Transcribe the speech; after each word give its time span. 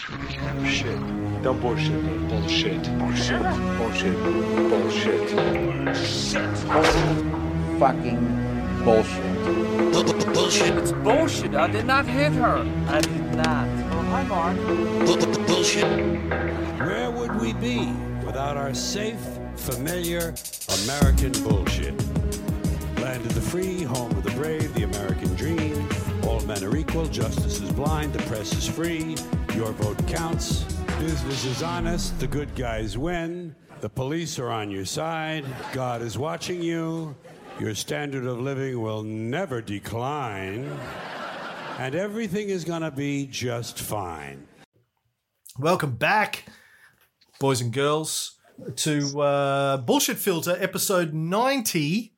Shit. 0.00 0.98
Don't 1.42 1.60
bullshit 1.60 2.02
me. 2.02 2.16
Bullshit. 2.28 2.82
Bullshit. 2.98 3.42
Bullshit. 3.76 4.16
Bullshit. 4.70 5.30
fucking 7.78 8.82
bullshit. 8.82 10.32
Bullshit. 10.32 10.78
It's 10.78 10.92
bullshit. 10.92 11.54
I 11.54 11.66
did 11.66 11.84
not 11.84 12.06
hit 12.06 12.32
her. 12.32 12.66
I 12.88 13.00
did 13.00 13.34
not. 13.34 13.68
Oh, 13.92 14.02
hi, 14.08 14.22
Mark. 14.24 14.56
Bullshit. 15.46 15.84
Where 16.80 17.10
would 17.10 17.38
we 17.38 17.52
be 17.52 17.92
without 18.24 18.56
our 18.56 18.72
safe, 18.72 19.20
familiar 19.56 20.34
American 20.84 21.32
bullshit? 21.44 21.94
Land 23.00 23.26
of 23.26 23.34
the 23.34 23.42
free, 23.42 23.82
home 23.82 24.12
of 24.12 24.22
the 24.22 24.30
brave, 24.30 24.72
the 24.72 24.84
American 24.84 25.34
dream. 25.34 25.86
All 26.26 26.40
men 26.40 26.64
are 26.64 26.76
equal, 26.76 27.04
justice 27.06 27.60
is 27.60 27.70
blind, 27.72 28.14
the 28.14 28.22
press 28.24 28.52
is 28.54 28.66
free, 28.66 29.16
your 29.60 29.72
vote 29.72 30.08
counts. 30.08 30.62
Business 30.98 31.44
is 31.44 31.62
honest, 31.62 32.18
the 32.18 32.26
good 32.26 32.54
guys 32.54 32.96
win. 32.96 33.54
The 33.82 33.90
police 33.90 34.38
are 34.38 34.48
on 34.48 34.70
your 34.70 34.86
side, 34.86 35.44
God 35.74 36.00
is 36.00 36.16
watching 36.16 36.62
you. 36.62 37.14
Your 37.58 37.74
standard 37.74 38.24
of 38.24 38.40
living 38.40 38.80
will 38.80 39.02
never 39.02 39.60
decline. 39.60 40.64
And 41.78 41.94
everything 41.94 42.48
is 42.48 42.64
gonna 42.64 42.90
be 42.90 43.26
just 43.26 43.78
fine. 43.78 44.48
Welcome 45.58 45.96
back, 45.96 46.46
boys 47.38 47.60
and 47.60 47.70
girls, 47.70 48.38
to 48.76 49.20
uh, 49.20 49.76
Bullshit 49.76 50.16
Filter 50.16 50.56
episode 50.58 51.12
90. 51.12 52.14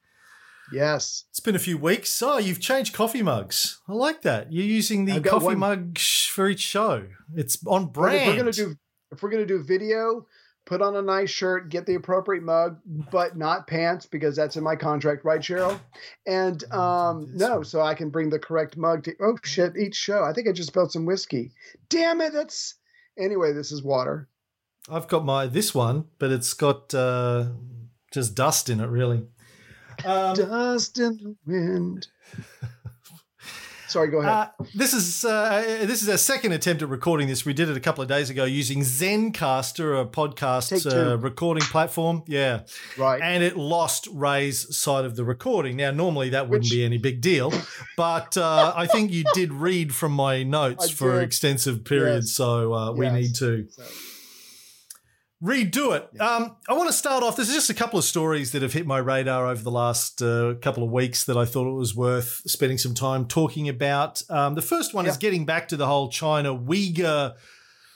Yes. 0.73 1.25
It's 1.31 1.41
been 1.41 1.55
a 1.55 1.61
few 1.61 1.79
weeks. 1.79 2.23
Oh, 2.23 2.39
you've 2.39 2.61
changed 2.61 2.95
coffee 2.95 3.23
mugs. 3.23 3.81
I 3.89 3.93
like 3.93 4.23
that. 4.23 4.53
You're 4.53 4.65
using 4.65 5.05
the 5.05 5.21
coffee 5.21 5.47
one- 5.47 5.59
mug 5.59 5.99
for 5.99 6.49
each 6.49 6.61
show. 6.61 7.07
It's 7.35 7.59
on 7.67 7.87
brand. 7.87 8.23
if 8.23 8.27
we're 8.29 8.37
gonna 8.37 8.53
do 8.53 8.77
if 9.11 9.23
we're 9.23 9.31
gonna 9.31 9.47
do 9.47 9.63
video, 9.63 10.27
put 10.65 10.81
on 10.81 10.97
a 10.97 11.03
nice 11.03 11.29
shirt, 11.31 11.69
get 11.69 11.87
the 11.87 11.95
appropriate 11.95 12.43
mug, 12.43 12.79
but 13.11 13.37
not 13.37 13.67
pants 13.67 14.07
because 14.07 14.37
that's 14.37 14.57
in 14.57 14.65
my 14.65 14.77
contract, 14.77 15.25
right, 15.25 15.41
Cheryl? 15.41 15.79
And 16.27 16.63
um 16.73 17.29
no, 17.35 17.63
so 17.63 17.81
I 17.81 17.95
can 17.95 18.11
bring 18.11 18.31
the 18.31 18.39
correct 18.39 18.77
mug 18.77 19.05
to 19.05 19.15
oh 19.21 19.37
shit, 19.45 19.77
each 19.77 19.97
show. 19.97 20.25
I 20.25 20.33
think 20.33 20.49
I 20.49 20.53
just 20.53 20.69
spilled 20.69 20.93
some 20.93 21.05
whiskey. 21.07 21.53
Damn 21.89 22.21
it, 22.21 22.33
that's 22.33 22.75
anyway, 23.19 23.53
this 23.53 23.73
is 23.73 23.83
water. 23.83 24.29
I've 24.89 25.09
got 25.09 25.25
my 25.25 25.47
this 25.47 25.75
one, 25.75 26.07
but 26.19 26.33
it's 26.33 26.55
got 26.55 26.93
uh, 26.95 27.51
just 28.13 28.35
dust 28.35 28.69
in 28.69 28.81
it, 28.81 28.89
really. 28.89 29.27
Um, 30.05 30.35
Dust 30.37 30.99
in 30.99 31.17
the 31.17 31.37
wind. 31.47 32.09
Sorry, 33.89 34.09
go 34.09 34.21
ahead. 34.21 34.33
Uh, 34.33 34.49
this 34.75 34.95
is 34.95 35.23
uh, 35.23 35.63
this 35.83 36.03
is 36.03 36.09
our 36.09 36.17
second 36.17 36.53
attempt 36.53 36.81
at 36.81 36.89
recording 36.89 37.29
this. 37.29 37.45
We 37.45 37.53
did 37.53 37.69
it 37.69 37.77
a 37.77 37.81
couple 37.81 38.01
of 38.01 38.09
days 38.09 38.31
ago 38.31 38.45
using 38.47 38.81
Zencastr, 38.81 40.01
a 40.01 40.07
podcast 40.07 40.91
uh, 40.91 41.19
recording 41.19 41.63
platform. 41.65 42.23
Yeah, 42.27 42.61
right. 42.97 43.21
and 43.21 43.43
it 43.45 43.59
lost 43.59 44.09
Ray's 44.11 44.75
side 44.75 45.05
of 45.05 45.17
the 45.17 45.25
recording. 45.25 45.77
Now, 45.77 45.91
normally 45.91 46.31
that 46.31 46.49
wouldn't 46.49 46.65
Which- 46.65 46.71
be 46.73 46.87
any 46.87 46.97
big 46.97 47.21
deal, 47.21 47.53
but 47.99 48.35
uh, 48.39 48.73
I 48.75 48.87
think 48.87 49.13
you 49.13 49.25
did 49.35 49.53
read 49.53 49.95
from 49.95 50.13
my 50.13 50.43
notes 50.43 50.89
I 50.89 50.93
for 50.95 51.13
did. 51.17 51.25
extensive 51.25 51.85
periods, 51.85 52.29
Yes. 52.31 52.37
so 52.37 52.73
uh, 52.73 52.93
we 52.93 53.05
Yes. 53.05 53.15
need 53.15 53.35
to 53.37 53.67
So, 53.69 53.83
redo 55.43 55.97
it. 55.97 56.21
Um, 56.21 56.57
I 56.69 56.75
want 56.75 56.89
to 56.89 56.93
start 56.93 57.25
off. 57.25 57.37
There's 57.37 57.53
just 57.53 57.69
a 57.69 57.75
couple 57.75 57.99
of 57.99 58.05
stories 58.05 58.53
that 58.53 58.63
have 58.63 58.73
hit 58.73 58.87
my 58.87 58.99
radar 58.99 59.49
over 59.49 59.63
the 59.63 59.71
last 59.71 60.23
uh, 60.23 60.55
couple 60.63 60.85
of 60.85 60.91
weeks 60.91 61.25
that 61.25 61.37
I 61.37 61.45
thought 61.45 61.69
it 61.69 61.75
was 61.75 61.97
worth 61.97 62.43
spending 62.47 62.79
some 62.79 62.95
time 62.95 63.27
talking 63.27 63.69
about. 63.69 64.23
Um, 64.31 64.55
the 64.55 64.63
first 64.63 64.95
one 64.95 65.07
is 65.07 65.17
getting 65.17 65.45
back 65.45 65.69
to 65.69 65.77
the 65.77 65.87
whole 65.87 66.09
China 66.09 66.57
Uyghur 66.57 67.35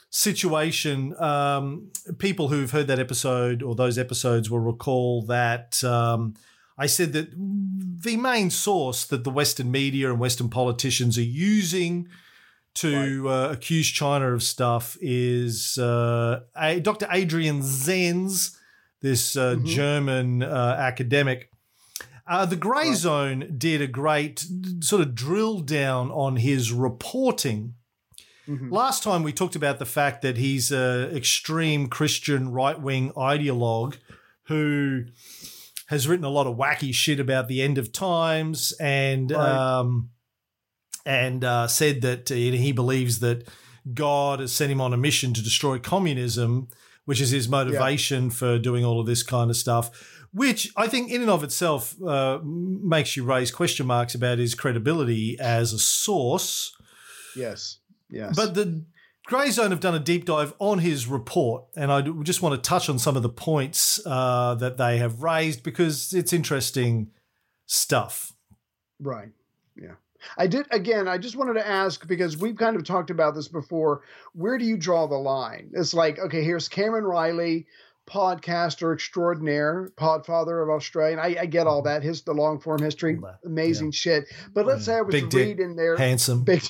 situation. 0.09 1.15
Um, 1.21 1.91
people 2.17 2.49
who've 2.49 2.71
heard 2.71 2.87
that 2.87 2.99
episode 2.99 3.63
or 3.63 3.75
those 3.75 3.97
episodes 3.97 4.49
will 4.49 4.59
recall 4.59 5.21
that. 5.23 5.81
Um, 5.83 6.33
I 6.77 6.85
said 6.85 7.13
that 7.13 7.31
the 7.31 8.17
main 8.17 8.49
source 8.49 9.05
that 9.05 9.23
the 9.23 9.31
Western 9.31 9.71
media 9.71 10.11
and 10.11 10.19
Western 10.19 10.49
politicians 10.49 11.17
are 11.17 11.23
using 11.23 12.07
to 12.81 13.29
uh, 13.29 13.49
accuse 13.51 13.87
China 13.87 14.33
of 14.33 14.43
stuff 14.43 14.97
is 15.01 15.77
uh, 15.77 16.41
a, 16.55 16.79
Dr. 16.79 17.07
Adrian 17.11 17.61
Zenz, 17.61 18.55
this 19.01 19.35
uh, 19.35 19.55
Mhm. 19.55 19.65
German 19.65 20.43
uh, 20.43 20.75
academic. 20.79 21.51
Uh, 22.25 22.45
the 22.45 22.55
Grey 22.57 22.89
Right. 22.89 22.97
Zone 22.97 23.55
did 23.57 23.81
a 23.81 23.87
great 23.87 24.45
sort 24.81 25.01
of 25.01 25.15
drill 25.15 25.59
down 25.61 26.11
on 26.11 26.35
his 26.37 26.71
reporting. 26.73 27.75
mhm. 28.47 28.71
Last 28.71 29.01
time 29.03 29.23
we 29.23 29.31
talked 29.31 29.55
about 29.55 29.79
the 29.79 29.85
fact 29.85 30.21
that 30.23 30.37
he's 30.37 30.71
an 30.71 31.15
extreme 31.15 31.87
Christian 31.87 32.49
right 32.51 32.79
wing 32.81 33.11
ideologue 33.15 33.95
who 34.47 35.05
has 35.87 36.07
written 36.07 36.25
a 36.25 36.29
lot 36.29 36.47
of 36.47 36.57
wacky 36.57 36.93
shit 36.93 37.19
about 37.19 37.47
the 37.47 37.61
end 37.61 37.77
of 37.77 37.91
times 37.93 38.73
and 38.79 39.31
Right. 39.31 39.49
um, 39.79 40.09
and 41.07 41.45
uh, 41.45 41.67
said 41.67 42.01
that 42.01 42.29
uh, 42.29 42.35
he 42.35 42.73
believes 42.73 43.19
that 43.21 43.47
God 43.93 44.41
has 44.41 44.51
sent 44.51 44.73
him 44.73 44.81
on 44.81 44.93
a 44.93 44.97
mission 44.97 45.33
to 45.33 45.41
destroy 45.41 45.79
communism, 45.79 46.67
which 47.05 47.21
is 47.21 47.29
his 47.29 47.47
motivation 47.47 48.29
for 48.29 48.59
doing 48.59 48.83
all 48.83 48.99
of 48.99 49.05
this 49.05 49.23
kind 49.23 49.49
of 49.49 49.55
stuff. 49.55 50.25
Which 50.33 50.69
I 50.75 50.87
think, 50.87 51.09
in 51.09 51.21
and 51.21 51.29
of 51.29 51.45
itself, 51.45 51.95
uh, 52.03 52.39
makes 52.43 53.15
you 53.15 53.23
raise 53.23 53.49
question 53.51 53.87
marks 53.87 54.13
about 54.13 54.37
his 54.37 54.53
credibility 54.53 55.39
as 55.39 55.71
a 55.71 55.79
source. 55.79 56.75
Yes. 57.37 57.79
Yes. 58.09 58.35
But 58.35 58.53
the 58.53 58.83
Grey 59.25 59.49
Zone 59.49 59.71
have 59.71 59.79
done 59.79 59.95
a 59.95 59.99
deep 59.99 60.25
dive 60.25 60.53
on 60.59 60.79
his 60.79 61.07
report, 61.07 61.63
and 61.77 61.89
I 61.89 62.01
just 62.01 62.41
want 62.41 62.61
to 62.61 62.69
touch 62.69 62.89
on 62.89 62.99
some 62.99 63.15
of 63.15 63.23
the 63.23 63.29
points 63.29 64.05
uh, 64.05 64.55
that 64.55 64.75
they 64.75 64.97
have 64.97 65.23
raised 65.23 65.63
because 65.63 66.11
it's 66.11 66.33
interesting 66.33 67.11
stuff. 67.65 68.33
Right. 68.99 69.29
Yeah. 70.19 70.43
I 70.43 70.47
did 70.47 70.67
again, 70.71 71.07
I 71.07 71.17
just 71.17 71.35
wanted 71.35 71.53
to 71.53 71.67
ask 71.67 72.07
because 72.07 72.37
we've 72.37 72.55
kind 72.57 72.75
of 72.75 72.83
talked 72.83 73.09
about 73.09 73.35
this 73.35 73.47
before. 73.47 74.01
Where 74.33 74.57
do 74.57 74.65
you 74.65 74.77
draw 74.77 75.07
the 75.07 75.17
line? 75.17 75.71
It's 75.73 75.93
like, 75.93 76.19
okay, 76.19 76.43
here's 76.43 76.67
Cameron 76.67 77.05
Reilly, 77.05 77.67
podcaster 78.07 78.93
extraordinaire, 78.93 79.91
podfather 79.97 80.63
of 80.63 80.69
Australia. 80.69 81.17
I, 81.17 81.37
I 81.41 81.45
get 81.45 81.67
all 81.67 81.81
that. 81.83 82.03
His 82.03 82.21
the 82.21 82.33
long 82.33 82.59
form 82.59 82.81
history, 82.81 83.19
amazing 83.45 83.91
shit. 83.91 84.25
But 84.53 84.65
let's 84.65 84.85
say 84.85 84.95
I 84.95 85.01
was 85.01 85.13
Big 85.13 85.29
to 85.29 85.45
dick, 85.45 85.59
in 85.59 85.75
there 85.75 85.97
Handsome, 85.97 86.43
big 86.43 86.63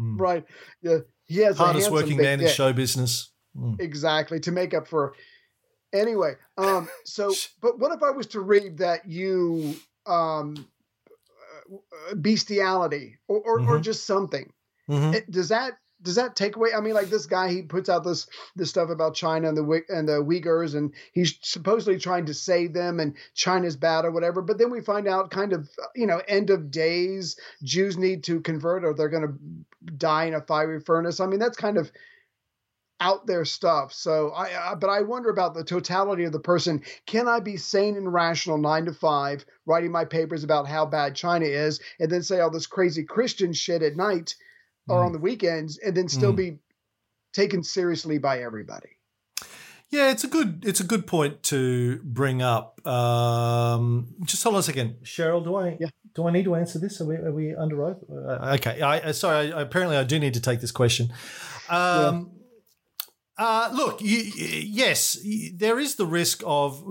Mm. 0.00 0.18
right. 0.18 0.44
Yeah. 0.82 0.98
He 1.26 1.40
has 1.40 1.60
a 1.60 1.64
hardest 1.64 1.90
working 1.90 2.16
man 2.16 2.40
in 2.40 2.48
show 2.48 2.72
business. 2.72 3.30
Mm. 3.56 3.80
exactly 3.80 4.38
to 4.40 4.52
make 4.52 4.74
up 4.74 4.86
for 4.86 5.12
anyway 5.92 6.34
um 6.56 6.88
so 7.04 7.34
but 7.60 7.80
what 7.80 7.90
if 7.90 8.00
i 8.00 8.08
was 8.08 8.28
to 8.28 8.38
read 8.38 8.78
that 8.78 9.08
you 9.08 9.74
um 10.06 10.68
bestiality 12.20 13.18
or 13.28 13.38
or, 13.40 13.60
or 13.60 13.78
Mhm. 13.78 13.82
just 13.82 14.06
something 14.06 14.52
Mhm. 14.88 15.14
it, 15.14 15.30
does 15.30 15.48
that 15.48 15.74
does 16.02 16.14
that 16.14 16.34
take 16.34 16.56
away 16.56 16.70
i 16.74 16.80
mean 16.80 16.94
like 16.94 17.10
this 17.10 17.26
guy 17.26 17.50
he 17.50 17.62
puts 17.62 17.88
out 17.88 18.04
this 18.04 18.26
this 18.56 18.70
stuff 18.70 18.90
about 18.90 19.14
china 19.14 19.48
and 19.48 19.56
the 19.56 19.82
and 19.88 20.08
the 20.08 20.22
uyghurs 20.24 20.74
and 20.74 20.94
he's 21.12 21.38
supposedly 21.42 21.98
trying 21.98 22.26
to 22.26 22.34
save 22.34 22.72
them 22.72 23.00
and 23.00 23.16
china's 23.34 23.76
bad 23.76 24.04
or 24.04 24.10
whatever 24.10 24.42
but 24.42 24.58
then 24.58 24.70
we 24.70 24.80
find 24.80 25.06
out 25.06 25.30
kind 25.30 25.52
of 25.52 25.68
you 25.94 26.06
know 26.06 26.22
end 26.26 26.50
of 26.50 26.70
days 26.70 27.38
jews 27.62 27.98
need 27.98 28.24
to 28.24 28.40
convert 28.40 28.84
or 28.84 28.94
they're 28.94 29.08
going 29.08 29.26
to 29.26 29.92
die 29.96 30.24
in 30.24 30.34
a 30.34 30.40
fiery 30.42 30.80
furnace 30.80 31.20
i 31.20 31.26
mean 31.26 31.40
that's 31.40 31.56
kind 31.56 31.76
of 31.76 31.92
out 33.00 33.26
there 33.26 33.44
stuff. 33.44 33.92
So 33.92 34.30
I, 34.30 34.72
I, 34.72 34.74
but 34.74 34.90
I 34.90 35.00
wonder 35.00 35.30
about 35.30 35.54
the 35.54 35.64
totality 35.64 36.24
of 36.24 36.32
the 36.32 36.38
person. 36.38 36.82
Can 37.06 37.26
I 37.28 37.40
be 37.40 37.56
sane 37.56 37.96
and 37.96 38.12
rational 38.12 38.58
nine 38.58 38.84
to 38.84 38.92
five, 38.92 39.44
writing 39.66 39.90
my 39.90 40.04
papers 40.04 40.44
about 40.44 40.68
how 40.68 40.84
bad 40.86 41.14
China 41.16 41.46
is, 41.46 41.80
and 41.98 42.10
then 42.10 42.22
say 42.22 42.40
all 42.40 42.50
this 42.50 42.66
crazy 42.66 43.02
Christian 43.04 43.52
shit 43.52 43.82
at 43.82 43.96
night 43.96 44.34
or 44.88 45.02
Mm. 45.02 45.06
on 45.06 45.12
the 45.12 45.18
weekends, 45.18 45.78
and 45.78 45.96
then 45.96 46.08
still 46.08 46.32
Mm. 46.32 46.36
be 46.36 46.58
taken 47.32 47.62
seriously 47.62 48.18
by 48.18 48.42
everybody? 48.42 48.88
Yeah, 49.88 50.10
it's 50.12 50.22
a 50.22 50.28
good 50.28 50.62
it's 50.64 50.78
a 50.80 50.84
good 50.84 51.06
point 51.06 51.42
to 51.44 52.00
bring 52.04 52.42
up. 52.42 52.86
Um, 52.86 54.14
just 54.24 54.42
hold 54.44 54.54
on 54.54 54.60
a 54.60 54.62
second, 54.62 54.98
Cheryl. 55.02 55.42
Do 55.42 55.56
I 55.56 55.76
Yeah. 55.80 55.88
do 56.14 56.28
I 56.28 56.30
need 56.32 56.44
to 56.44 56.54
answer 56.54 56.78
this? 56.78 57.00
Are 57.00 57.06
we, 57.06 57.16
are 57.16 57.32
we 57.32 57.54
under 57.56 57.84
oath? 57.84 57.98
Uh, 58.08 58.56
okay. 58.56 58.80
I, 58.82 58.98
uh, 59.00 59.12
sorry. 59.12 59.52
I, 59.52 59.62
apparently, 59.62 59.96
I 59.96 60.04
do 60.04 60.18
need 60.18 60.34
to 60.34 60.40
take 60.40 60.60
this 60.60 60.70
question. 60.72 61.12
Um, 61.68 62.30
uh, 63.40 63.70
look, 63.74 64.00
you, 64.02 64.18
yes, 64.82 65.18
there 65.54 65.78
is 65.80 65.94
the 65.96 66.06
risk 66.06 66.42
of 66.46 66.82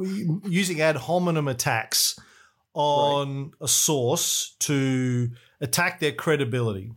using 0.46 0.82
ad 0.82 0.96
hominem 0.98 1.48
attacks 1.48 2.20
on 2.74 3.52
a 3.62 3.68
source 3.68 4.56
to 4.60 5.30
attack 5.62 6.00
their 6.00 6.12
credibility 6.12 6.92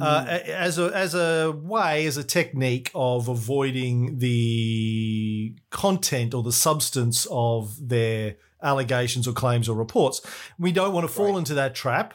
uh, 0.00 0.24
Mm. 0.26 0.48
as 0.48 0.78
a 0.78 0.86
as 0.94 1.14
a 1.14 1.50
way 1.50 2.06
as 2.06 2.16
a 2.18 2.22
technique 2.24 2.90
of 2.94 3.28
avoiding 3.28 4.18
the 4.18 5.56
content 5.70 6.34
or 6.34 6.42
the 6.42 6.52
substance 6.52 7.26
of 7.30 7.88
their 7.88 8.36
allegations 8.62 9.26
or 9.26 9.32
claims 9.32 9.66
or 9.68 9.74
reports. 9.76 10.20
We 10.58 10.72
don't 10.72 10.92
want 10.92 11.06
to 11.08 11.12
fall 11.12 11.30
Right. 11.32 11.38
into 11.38 11.54
that 11.54 11.74
trap. 11.74 12.14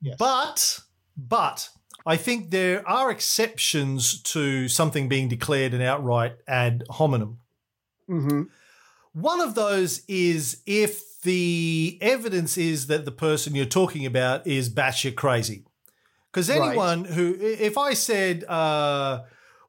Yes. 0.00 0.16
But 0.18 0.80
but 1.16 1.68
I 2.06 2.16
think 2.16 2.50
there 2.50 2.86
are 2.88 3.10
exceptions 3.10 4.22
to 4.22 4.68
something 4.68 5.08
being 5.08 5.28
declared 5.28 5.74
an 5.74 5.82
outright 5.82 6.36
ad 6.46 6.84
hominem. 6.88 7.38
hmm 8.06 8.42
One 9.12 9.40
of 9.40 9.54
those 9.54 10.02
is 10.06 10.62
if 10.66 11.20
the 11.22 11.98
evidence 12.00 12.56
is 12.56 12.86
that 12.86 13.04
the 13.04 13.10
person 13.10 13.54
you're 13.56 13.64
talking 13.66 14.06
about 14.06 14.46
is 14.46 14.70
batshit 14.70 15.16
crazy. 15.16 15.64
Because 16.30 16.48
Right. 16.48 16.60
anyone 16.68 17.04
who, 17.06 17.34
if 17.40 17.76
I 17.78 17.94
said, 17.94 18.44
uh, 18.44 19.22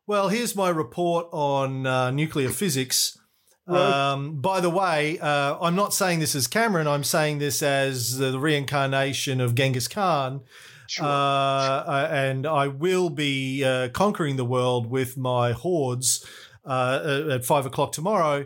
well, 0.05 0.29
here's 0.29 0.55
my 0.55 0.69
report 0.69 1.27
on 1.31 1.87
uh, 1.87 2.11
nuclear 2.11 2.49
physics. 2.49 3.17
Right. 3.65 4.11
Um, 4.11 4.39
by 4.41 4.61
the 4.61 4.69
way, 4.69 5.17
uh, 5.19 5.57
I'm 5.59 5.75
not 5.75 5.93
saying 5.93 6.19
this 6.19 6.35
as 6.35 6.47
Cameron. 6.47 6.87
I'm 6.87 7.03
saying 7.03 7.39
this 7.39 7.63
as 7.63 8.17
the 8.17 8.37
reincarnation 8.39 9.41
of 9.41 9.55
Genghis 9.55 9.87
Khan. 9.87 10.41
Sure. 10.87 11.05
Uh, 11.05 11.09
uh, 11.09 12.07
and 12.11 12.45
I 12.47 12.67
will 12.67 13.09
be 13.09 13.63
uh, 13.63 13.89
conquering 13.89 14.35
the 14.37 14.45
world 14.45 14.87
with 14.89 15.17
my 15.17 15.51
hordes 15.51 16.25
uh, 16.65 17.27
at 17.31 17.45
five 17.45 17.65
o'clock 17.65 17.91
tomorrow. 17.91 18.45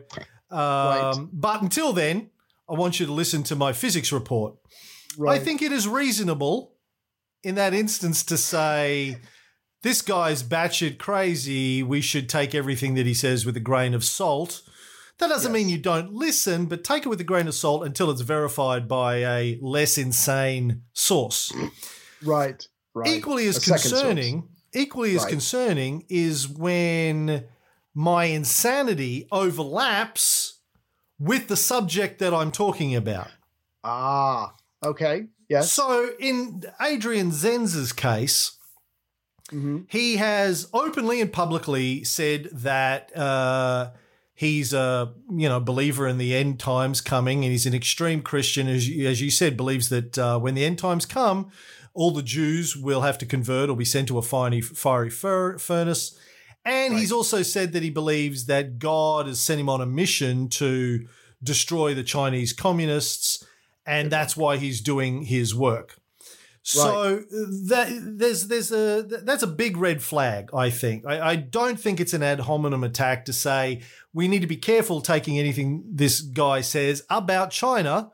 Um, 0.50 0.58
Right. 0.60 1.14
But 1.32 1.62
until 1.62 1.94
then, 1.94 2.30
I 2.70 2.74
want 2.74 3.00
you 3.00 3.06
to 3.06 3.12
listen 3.14 3.44
to 3.44 3.56
my 3.56 3.74
physics 3.74 4.12
report. 4.12 4.56
right. 5.18 5.40
I 5.40 5.44
think 5.44 5.62
it 5.62 5.72
is 5.72 5.88
reasonable 5.88 6.74
in 7.44 7.56
that 7.56 7.74
instance 7.74 8.24
to 8.24 8.38
say 8.38 9.18
this 9.82 10.02
guy's 10.02 10.44
batshit 10.44 10.98
crazy. 10.98 11.84
We 11.84 12.02
should 12.02 12.28
take 12.30 12.54
everything 12.54 12.94
that 12.96 13.06
he 13.06 13.14
says 13.14 13.46
with 13.46 13.56
a 13.58 13.62
grain 13.62 13.94
of 13.94 14.04
salt. 14.04 14.62
That 15.20 15.30
doesn't 15.30 15.52
Yes. 15.52 15.54
mean 15.54 15.70
you 15.70 15.78
don't 15.78 16.14
listen, 16.14 16.66
but 16.66 16.84
take 16.84 17.06
it 17.06 17.10
with 17.10 17.22
a 17.22 17.24
grain 17.26 17.48
of 17.48 17.54
salt 17.56 17.86
until 17.86 18.10
it's 18.12 18.22
verified 18.22 18.88
by 18.88 19.18
a 19.18 19.58
less 19.62 19.98
insane 19.98 20.82
source. 20.94 21.52
Right. 22.24 22.68
Right. 22.94 23.08
Equally 23.10 23.48
as 23.48 23.58
concerning, 23.60 24.50
equally 24.74 25.16
as 25.16 25.24
Right. 25.24 25.30
concerning 25.32 26.06
is 26.10 26.48
when 26.48 27.46
my 27.94 28.26
insanity 28.26 29.28
overlaps 29.32 30.60
with 31.20 31.48
the 31.48 31.56
subject 31.56 32.20
that 32.20 32.34
I'm 32.34 32.52
talking 32.52 32.96
about. 32.96 33.30
Ah. 33.84 34.54
Okay. 34.84 35.28
Yes. 35.48 35.72
So 35.72 36.12
in 36.20 36.64
Adrian 36.82 37.32
Zenz's 37.32 37.94
case, 37.94 38.58
hmm 39.50 39.80
he 39.90 40.16
has 40.18 40.68
openly 40.74 41.20
and 41.22 41.32
publicly 41.32 42.04
said 42.06 42.50
that 42.54 43.16
uh, 43.18 43.92
he's 44.34 44.74
a 44.74 45.14
you 45.30 45.50
know 45.50 45.60
believer 45.60 46.08
in 46.08 46.18
the 46.18 46.34
end 46.36 46.60
times 46.60 47.02
coming, 47.02 47.44
and 47.44 47.52
he's 47.52 47.66
an 47.66 47.74
extreme 47.74 48.22
Christian, 48.22 48.68
as 48.68 48.88
you, 48.88 49.08
as 49.08 49.22
you 49.22 49.30
said, 49.30 49.56
believes 49.58 49.90
that 49.90 50.18
uh, 50.18 50.40
when 50.40 50.56
the 50.56 50.64
end 50.66 50.80
times 50.80 51.06
come, 51.06 51.52
all 51.94 52.12
the 52.12 52.24
Jews 52.24 52.76
will 52.76 53.02
have 53.02 53.18
to 53.20 53.26
convert 53.26 53.70
or 53.70 53.76
be 53.76 53.86
sent 53.86 54.08
to 54.08 54.18
a 54.18 54.22
fiery, 54.22 54.62
fiery 54.62 55.10
fur, 55.10 55.58
furnace. 55.58 56.18
And 56.64 56.98
he's 56.98 57.12
also 57.12 57.42
said 57.42 57.74
that 57.74 57.82
he 57.82 57.90
believes 57.90 58.46
that 58.46 58.78
God 58.78 59.26
has 59.28 59.40
sent 59.40 59.60
him 59.60 59.70
on 59.70 59.82
a 59.82 59.86
mission 59.86 60.48
to 60.50 61.08
destroy 61.44 61.94
the 61.94 62.04
Chinese 62.04 62.54
communists, 62.54 63.44
and 63.86 64.12
that's 64.12 64.38
why 64.38 64.58
he's 64.58 64.80
doing 64.80 65.24
his 65.24 65.56
work. 65.56 65.98
So 66.64 67.24
that 67.32 67.90
there's 68.20 68.48
there's 68.48 68.72
a 68.72 69.02
that's 69.02 69.42
a 69.42 69.48
big 69.48 69.78
red 69.78 70.04
flag. 70.04 70.52
I 70.54 70.70
think 70.70 71.06
I, 71.08 71.32
I 71.32 71.36
don't 71.36 71.80
think 71.80 72.00
it's 72.00 72.14
an 72.14 72.22
ad 72.22 72.42
hominem 72.42 72.84
attack 72.84 73.26
to 73.26 73.34
say 73.34 73.82
we 74.14 74.28
need 74.28 74.42
to 74.42 74.48
be 74.48 74.58
careful 74.58 75.02
taking 75.02 75.40
anything 75.40 75.84
this 75.88 76.22
guy 76.22 76.62
says 76.62 77.04
about 77.10 77.50
China 77.50 78.12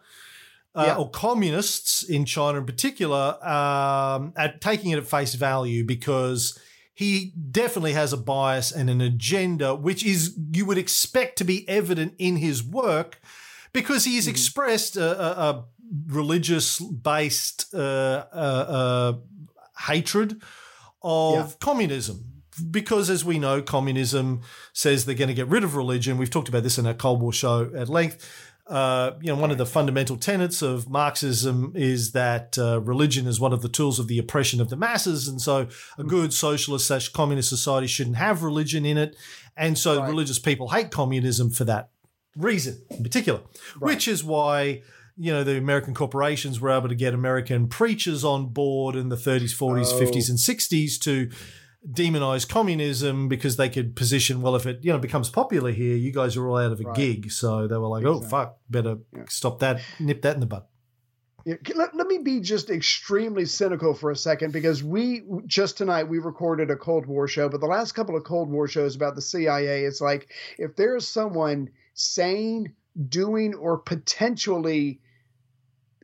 uh, 0.78 0.84
Yeah. 0.86 0.96
or 0.98 1.10
communists 1.10 2.04
in 2.04 2.26
China 2.26 2.60
in 2.60 2.66
particular 2.66 3.38
um, 3.46 4.34
at 4.36 4.62
taking 4.62 4.92
it 4.92 4.98
at 4.98 5.08
face 5.08 5.34
value 5.36 5.84
because 5.84 6.58
he 6.94 7.34
definitely 7.52 7.94
has 7.94 8.14
a 8.14 8.18
bias 8.18 8.72
and 8.72 8.90
an 8.90 9.02
agenda 9.02 9.76
which 9.76 10.06
is 10.06 10.38
you 10.54 10.66
would 10.66 10.78
expect 10.78 11.38
to 11.38 11.44
be 11.44 11.68
evident 11.70 12.14
in 12.18 12.38
his 12.38 12.64
work 12.64 13.20
because 13.74 14.06
he's 14.06 14.28
expressed 14.28 14.98
a, 14.98 15.10
a, 15.22 15.50
a 15.50 15.66
religious 16.08 16.80
based 16.80 17.74
uh, 17.74 18.26
uh, 18.34 18.66
uh, 18.70 19.14
hatred 19.88 20.42
of 21.02 21.34
Yeah. 21.36 21.48
communism. 21.60 22.24
Because, 22.72 23.12
as 23.12 23.24
we 23.24 23.38
know, 23.38 23.62
communism 23.62 24.42
says 24.74 25.06
they're 25.06 25.14
going 25.14 25.28
to 25.28 25.34
get 25.36 25.48
rid 25.48 25.64
of 25.64 25.76
religion. 25.76 26.18
We've 26.18 26.32
talked 26.32 26.50
about 26.50 26.64
this 26.64 26.80
in 26.80 26.88
our 26.88 26.96
Cold 26.96 27.22
War 27.22 27.32
show 27.32 27.70
at 27.76 27.88
length. 27.88 28.28
Uh, 28.70 29.12
you 29.22 29.28
know, 29.28 29.36
one 29.40 29.50
of 29.52 29.58
the 29.58 29.66
fundamental 29.66 30.18
tenets 30.18 30.62
of 30.62 30.90
Marxism 30.90 31.72
is 31.76 32.12
that 32.12 32.58
uh, 32.58 32.82
religion 32.82 33.26
is 33.26 33.40
one 33.40 33.54
of 33.54 33.62
the 33.62 33.70
tools 33.70 33.98
of 34.00 34.08
the 34.08 34.20
oppression 34.20 34.60
of 34.60 34.70
the 34.70 34.76
masses, 34.76 35.28
and 35.28 35.42
so 35.42 35.68
a 35.98 36.04
good 36.04 36.34
socialist 36.34 36.88
slash 36.88 37.08
communist 37.10 37.48
society 37.50 37.88
shouldn't 37.88 38.18
have 38.18 38.44
religion 38.44 38.86
in 38.86 38.98
it, 38.98 39.16
and 39.56 39.78
so 39.78 40.00
Right. 40.00 40.10
religious 40.10 40.38
people 40.40 40.70
hate 40.70 40.92
communism 40.92 41.50
for 41.50 41.64
that 41.66 41.92
reason 42.36 42.82
in 42.92 43.04
particular, 43.04 43.40
which 43.80 44.08
is 44.08 44.24
why 44.24 44.82
you 45.16 45.32
know 45.32 45.44
the 45.44 45.58
American 45.58 45.94
corporations 45.94 46.60
were 46.60 46.70
able 46.70 46.90
to 46.90 46.96
get 46.96 47.14
American 47.14 47.68
preachers 47.68 48.24
on 48.26 48.48
board 48.48 48.96
in 48.96 49.10
the 49.10 49.16
30s, 49.16 49.54
40s, 49.56 49.94
Oh. 49.94 50.00
50s, 50.00 50.30
and 50.30 50.38
60s 50.38 51.00
to 51.00 51.30
demonize 51.90 52.48
communism 52.48 53.28
because 53.30 53.56
they 53.58 53.70
could 53.70 53.96
position 53.96 54.42
well 54.42 54.56
if 54.56 54.66
it 54.66 54.80
you 54.84 54.92
know 54.92 54.98
becomes 55.00 55.30
popular 55.30 55.72
here 55.72 55.96
you 55.96 56.12
guys 56.12 56.36
are 56.36 56.48
all 56.48 56.58
out 56.58 56.72
of 56.72 56.80
a 56.80 56.84
Right. 56.84 56.96
gig 56.96 57.32
so 57.32 57.68
they 57.68 57.78
were 57.78 57.88
like 57.88 58.04
oh 58.04 58.20
fuck 58.22 58.58
better 58.70 58.98
Yeah. 59.16 59.24
stop 59.30 59.60
that 59.60 59.82
nip 60.00 60.22
that 60.24 60.34
in 60.34 60.40
the 60.42 60.48
bud 60.48 60.64
Yeah, 61.46 61.56
let, 61.76 61.96
let 61.96 62.08
me 62.08 62.18
be 62.18 62.42
just 62.42 62.70
extremely 62.70 63.46
cynical 63.46 63.94
for 63.94 64.12
a 64.12 64.16
second 64.18 64.52
because 64.52 64.84
we 64.84 65.22
just 65.46 65.78
tonight 65.78 66.10
we 66.10 66.18
recorded 66.20 66.70
a 66.72 66.76
Cold 66.76 67.06
War 67.06 67.26
show, 67.28 67.48
but 67.48 67.62
the 67.62 67.68
last 67.68 67.94
couple 67.94 68.18
of 68.18 68.26
Cold 68.26 68.50
War 68.50 68.68
shows 68.68 68.96
about 68.98 69.16
the 69.16 69.22
CIA, 69.22 69.86
it's 69.86 70.02
like 70.02 70.30
if 70.58 70.76
there 70.76 70.98
is 70.98 71.08
someone 71.08 71.70
sane, 71.94 72.74
doing, 73.08 73.54
or 73.56 73.78
potentially 73.78 75.00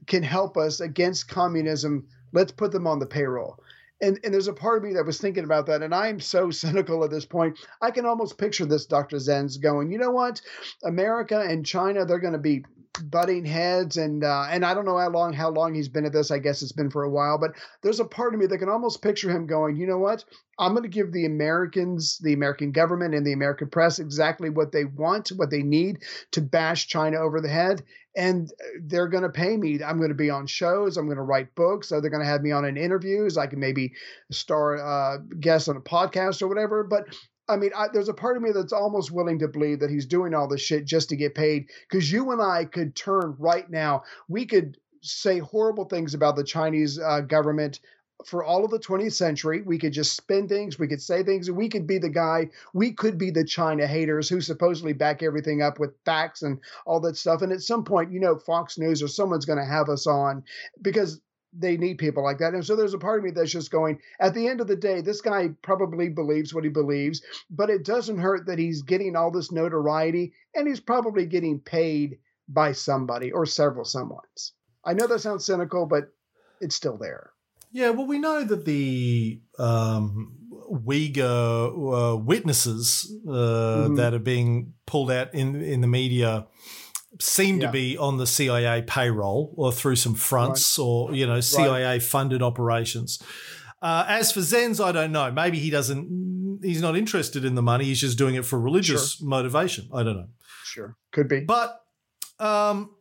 can 0.05 0.23
help 0.23 0.55
us 0.55 0.79
against 0.79 1.27
communism, 1.27 2.07
let's 2.31 2.51
put 2.53 2.71
them 2.71 2.87
on 2.87 2.99
the 2.99 3.05
payroll. 3.05 3.57
And, 4.03 4.19
and 4.23 4.33
there's 4.33 4.49
a 4.49 4.53
part 4.53 4.77
of 4.77 4.83
me 4.83 4.93
that 4.93 5.05
was 5.05 5.17
thinking 5.17 5.45
about 5.45 5.65
that, 5.67 5.81
and 5.81 5.95
I'm 5.95 6.19
so 6.19 6.51
cynical 6.63 7.03
at 7.03 7.11
this 7.11 7.25
point. 7.25 7.57
I 7.81 7.91
can 7.91 8.05
almost 8.05 8.37
picture 8.37 8.65
this 8.65 8.85
Dr. 8.85 9.17
Zenz 9.17 9.59
going, 9.59 9.91
you 9.91 9.97
know 9.97 10.11
what? 10.11 10.41
America 10.83 11.39
and 11.39 11.65
China, 11.65 12.05
they're 12.05 12.19
going 12.19 12.33
to 12.33 12.39
be 12.39 12.63
butting 13.01 13.43
heads 13.43 13.97
and 13.97 14.23
uh, 14.23 14.45
and 14.49 14.63
I 14.63 14.73
don't 14.73 14.85
know 14.85 14.97
how 14.99 15.09
long 15.09 15.33
how 15.33 15.49
long 15.49 15.73
he's 15.73 15.89
been 15.89 16.05
at 16.05 16.13
this. 16.13 16.29
I 16.29 16.37
guess 16.37 16.61
it's 16.61 16.71
been 16.71 16.91
for 16.91 17.03
a 17.03 17.09
while, 17.09 17.37
but 17.37 17.53
there's 17.81 17.99
a 17.99 18.05
part 18.05 18.33
of 18.33 18.39
me 18.39 18.45
that 18.45 18.57
can 18.59 18.69
almost 18.69 19.01
picture 19.01 19.31
him 19.31 19.47
going, 19.47 19.77
you 19.77 19.87
know 19.87 19.97
what? 19.97 20.23
I'm 20.59 20.73
going 20.73 20.83
to 20.83 20.89
give 20.89 21.11
the 21.11 21.25
Americans, 21.25 22.19
the 22.19 22.33
American 22.33 22.71
government, 22.71 23.15
and 23.15 23.25
the 23.25 23.33
American 23.33 23.69
press 23.69 23.97
exactly 23.97 24.49
what 24.49 24.71
they 24.71 24.85
want, 24.85 25.29
what 25.29 25.49
they 25.49 25.63
need 25.63 26.03
to 26.31 26.41
bash 26.41 26.87
China 26.87 27.17
over 27.17 27.41
the 27.41 27.49
head, 27.49 27.81
and 28.15 28.51
they're 28.81 29.07
going 29.07 29.23
to 29.23 29.29
pay 29.29 29.57
me. 29.57 29.83
I'm 29.83 29.97
going 29.97 30.09
to 30.09 30.15
be 30.15 30.29
on 30.29 30.47
shows. 30.47 30.97
I'm 30.97 31.05
going 31.05 31.17
to 31.17 31.23
write 31.23 31.55
books. 31.55 31.89
So 31.89 31.99
they're 31.99 32.11
going 32.11 32.23
to 32.23 32.29
have 32.29 32.41
me 32.41 32.51
on 32.51 32.65
in 32.65 32.77
interviews. 32.77 33.37
I 33.37 33.47
can 33.47 33.59
maybe 33.59 33.93
star 34.31 34.77
uh, 34.77 35.17
guest 35.39 35.69
on 35.69 35.77
a 35.77 35.81
podcast 35.81 36.41
or 36.41 36.47
whatever. 36.47 36.83
But 36.83 37.05
I 37.49 37.57
mean, 37.57 37.71
I, 37.75 37.87
there's 37.91 38.09
a 38.09 38.13
part 38.13 38.37
of 38.37 38.43
me 38.43 38.51
that's 38.53 38.73
almost 38.73 39.11
willing 39.11 39.39
to 39.39 39.47
believe 39.47 39.79
that 39.79 39.89
he's 39.89 40.05
doing 40.05 40.33
all 40.33 40.47
this 40.47 40.61
shit 40.61 40.85
just 40.85 41.09
to 41.09 41.15
get 41.15 41.35
paid. 41.35 41.69
Because 41.89 42.11
you 42.11 42.31
and 42.31 42.41
I 42.41 42.65
could 42.65 42.95
turn 42.95 43.35
right 43.39 43.69
now. 43.69 44.03
We 44.27 44.45
could 44.45 44.77
say 45.01 45.39
horrible 45.39 45.85
things 45.85 46.13
about 46.13 46.35
the 46.35 46.43
Chinese 46.43 46.99
uh, 46.99 47.21
government 47.21 47.79
for 48.25 48.43
all 48.43 48.65
of 48.65 48.71
the 48.71 48.79
20th 48.79 49.13
century. 49.13 49.61
We 49.61 49.77
could 49.77 49.93
just 49.93 50.15
spin 50.15 50.47
things. 50.47 50.79
We 50.79 50.87
could 50.87 51.01
say 51.01 51.23
things. 51.23 51.49
We 51.51 51.69
could 51.69 51.87
be 51.87 51.97
the 51.97 52.09
guy. 52.09 52.49
We 52.73 52.91
could 52.91 53.17
be 53.17 53.31
the 53.31 53.45
China 53.45 53.87
haters 53.87 54.29
who 54.29 54.41
supposedly 54.41 54.93
back 54.93 55.23
everything 55.23 55.61
up 55.61 55.79
with 55.79 55.95
facts 56.05 56.41
and 56.41 56.59
all 56.85 56.99
that 57.01 57.17
stuff. 57.17 57.41
And 57.41 57.51
at 57.51 57.61
some 57.61 57.83
point, 57.83 58.11
you 58.11 58.19
know, 58.19 58.37
Fox 58.37 58.77
News 58.77 59.03
or 59.03 59.07
someone's 59.07 59.45
going 59.45 59.59
to 59.59 59.65
have 59.65 59.89
us 59.89 60.07
on 60.07 60.43
because 60.81 61.21
they 61.55 61.77
need 61.77 61.97
people 61.97 62.23
like 62.23 62.39
that. 62.39 62.53
And 62.53 62.65
so 62.65 62.75
there's 62.75 62.95
a 62.95 62.99
part 62.99 63.19
of 63.19 63.25
me 63.25 63.31
that's 63.31 63.51
just 63.51 63.71
going, 63.71 63.99
at 64.19 64.33
the 64.33 64.47
end 64.47 64.59
of 64.59 64.67
the 64.67 64.75
day, 64.75 65.01
this 65.01 65.21
guy 65.21 65.49
probably 65.61 66.09
believes 66.09 66.53
what 66.53 66.63
he 66.63 66.69
believes, 66.69 67.21
but 67.49 67.69
it 67.69 67.85
doesn't 67.85 68.17
hurt 68.17 68.47
that 68.47 68.57
he's 68.57 68.81
getting 68.81 69.15
all 69.15 69.29
this 69.29 69.51
notoriety 69.51 70.33
and 70.55 70.67
he's 70.67 70.79
probably 70.79 71.25
getting 71.25 71.59
paid 71.59 72.17
by 72.47 72.71
somebody 72.71 73.31
or 73.31 73.45
several 73.45 73.85
someones. 73.85 74.51
I 74.83 74.93
know 74.93 75.07
that 75.07 75.19
sounds 75.19 75.45
cynical, 75.45 75.85
but 75.85 76.11
it's 76.59 76.75
still 76.75 76.97
there. 76.97 77.32
Yeah, 77.73 77.89
well, 77.89 78.05
we 78.07 78.19
know 78.19 78.43
that 78.43 78.65
the 78.65 79.41
um, 79.59 80.37
Uyghur 80.71 82.13
uh, 82.13 82.17
witnesses 82.17 83.11
uh, 83.27 83.31
Mhm. 83.89 83.97
that 83.97 84.13
are 84.13 84.19
being 84.19 84.73
pulled 84.85 85.11
out 85.11 85.33
in 85.33 85.55
in 85.61 85.81
the 85.81 85.87
media 85.87 86.47
seem 87.19 87.59
Yeah. 87.59 87.67
to 87.67 87.71
be 87.73 87.97
on 87.97 88.17
the 88.17 88.25
CIA 88.27 88.81
payroll 88.83 89.53
or 89.57 89.71
through 89.71 89.95
some 89.97 90.15
fronts 90.15 90.77
or 90.79 91.13
you 91.13 91.25
know 91.27 91.39
CIA 91.41 91.99
funded 91.99 92.41
operations. 92.41 93.19
Uh, 93.81 94.05
as 94.07 94.31
for 94.31 94.39
Zenz, 94.39 94.79
I 94.83 94.91
don't 94.93 95.11
know. 95.11 95.29
Maybe 95.31 95.59
he 95.59 95.69
doesn't. 95.69 96.59
He's 96.63 96.81
not 96.81 96.95
interested 96.95 97.43
in 97.43 97.55
the 97.55 97.61
money. 97.61 97.85
He's 97.85 97.99
just 97.99 98.17
doing 98.17 98.35
it 98.35 98.45
for 98.45 98.57
religious 98.59 99.21
motivation. 99.21 99.89
I 99.93 100.03
don't 100.03 100.15
know. 100.15 100.29
Sure. 100.63 100.95
Could 101.11 101.27
be. 101.27 101.41
But, 101.41 101.81
um, 102.39 102.91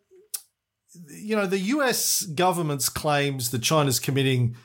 you 1.08 1.36
know, 1.36 1.46
the 1.46 1.58
US 1.58 2.22
government's 2.22 2.88
claims 2.88 3.50
that 3.50 3.62
China's 3.62 4.00
committing 4.00 4.56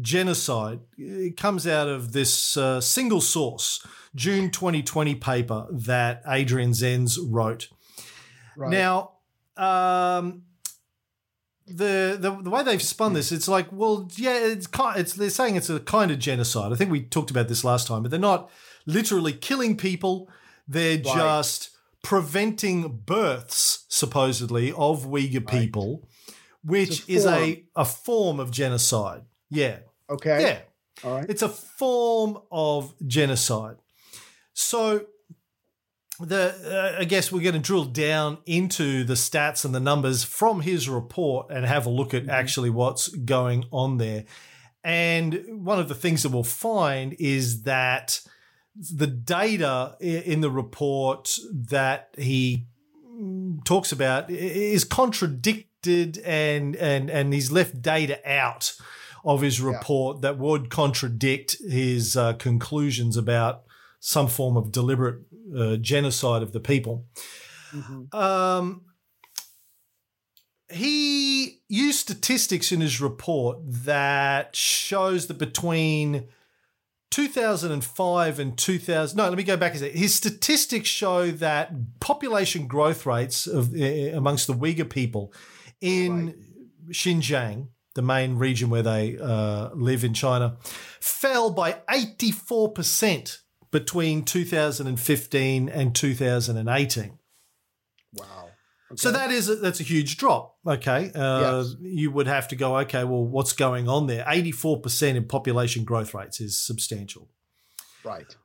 genocide 0.00 0.80
it 0.98 1.36
comes 1.36 1.66
out 1.66 1.88
of 1.88 2.12
this 2.12 2.56
uh, 2.56 2.80
single 2.80 3.20
source, 3.20 3.86
June 4.14 4.50
2020 4.50 5.14
paper 5.16 5.66
that 5.70 6.22
Adrian 6.26 6.70
Zenz 6.70 7.18
wrote. 7.28 7.68
Right. 8.56 8.70
Now, 8.70 9.12
um, 9.56 10.42
the, 11.66 12.16
the 12.20 12.38
the 12.42 12.50
way 12.50 12.62
they've 12.62 12.82
spun 12.82 13.14
this, 13.14 13.32
it's 13.32 13.48
like, 13.48 13.68
well, 13.72 14.08
yeah, 14.16 14.36
it's 14.38 14.66
kind. 14.66 14.98
It's 14.98 15.14
they're 15.14 15.30
saying 15.30 15.56
it's 15.56 15.70
a 15.70 15.80
kind 15.80 16.10
of 16.10 16.18
genocide. 16.18 16.72
I 16.72 16.76
think 16.76 16.90
we 16.90 17.02
talked 17.02 17.30
about 17.30 17.48
this 17.48 17.64
last 17.64 17.86
time, 17.86 18.02
but 18.02 18.10
they're 18.10 18.20
not 18.20 18.50
literally 18.86 19.32
killing 19.32 19.76
people. 19.76 20.28
They're 20.68 20.98
just 20.98 21.70
preventing 22.04 23.00
births, 23.04 23.86
supposedly, 23.88 24.70
of 24.72 25.06
Uyghur 25.06 25.48
people, 25.48 26.08
which 26.62 27.08
a 27.08 27.12
is 27.12 27.26
a 27.26 27.64
a 27.74 27.84
form 27.84 28.38
of 28.38 28.52
genocide. 28.52 29.22
Yeah, 29.50 29.78
okay. 30.08 30.42
yeah. 30.42 30.58
All 31.02 31.16
right. 31.16 31.26
It's 31.28 31.42
a 31.42 31.48
form 31.48 32.38
of 32.52 32.94
genocide. 33.04 33.76
So 34.52 35.06
the 36.20 36.94
uh, 36.96 37.00
I 37.00 37.04
guess 37.04 37.32
we're 37.32 37.42
going 37.42 37.54
to 37.54 37.60
drill 37.60 37.86
down 37.86 38.38
into 38.46 39.02
the 39.02 39.14
stats 39.14 39.64
and 39.64 39.74
the 39.74 39.80
numbers 39.80 40.22
from 40.22 40.60
his 40.60 40.88
report 40.88 41.48
and 41.50 41.66
have 41.66 41.86
a 41.86 41.90
look 41.90 42.14
at 42.14 42.28
actually 42.28 42.70
what's 42.70 43.08
going 43.08 43.64
on 43.72 43.98
there. 43.98 44.24
And 44.84 45.64
one 45.64 45.80
of 45.80 45.88
the 45.88 45.94
things 45.94 46.22
that 46.22 46.28
we'll 46.28 46.44
find 46.44 47.16
is 47.18 47.62
that 47.62 48.20
the 48.74 49.06
data 49.06 49.96
in 50.00 50.40
the 50.40 50.50
report 50.50 51.38
that 51.52 52.08
he 52.18 52.66
talks 53.64 53.92
about 53.92 54.30
is 54.30 54.84
contradicted 54.84 56.18
and 56.24 56.74
and 56.76 57.10
and 57.10 57.32
he's 57.32 57.52
left 57.52 57.80
data 57.80 58.18
out 58.28 58.74
of 59.24 59.40
his 59.40 59.60
report 59.60 60.20
that 60.22 60.38
would 60.38 60.70
contradict 60.70 61.56
his 61.68 62.16
uh, 62.16 62.34
conclusions 62.34 63.16
about 63.16 63.62
some 64.00 64.28
form 64.28 64.56
of 64.56 64.70
deliberate 64.70 65.22
uh, 65.56 65.76
genocide 65.76 66.42
of 66.42 66.52
the 66.52 66.60
people. 66.60 67.06
Mhm. 67.72 68.12
Um, 68.14 68.82
he 70.70 71.62
used 71.68 72.00
statistics 72.00 72.72
in 72.72 72.80
his 72.80 73.00
report 73.00 73.58
that 73.64 74.54
shows 74.56 75.26
that 75.28 75.38
between 75.38 76.28
2005 77.14 78.40
and 78.40 78.58
2000 78.58 79.16
no 79.16 79.28
let 79.28 79.38
me 79.38 79.44
go 79.44 79.56
back 79.56 79.72
a 79.74 79.78
second 79.78 79.96
his 79.96 80.12
statistics 80.12 80.88
show 80.88 81.30
that 81.30 81.70
population 82.00 82.66
growth 82.66 83.06
rates 83.06 83.46
of 83.46 83.72
uh, 83.72 84.16
amongst 84.16 84.48
the 84.48 84.52
uyghur 84.52 84.90
people 84.90 85.32
in 85.80 86.34
xinjiang 86.88 87.68
the 87.94 88.02
main 88.02 88.34
region 88.34 88.68
where 88.68 88.82
they 88.82 89.16
uh, 89.16 89.68
live 89.74 90.02
in 90.02 90.12
china 90.12 90.56
fell 90.98 91.50
by 91.50 91.76
84% 91.88 93.38
between 93.70 94.24
2015 94.24 95.68
and 95.68 95.94
2018 95.94 97.04
Wow. 97.04 97.23
So 98.96 99.10
that 99.12 99.30
is 99.30 99.48
a, 99.48 99.56
that's 99.56 99.80
a 99.80 99.82
huge 99.84 100.16
drop. 100.16 100.56
Okay, 100.66 101.10
uh, 101.14 101.62
Yes. 101.62 101.74
you 101.80 102.10
would 102.10 102.26
have 102.26 102.48
to 102.48 102.56
go. 102.56 102.78
Okay, 102.78 103.04
well, 103.04 103.24
what's 103.24 103.52
going 103.52 103.88
on 103.88 104.06
there? 104.06 104.24
Eighty 104.28 104.52
four 104.52 104.80
percent 104.80 105.16
in 105.16 105.24
population 105.26 105.84
growth 105.84 106.14
rates 106.14 106.40
is 106.40 106.60
substantial. 106.60 107.28
right. 108.04 108.36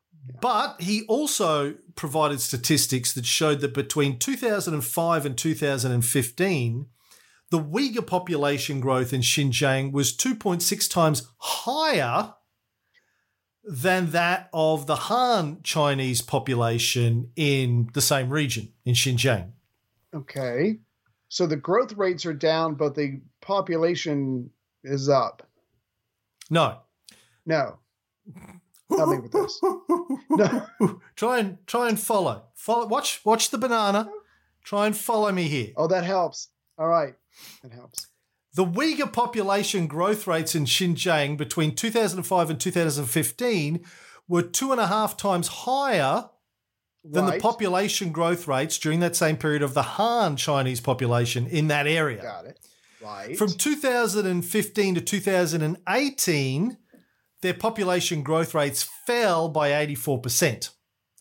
But 0.42 0.82
he 0.82 1.06
also 1.08 1.76
provided 1.96 2.40
statistics 2.42 3.14
that 3.14 3.26
showed 3.26 3.62
that 3.62 3.74
between 3.74 4.20
2005 4.20 5.26
and 5.26 5.36
2015, 5.38 6.86
the 7.50 7.60
Uyghur 7.60 8.06
population 8.06 8.80
growth 8.80 9.12
in 9.12 9.22
Xinjiang 9.22 9.92
was 9.92 10.16
2.6 10.16 10.92
times 10.92 11.28
higher 11.38 12.34
than 13.64 14.12
that 14.12 14.50
of 14.54 14.88
the 14.88 14.96
Han 14.96 15.60
Chinese 15.64 16.22
population 16.22 17.32
in 17.36 17.90
the 17.94 18.02
same 18.02 18.30
region 18.30 18.74
in 18.86 18.94
Xinjiang. 18.96 19.52
Okay. 20.16 20.80
So 21.30 21.46
the 21.46 21.56
growth 21.56 21.94
rates 21.94 22.26
are 22.26 22.34
down, 22.34 22.76
but 22.76 22.96
the 22.96 23.22
population 23.42 24.50
is 24.84 25.10
up. 25.10 25.48
No, 26.50 26.80
No. 27.46 27.78
Help 28.90 29.10
me 29.10 29.20
with 29.20 29.32
this. 29.32 29.62
No. 30.32 30.66
try 31.16 31.38
and 31.38 31.58
try 31.68 31.90
and 31.90 32.00
follow. 32.00 32.46
Follow. 32.56 32.88
Watch. 32.88 33.22
Watch 33.24 33.52
the 33.52 33.60
banana. 33.60 34.10
Try 34.64 34.88
and 34.88 34.98
follow 34.98 35.32
me 35.32 35.44
here. 35.44 35.74
Oh, 35.78 35.88
that 35.88 36.04
helps. 36.04 36.50
All 36.78 36.88
right. 36.88 37.14
That 37.62 37.72
helps. 37.72 38.08
The 38.56 38.66
Uyghur 38.66 39.14
population 39.14 39.86
growth 39.86 40.26
rates 40.26 40.56
in 40.56 40.66
Xinjiang 40.66 41.38
between 41.38 41.76
2005 41.76 42.50
and 42.50 42.60
2015 42.60 43.86
were 44.28 44.42
two 44.42 44.72
and 44.72 44.82
a 44.82 44.88
half 44.88 45.16
times 45.16 45.48
higher 45.48 46.30
than 47.04 47.26
the 47.26 47.40
population 47.40 48.12
growth 48.12 48.48
rates 48.48 48.78
during 48.78 49.00
that 49.00 49.16
same 49.16 49.38
period 49.38 49.62
of 49.62 49.74
the 49.74 49.82
Han 49.82 50.36
Chinese 50.36 50.82
population 50.82 51.48
in 51.48 51.68
that 51.68 51.88
area. 51.88 52.22
Got 52.22 52.46
it. 52.46 52.60
Right. 53.02 53.38
From 53.38 53.50
2015 53.50 54.96
to 54.96 55.02
2018, 55.02 56.78
their 57.42 57.54
population 57.54 58.24
growth 58.24 58.54
rates 58.54 58.84
fell 59.06 59.48
by 59.48 59.70
84%. 59.70 60.72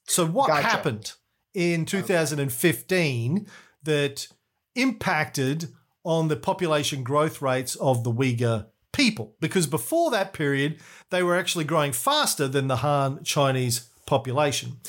So, 0.07 0.27
what 0.27 0.49
Gotcha. 0.49 0.67
happened 0.67 1.13
in 1.55 1.85
2015 1.85 3.47
that 3.85 4.29
impacted 4.75 5.73
on 6.05 6.29
the 6.29 6.37
population 6.37 7.03
growth 7.05 7.41
rates 7.41 7.77
of 7.77 8.03
the 8.03 8.13
Uyghur 8.13 8.67
people? 8.93 9.37
Because 9.41 9.67
before 9.67 10.11
that 10.11 10.33
period, 10.33 10.81
they 11.11 11.23
were 11.23 11.37
actually 11.37 11.65
growing 11.65 11.93
faster 11.93 12.49
than 12.49 12.67
the 12.67 12.77
Han 12.77 13.23
Chinese 13.23 13.88
population. 14.09 14.81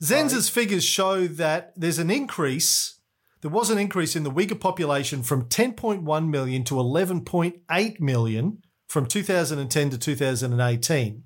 Zenz's 0.00 0.48
figures 0.48 0.84
show 0.84 1.26
that 1.26 1.74
there's 1.76 1.98
an 1.98 2.10
increase 2.10 3.00
there 3.42 3.50
was 3.50 3.70
an 3.70 3.78
increase 3.78 4.16
in 4.16 4.22
the 4.22 4.30
Uyghur 4.30 4.60
population 4.60 5.22
from 5.22 5.46
10.1 5.46 6.28
million 6.28 6.64
to 6.64 6.74
11.8 6.74 8.00
million 8.00 8.62
from 8.88 9.06
2010 9.06 9.90
to 9.90 9.98
2018. 9.98 11.22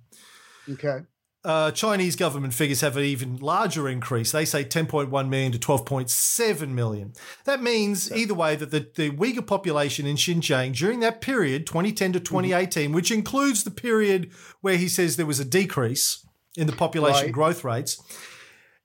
okay. 0.71 0.99
Uh, 1.45 1.71
Chinese 1.71 2.17
government 2.17 2.55
figures 2.55 2.81
have 2.81 2.97
an 2.97 3.05
even 3.05 3.37
larger 3.37 3.87
increase. 3.87 4.33
They 4.33 4.47
say 4.47 4.65
10.1 4.65 5.29
million 5.29 5.53
to 5.53 5.59
12.7 5.59 6.69
million. 6.71 7.13
That 7.45 7.63
means, 7.63 8.11
either 8.11 8.33
way, 8.33 8.57
that 8.57 8.71
the, 8.71 8.89
the 8.95 9.11
Uyghur 9.11 9.47
population 9.47 10.07
in 10.07 10.17
Xinjiang 10.17 10.75
during 10.75 11.01
that 11.01 11.21
period, 11.21 11.67
2010 11.67 12.15
to 12.15 12.21
2018, 12.21 12.93
which 12.93 13.11
includes 13.11 13.63
the 13.63 13.71
period 13.71 14.31
where 14.63 14.79
he 14.79 14.89
says 14.89 15.17
there 15.17 15.27
was 15.27 15.39
a 15.39 15.45
decrease 15.45 16.24
in 16.56 16.66
the 16.66 16.73
population 16.73 17.25
Right. 17.25 17.32
growth 17.32 17.64
rates, 17.64 18.00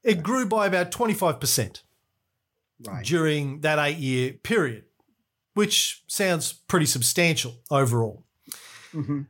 it 0.03 0.23
grew 0.23 0.45
by 0.45 0.65
about 0.67 0.91
25% 0.91 1.83
Right. 2.85 3.05
during 3.05 3.61
that 3.61 3.77
eight 3.79 3.97
year 3.97 4.33
period, 4.33 4.85
which 5.53 6.03
sounds 6.07 6.53
pretty 6.53 6.85
substantial 6.85 7.61
overall. 7.69 8.25
Mhm. 8.93 9.27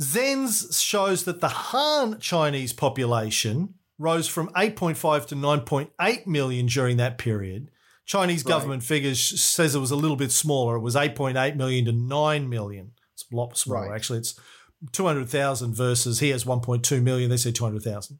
Zenz 0.00 0.80
shows 0.82 1.24
that 1.24 1.40
the 1.40 1.48
Han 1.48 2.18
Chinese 2.20 2.72
population 2.72 3.74
rose 3.98 4.28
from 4.28 4.50
8.5 4.56 5.26
to 5.26 5.34
9.8 5.34 6.26
million 6.26 6.66
during 6.66 6.96
that 6.96 7.18
period. 7.18 7.70
Chinese 8.06 8.44
Right. 8.44 8.48
government 8.48 8.82
figures 8.82 9.40
says 9.40 9.74
it 9.74 9.78
was 9.78 9.90
a 9.90 9.96
little 9.96 10.16
bit 10.16 10.32
smaller. 10.32 10.76
It 10.76 10.80
was 10.80 10.96
8.8 10.96 11.54
million 11.56 11.84
to 11.84 11.92
9 11.92 12.48
million. 12.48 12.92
It's 13.12 13.24
a 13.30 13.36
lot 13.36 13.56
smaller, 13.58 13.88
Right. 13.90 13.94
actually. 13.94 14.20
It's 14.20 14.34
200,000 14.92 15.74
versus 15.74 16.20
he 16.20 16.30
has 16.30 16.44
1.2 16.44 17.02
million. 17.02 17.30
They 17.30 17.36
say 17.36 17.52
200,000. 17.52 18.18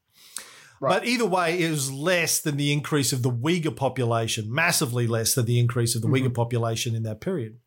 Right. 0.80 0.98
But 0.98 1.06
either 1.06 1.26
way, 1.26 1.60
it 1.62 1.70
was 1.70 1.92
less 1.92 2.40
than 2.40 2.56
the 2.56 2.72
increase 2.72 3.12
of 3.12 3.22
the 3.22 3.30
Uyghur 3.30 3.76
population, 3.76 4.52
massively 4.52 5.06
less 5.06 5.34
than 5.34 5.44
the 5.44 5.58
increase 5.58 5.94
of 5.94 6.00
the 6.02 6.08
Uyghur 6.08 6.32
population 6.34 6.94
in 6.94 7.02
that 7.02 7.20
period. 7.20 7.58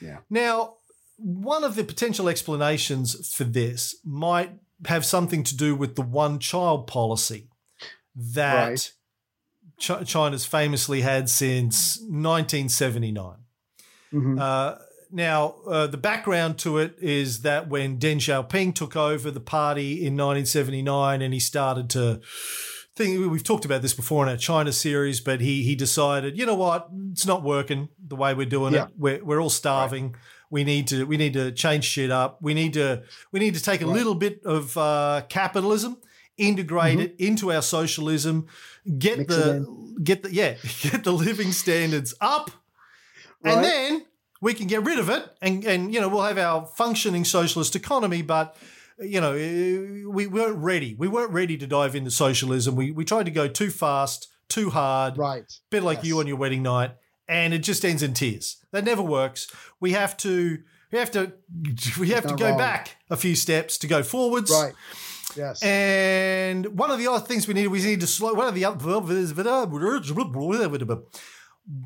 Yeah. 0.00 0.18
Now, 0.28 0.74
one 1.16 1.62
of 1.62 1.76
the 1.76 1.84
potential 1.84 2.28
explanations 2.28 3.32
for 3.32 3.44
this 3.44 3.94
might 4.04 4.50
have 4.86 5.04
something 5.04 5.44
to 5.44 5.56
do 5.56 5.76
with 5.76 5.94
the 5.94 6.02
one 6.02 6.40
child 6.40 6.88
policy 6.88 7.48
that 8.16 8.68
Right. 8.68 8.92
Ch- 9.78 10.06
China's 10.08 10.44
famously 10.44 11.02
had 11.02 11.28
since 11.30 12.00
1979. 12.00 13.38
Mhm. 14.12 14.40
Uh, 14.40 14.78
now, 15.14 15.54
uh, 15.66 15.86
the 15.86 15.96
background 15.96 16.58
to 16.58 16.78
it 16.78 16.96
is 17.00 17.42
that 17.42 17.68
when 17.68 17.98
Deng 17.98 18.16
Xiaoping 18.16 18.74
took 18.74 18.96
over 18.96 19.30
the 19.30 19.40
party 19.40 19.92
in 20.04 20.14
1979 20.16 21.22
and 21.22 21.32
he 21.32 21.40
started 21.40 21.88
to 21.90 22.20
think, 22.96 23.30
we've 23.30 23.42
talked 23.44 23.64
about 23.64 23.80
this 23.82 23.94
before 23.94 24.24
in 24.24 24.28
our 24.30 24.36
China 24.36 24.72
series, 24.72 25.20
but 25.20 25.40
he, 25.40 25.62
he 25.62 25.74
decided, 25.74 26.36
you 26.38 26.44
know 26.46 26.54
what, 26.54 26.88
it's 27.12 27.26
not 27.26 27.42
working 27.42 27.88
the 28.06 28.16
way 28.16 28.34
we're 28.34 28.44
doing 28.46 28.74
Yeah. 28.74 28.84
it. 28.86 28.90
We're, 28.98 29.24
we're 29.24 29.40
all 29.40 29.50
starving. 29.50 30.16
We 30.50 30.62
need 30.64 30.86
to 30.88 31.04
we 31.04 31.16
need 31.16 31.32
to 31.32 31.50
change 31.50 31.84
shit 31.84 32.10
up. 32.12 32.40
We 32.40 32.54
need 32.54 32.74
to 32.74 33.02
we 33.32 33.40
need 33.40 33.54
to 33.54 33.62
take 33.62 33.82
a 33.82 33.86
Right. 33.86 33.94
little 33.96 34.14
bit 34.14 34.40
of 34.44 34.76
uh, 34.76 35.22
capitalism, 35.28 35.96
integrate 36.36 37.00
it 37.00 37.14
into 37.18 37.50
our 37.52 37.62
socialism, 37.62 38.46
get 38.98 39.18
Mm-hmm. 39.18 39.20
Mix 39.20 39.34
the 39.36 40.00
get 40.04 40.22
the 40.22 40.32
yeah 40.32 40.54
get 40.82 41.02
the 41.02 41.12
living 41.12 41.50
standards 41.50 42.14
up, 42.20 42.50
Right. 43.42 43.54
and 43.54 43.64
then 43.64 44.06
we 44.44 44.54
can 44.54 44.66
get 44.68 44.84
rid 44.84 44.98
of 44.98 45.08
it, 45.08 45.22
and 45.42 45.64
and 45.64 45.92
you 45.92 46.00
know 46.00 46.08
we'll 46.08 46.22
have 46.22 46.38
our 46.38 46.66
functioning 46.66 47.24
socialist 47.24 47.74
economy, 47.76 48.22
but. 48.22 48.56
You 48.96 49.20
know, 49.20 49.32
eh, 49.32 50.04
we 50.06 50.28
weren't 50.28 50.58
ready. 50.58 50.94
We 50.96 51.08
weren't 51.08 51.32
ready 51.32 51.56
to 51.58 51.66
dive 51.66 51.96
into 51.96 52.12
socialism. 52.12 52.76
We 52.76 52.92
we 52.92 53.04
tried 53.04 53.24
to 53.24 53.32
go 53.32 53.48
too 53.48 53.70
fast, 53.70 54.28
too 54.48 54.70
hard, 54.70 55.18
Right. 55.18 55.42
bit 55.68 55.82
like 55.82 55.98
Yes. 55.98 56.06
you 56.06 56.20
on 56.20 56.28
your 56.28 56.36
wedding 56.36 56.62
night, 56.62 56.92
and 57.26 57.52
it 57.52 57.64
just 57.64 57.84
ends 57.84 58.04
in 58.04 58.14
tears. 58.14 58.56
That 58.70 58.84
never 58.84 59.02
works. 59.02 59.48
We 59.80 59.94
have 59.94 60.16
to 60.18 60.58
we 60.92 60.98
have 61.00 61.10
to 61.10 61.32
we 61.98 62.10
have 62.10 62.24
to 62.28 62.36
go 62.36 62.50
wrong. 62.50 62.58
back 62.58 62.96
a 63.10 63.16
few 63.16 63.34
steps 63.34 63.78
to 63.78 63.88
go 63.88 64.04
forwards. 64.04 64.52
Right. 64.52 64.74
Yes. 65.36 65.60
And 65.60 66.78
one 66.78 66.92
of 66.92 66.98
the 67.00 67.08
other 67.08 67.26
things 67.26 67.48
we 67.48 67.54
need 67.54 67.66
we 67.66 67.82
need 67.82 68.00
to 68.00 68.06
slow 68.06 68.32
one 68.34 68.46
of 68.46 68.54
the 68.54 68.64
other 68.64 68.78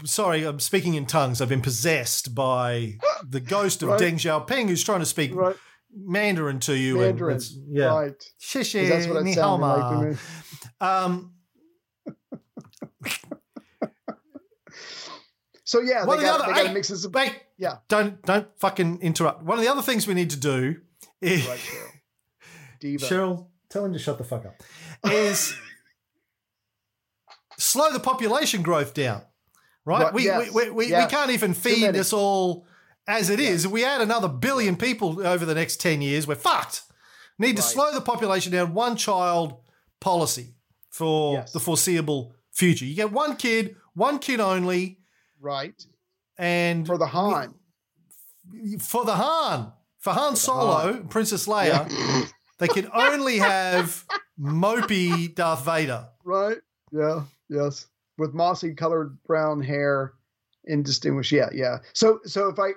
sorry, 0.04 0.44
I'm 0.44 0.60
speaking 0.60 0.94
in 0.94 1.06
tongues. 1.06 1.40
I've 1.40 1.48
been 1.48 1.62
possessed 1.62 2.34
by 2.34 2.98
the 3.28 3.40
ghost 3.40 3.82
of 3.82 3.90
right. 3.90 4.00
Deng 4.00 4.14
Xiaoping, 4.14 4.68
who's 4.68 4.84
trying 4.84 5.00
to 5.00 5.06
speak 5.06 5.34
right. 5.34 5.56
Mandarin 5.94 6.60
to 6.60 6.76
you. 6.76 6.98
Mandarin, 6.98 7.36
and 7.36 7.50
yeah. 7.68 7.86
right? 7.86 8.30
Shishi, 8.40 8.88
that's 8.88 9.06
what 9.06 9.26
it 9.26 9.34
sounded 9.34 9.66
like 9.66 10.18
um, 10.80 11.34
so 15.64 15.80
yeah, 15.80 16.04
one 16.04 16.18
they, 16.18 16.24
got, 16.24 16.38
the 16.38 16.44
other, 16.44 16.52
they 16.52 16.58
gotta 16.58 16.68
hey, 16.68 16.74
mix 16.74 16.88
this 16.88 17.04
up. 17.04 17.16
Hey, 17.16 17.32
yeah, 17.56 17.78
don't 17.88 18.22
don't 18.22 18.46
fucking 18.58 19.00
interrupt. 19.00 19.42
One 19.42 19.58
of 19.58 19.64
the 19.64 19.70
other 19.70 19.82
things 19.82 20.06
we 20.06 20.14
need 20.14 20.30
to 20.30 20.38
do 20.38 20.76
is 21.20 21.46
right, 21.46 21.58
Cheryl. 21.58 21.90
Diva. 22.80 23.06
Cheryl, 23.06 23.46
tell 23.68 23.84
him 23.84 23.92
to 23.92 23.98
shut 23.98 24.18
the 24.18 24.24
fuck 24.24 24.46
up. 24.46 24.62
Is 25.04 25.54
slow 27.58 27.92
the 27.92 28.00
population 28.00 28.62
growth 28.62 28.94
down. 28.94 29.22
Right? 29.88 30.02
Right, 30.04 30.12
we, 30.12 30.24
yes, 30.26 30.52
we, 30.52 30.64
we, 30.66 30.70
we, 30.70 30.86
yes. 30.88 31.06
we 31.10 31.16
can't 31.16 31.30
even 31.30 31.54
feed 31.54 31.94
this 31.94 32.12
all 32.12 32.66
as 33.06 33.30
it 33.30 33.40
is. 33.40 33.64
If 33.64 33.70
we 33.70 33.86
add 33.86 34.02
another 34.02 34.28
billion 34.28 34.76
people 34.76 35.26
over 35.26 35.46
the 35.46 35.54
next 35.54 35.80
10 35.80 36.02
years, 36.02 36.26
we're 36.26 36.34
fucked. 36.34 36.82
Need 37.38 37.56
to 37.56 37.62
Right. 37.62 37.70
slow 37.70 37.94
the 37.94 38.02
population 38.02 38.52
down. 38.52 38.74
One 38.74 38.96
child 38.96 39.54
policy 39.98 40.54
for 40.90 41.36
Yes. 41.36 41.52
the 41.52 41.60
foreseeable 41.60 42.34
future. 42.52 42.84
You 42.84 42.94
get 42.94 43.10
one 43.12 43.36
kid, 43.36 43.76
one 43.94 44.18
kid 44.18 44.40
only, 44.40 44.98
Right. 45.40 45.80
and 46.36 46.86
For 46.86 46.98
the 46.98 47.06
Han. 47.06 47.54
for 48.80 49.06
the 49.06 49.14
Han, 49.14 49.72
for 50.00 50.12
Han 50.12 50.36
Solo, 50.36 51.02
Princess 51.08 51.46
Leia, 51.46 51.88
they 52.58 52.68
can 52.68 52.90
only 52.92 53.38
have 53.38 54.04
mopey 54.38 55.34
Darth 55.34 55.64
Vader. 55.64 56.08
Right. 56.24 56.58
Yeah. 56.92 57.22
Yes. 57.48 57.86
With 58.18 58.34
mossy 58.34 58.74
colored 58.74 59.16
brown 59.26 59.62
hair, 59.62 60.12
indistinguished. 60.64 61.32
Yeah. 61.32 61.48
Yeah. 61.52 61.78
So 61.94 62.20
so 62.24 62.48
if 62.48 62.58
I 62.58 62.70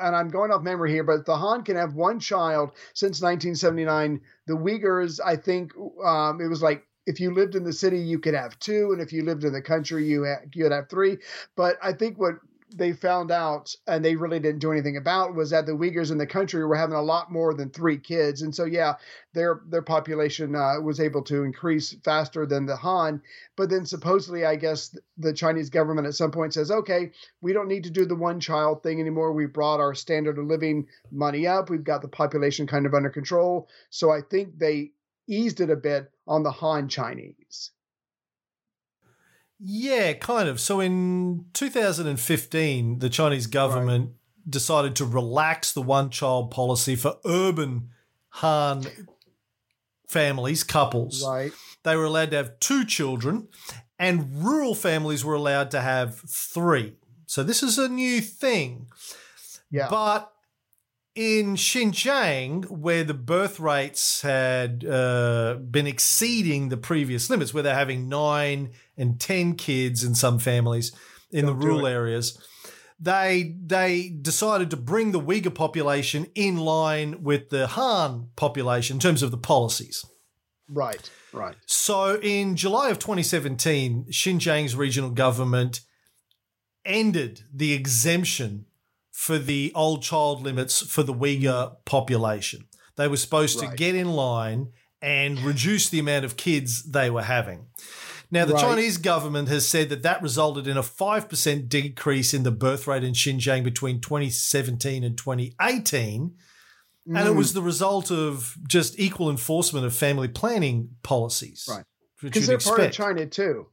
and 0.00 0.16
I'm 0.16 0.28
going 0.28 0.50
off 0.50 0.62
memory 0.62 0.90
here, 0.90 1.04
but 1.04 1.26
the 1.26 1.36
Han 1.36 1.62
can 1.62 1.76
have 1.76 1.94
one 1.94 2.18
child 2.18 2.72
since 2.94 3.20
1979. 3.20 4.20
The 4.46 4.54
Uyghurs, 4.54 5.20
I 5.24 5.36
think, 5.36 5.72
um, 6.04 6.40
it 6.40 6.48
was 6.48 6.62
like 6.62 6.86
if 7.06 7.20
you 7.20 7.32
lived 7.32 7.54
in 7.54 7.64
the 7.64 7.72
city, 7.72 7.98
you 7.98 8.18
could 8.18 8.34
have 8.34 8.58
two, 8.58 8.92
and 8.92 9.00
if 9.00 9.12
you 9.12 9.24
lived 9.24 9.44
in 9.44 9.52
the 9.52 9.62
country, 9.62 10.06
you 10.06 10.24
ha- 10.24 10.46
you'd 10.54 10.72
have 10.72 10.88
three. 10.88 11.18
But 11.56 11.76
I 11.82 11.92
think 11.92 12.18
what 12.18 12.34
they 12.74 12.92
found 12.92 13.30
out, 13.30 13.74
and 13.86 14.04
they 14.04 14.16
really 14.16 14.40
didn't 14.40 14.60
do 14.60 14.72
anything 14.72 14.96
about, 14.96 15.34
was 15.34 15.50
that 15.50 15.66
the 15.66 15.72
Uyghurs 15.72 16.10
in 16.10 16.18
the 16.18 16.26
country 16.26 16.64
were 16.64 16.76
having 16.76 16.96
a 16.96 17.02
lot 17.02 17.30
more 17.30 17.54
than 17.54 17.70
three 17.70 17.98
kids, 17.98 18.42
and 18.42 18.54
so 18.54 18.64
yeah, 18.64 18.94
their 19.32 19.60
their 19.68 19.82
population 19.82 20.54
uh, 20.54 20.80
was 20.80 21.00
able 21.00 21.22
to 21.22 21.44
increase 21.44 21.94
faster 22.04 22.46
than 22.46 22.66
the 22.66 22.76
Han. 22.76 23.22
But 23.56 23.70
then 23.70 23.86
supposedly, 23.86 24.44
I 24.44 24.56
guess 24.56 24.96
the 25.18 25.32
Chinese 25.32 25.70
government 25.70 26.06
at 26.06 26.14
some 26.14 26.30
point 26.30 26.54
says, 26.54 26.70
okay, 26.70 27.12
we 27.40 27.52
don't 27.52 27.68
need 27.68 27.84
to 27.84 27.90
do 27.90 28.06
the 28.06 28.14
one 28.14 28.40
child 28.40 28.82
thing 28.82 29.00
anymore. 29.00 29.32
We 29.32 29.46
brought 29.46 29.80
our 29.80 29.94
standard 29.94 30.38
of 30.38 30.46
living 30.46 30.86
money 31.10 31.46
up. 31.46 31.70
We've 31.70 31.84
got 31.84 32.02
the 32.02 32.08
population 32.08 32.66
kind 32.66 32.86
of 32.86 32.94
under 32.94 33.10
control. 33.10 33.68
So 33.90 34.10
I 34.10 34.20
think 34.22 34.58
they 34.58 34.92
eased 35.28 35.60
it 35.60 35.70
a 35.70 35.76
bit 35.76 36.10
on 36.26 36.42
the 36.42 36.50
Han 36.50 36.88
Chinese. 36.88 37.70
Yeah, 39.62 40.14
kind 40.14 40.48
of. 40.48 40.58
So 40.58 40.80
in 40.80 41.44
2015, 41.52 42.98
the 42.98 43.10
Chinese 43.10 43.46
government 43.46 44.12
decided 44.48 44.96
to 44.96 45.04
relax 45.04 45.72
the 45.72 45.82
one 45.82 46.10
child 46.10 46.50
policy 46.50 46.96
for 46.96 47.18
urban 47.26 47.90
Han 48.34 48.86
families, 50.08 50.64
couples. 50.64 51.24
Right. 51.26 51.52
They 51.82 51.96
were 51.96 52.04
allowed 52.04 52.30
to 52.30 52.36
have 52.36 52.60
two 52.60 52.84
children, 52.84 53.48
and 53.98 54.44
rural 54.44 54.74
families 54.74 55.24
were 55.24 55.34
allowed 55.34 55.70
to 55.72 55.80
have 55.80 56.18
three. 56.20 56.96
So 57.26 57.42
this 57.42 57.62
is 57.62 57.78
a 57.78 57.88
new 57.88 58.20
thing. 58.20 58.86
Yeah. 59.70 59.88
But 59.88 60.32
in 61.14 61.54
Xinjiang, 61.56 62.70
where 62.70 63.04
the 63.04 63.14
birth 63.14 63.60
rates 63.60 64.22
had 64.22 64.84
uh, 64.84 65.54
been 65.54 65.86
exceeding 65.86 66.68
the 66.68 66.76
previous 66.76 67.30
limits, 67.30 67.52
where 67.52 67.62
they're 67.62 67.74
having 67.74 68.08
nine 68.08 68.70
and 69.00 69.20
10 69.20 69.54
kids 69.54 70.04
in 70.04 70.14
some 70.14 70.38
families 70.38 70.92
in 71.30 71.46
Don't 71.46 71.58
the 71.58 71.66
rural 71.66 71.86
areas, 71.86 72.38
they, 72.98 73.56
they 73.64 74.08
decided 74.20 74.70
to 74.70 74.76
bring 74.76 75.12
the 75.12 75.20
Uyghur 75.20 75.54
population 75.54 76.26
in 76.34 76.56
line 76.56 77.22
with 77.22 77.48
the 77.48 77.66
Han 77.68 78.28
population 78.36 78.96
in 78.96 79.00
terms 79.00 79.22
of 79.22 79.30
the 79.30 79.38
policies. 79.38 80.04
right. 80.68 81.10
Right. 81.32 81.54
So 81.66 82.18
in 82.20 82.56
July 82.56 82.90
of 82.90 82.98
2017, 82.98 84.06
Xinjiang's 84.10 84.74
regional 84.74 85.10
government 85.10 85.80
ended 86.84 87.42
the 87.54 87.72
exemption 87.72 88.66
for 89.12 89.38
the 89.38 89.70
old 89.74 90.02
child 90.02 90.42
limits 90.42 90.80
for 90.80 91.02
the 91.02 91.14
Uyghur 91.14 91.76
population. 91.84 92.66
They 92.96 93.06
were 93.06 93.16
supposed 93.16 93.60
to 93.60 93.68
get 93.76 93.94
in 93.94 94.10
line 94.10 94.72
and 95.02 95.38
reduce 95.40 95.88
the 95.88 95.98
amount 95.98 96.24
of 96.24 96.36
kids 96.36 96.90
they 96.90 97.10
were 97.10 97.22
having. 97.22 97.66
Now, 98.30 98.44
the 98.44 98.54
Right. 98.54 98.62
Chinese 98.62 98.96
government 98.96 99.48
has 99.48 99.66
said 99.66 99.88
that 99.88 100.02
that 100.02 100.22
resulted 100.22 100.68
in 100.68 100.76
a 100.76 100.82
5% 100.82 101.68
decrease 101.68 102.32
in 102.32 102.44
the 102.44 102.52
birth 102.52 102.86
rate 102.86 103.02
in 103.02 103.12
Xinjiang 103.12 103.64
between 103.64 104.00
2017 104.00 105.02
and 105.02 105.18
2018. 105.18 106.36
And 107.06 107.16
it 107.16 107.32
Mm. 107.32 107.36
was 107.36 107.54
the 107.54 107.62
result 107.62 108.10
of 108.12 108.56
just 108.68 108.98
equal 108.98 109.30
enforcement 109.30 109.84
of 109.84 109.94
family 109.94 110.28
planning 110.28 110.90
policies. 111.02 111.66
Right. 111.68 111.84
Because 112.22 112.46
they're 112.46 112.56
expect. 112.56 112.76
part 112.76 112.88
of 112.88 112.94
China 112.94 113.26
too. 113.26 113.66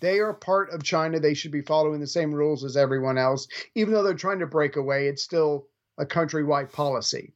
They 0.00 0.18
are 0.18 0.34
part 0.34 0.70
of 0.70 0.82
China. 0.82 1.20
They 1.20 1.34
should 1.34 1.52
be 1.52 1.62
following 1.62 2.00
the 2.00 2.06
same 2.06 2.34
rules 2.34 2.64
as 2.64 2.76
everyone 2.76 3.16
else. 3.16 3.46
Even 3.76 3.94
though 3.94 4.02
they're 4.02 4.12
trying 4.14 4.40
to 4.40 4.46
break 4.46 4.74
away, 4.76 5.06
it's 5.06 5.22
still 5.22 5.68
a 5.96 6.04
countrywide 6.04 6.72
policy, 6.72 7.32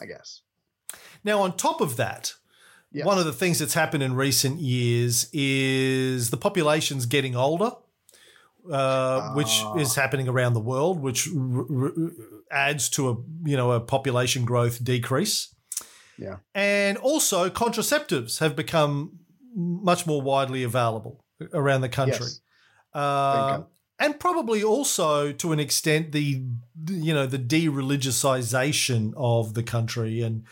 I 0.00 0.04
guess. 0.04 0.42
Now, 1.24 1.40
on 1.40 1.56
top 1.56 1.80
of 1.80 1.96
that, 1.96 2.34
One 3.02 3.18
of 3.18 3.24
the 3.24 3.32
things 3.32 3.58
that's 3.58 3.74
happened 3.74 4.02
in 4.04 4.14
recent 4.14 4.60
years 4.60 5.28
is 5.32 6.30
the 6.30 6.36
population's 6.36 7.06
getting 7.06 7.34
older, 7.34 7.72
uh, 8.70 9.32
which 9.34 9.48
Ah. 9.62 9.74
is 9.76 9.94
happening 9.96 10.28
around 10.28 10.52
the 10.54 10.60
world, 10.60 11.00
which 11.00 11.28
r- 11.28 11.66
r- 11.82 11.92
adds 12.50 12.88
to 12.90 13.08
a 13.10 13.16
you 13.48 13.56
know 13.56 13.72
a 13.72 13.80
population 13.80 14.44
growth 14.44 14.82
decrease. 14.84 15.48
Yeah. 16.16 16.36
and 16.54 16.96
also 16.98 17.50
contraceptives 17.50 18.38
have 18.38 18.54
become 18.54 19.18
much 19.56 20.06
more 20.06 20.22
widely 20.22 20.62
available 20.62 21.24
around 21.52 21.80
the 21.80 21.88
country. 21.88 22.26
Yes. 22.26 22.40
Uh, 22.94 23.62
and 23.98 24.20
probably 24.20 24.62
also 24.62 25.32
to 25.32 25.50
an 25.52 25.58
extent 25.58 26.12
the 26.12 26.44
you 26.88 27.12
know 27.12 27.26
the 27.26 27.38
de-religiousization 27.38 29.12
of 29.16 29.54
the 29.54 29.62
country 29.64 30.20
and 30.22 30.44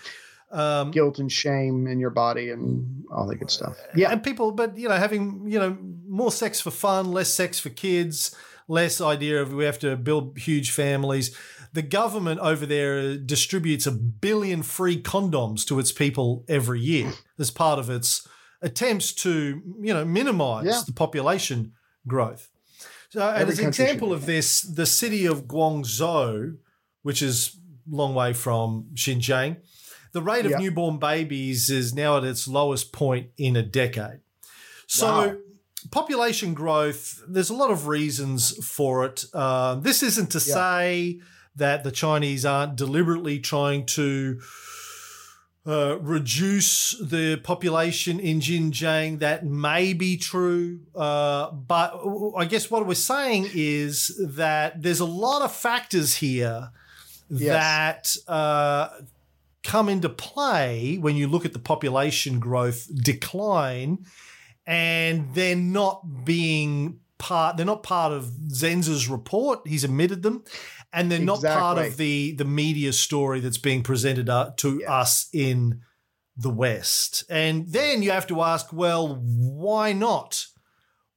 um, 0.52 0.90
Guilt 0.90 1.18
and 1.18 1.30
shame 1.32 1.86
in 1.86 1.98
your 1.98 2.10
body 2.10 2.50
and 2.50 3.04
all 3.10 3.26
that 3.26 3.36
good 3.36 3.50
stuff. 3.50 3.76
Yeah. 3.96 4.10
and 4.12 4.22
people 4.22 4.52
but 4.52 4.76
you 4.76 4.88
know 4.88 4.96
having 4.96 5.44
you 5.46 5.58
know 5.58 5.76
more 6.08 6.30
sex 6.30 6.60
for 6.60 6.70
fun 6.70 7.10
less 7.12 7.32
sex 7.32 7.58
for 7.58 7.70
kids 7.70 8.34
less 8.68 9.00
idea 9.00 9.40
of 9.42 9.52
we 9.52 9.64
have 9.64 9.78
to 9.80 9.96
build 9.96 10.38
huge 10.38 10.70
families 10.70 11.36
the 11.72 11.82
government 11.82 12.38
over 12.40 12.66
there 12.66 13.16
distributes 13.16 13.86
a 13.86 13.92
billion 13.92 14.62
free 14.62 15.00
condoms 15.02 15.64
to 15.66 15.78
its 15.78 15.90
people 15.90 16.44
every 16.48 16.80
year 16.80 17.12
as 17.38 17.50
part 17.50 17.78
of 17.78 17.88
its 17.88 18.28
attempts 18.60 19.12
to 19.12 19.60
you 19.80 19.92
know 19.94 20.04
minimize 20.04 20.66
Yeah. 20.66 20.82
the 20.86 20.92
population 20.92 21.72
growth 22.06 22.50
so 23.10 23.20
and 23.28 23.48
as 23.48 23.58
an 23.58 23.66
example 23.68 24.12
of 24.12 24.26
this 24.26 24.60
the 24.62 24.86
city 24.86 25.24
of 25.26 25.46
guangzhou 25.46 26.56
which 27.02 27.22
is 27.22 27.56
a 27.92 27.96
long 27.96 28.14
way 28.14 28.32
from 28.32 28.86
xinjiang 28.94 29.56
the 30.12 30.22
rate 30.22 30.44
of 30.44 30.52
Yeah. 30.52 30.58
newborn 30.58 30.98
babies 30.98 31.70
is 31.70 31.92
now 31.94 32.18
at 32.18 32.24
its 32.24 32.46
lowest 32.46 32.92
point 32.92 33.28
in 33.38 33.56
a 33.56 33.62
decade. 33.62 34.20
So, 34.86 35.06
Wow. 35.06 35.36
population 35.90 36.52
growth, 36.54 37.22
there's 37.26 37.50
a 37.50 37.54
lot 37.54 37.70
of 37.70 37.86
reasons 37.86 38.52
for 38.64 39.04
it. 39.06 39.24
Uh, 39.32 39.76
this 39.76 40.02
isn't 40.02 40.30
to 40.32 40.38
Yeah. 40.38 40.54
say 40.54 41.20
that 41.56 41.84
the 41.84 41.90
Chinese 41.90 42.44
aren't 42.44 42.76
deliberately 42.76 43.38
trying 43.38 43.86
to 43.86 44.40
uh, 45.64 45.96
reduce 46.00 46.96
the 47.00 47.36
population 47.36 48.18
in 48.18 48.40
Xinjiang. 48.40 49.20
That 49.20 49.46
may 49.46 49.92
be 49.92 50.16
true. 50.16 50.80
Uh, 50.92 51.52
but 51.52 51.94
I 52.36 52.46
guess 52.46 52.68
what 52.68 52.84
we're 52.84 52.94
saying 52.96 53.48
is 53.54 54.10
that 54.18 54.82
there's 54.82 54.98
a 54.98 55.04
lot 55.04 55.42
of 55.42 55.52
factors 55.54 56.16
here 56.16 56.70
that 57.30 58.16
uh, 58.26 58.88
come 59.64 59.88
into 59.88 60.08
play 60.08 60.96
when 61.00 61.16
you 61.16 61.26
look 61.28 61.44
at 61.44 61.52
the 61.52 61.58
population 61.58 62.40
growth 62.40 62.88
decline 63.02 64.04
and 64.66 65.34
they're 65.34 65.56
not 65.56 66.24
being 66.24 66.98
part 67.18 67.56
they're 67.56 67.66
not 67.66 67.82
part 67.82 68.12
of 68.12 68.24
Zenz's 68.52 69.08
report. 69.08 69.60
He's 69.66 69.84
omitted 69.84 70.22
them. 70.22 70.44
And 70.92 71.10
they're 71.10 71.20
not 71.20 71.42
part 71.42 71.78
of 71.78 71.96
the 71.96 72.32
the 72.32 72.44
media 72.44 72.92
story 72.92 73.40
that's 73.40 73.58
being 73.58 73.82
presented 73.82 74.28
uh, 74.28 74.50
to 74.58 74.80
Yes. 74.80 74.88
us 74.90 75.28
in 75.32 75.80
the 76.36 76.50
west. 76.50 77.24
And 77.30 77.68
then 77.68 78.02
you 78.02 78.10
have 78.10 78.26
to 78.28 78.42
ask 78.42 78.72
well 78.72 79.14
why 79.22 79.92
not? 79.92 80.46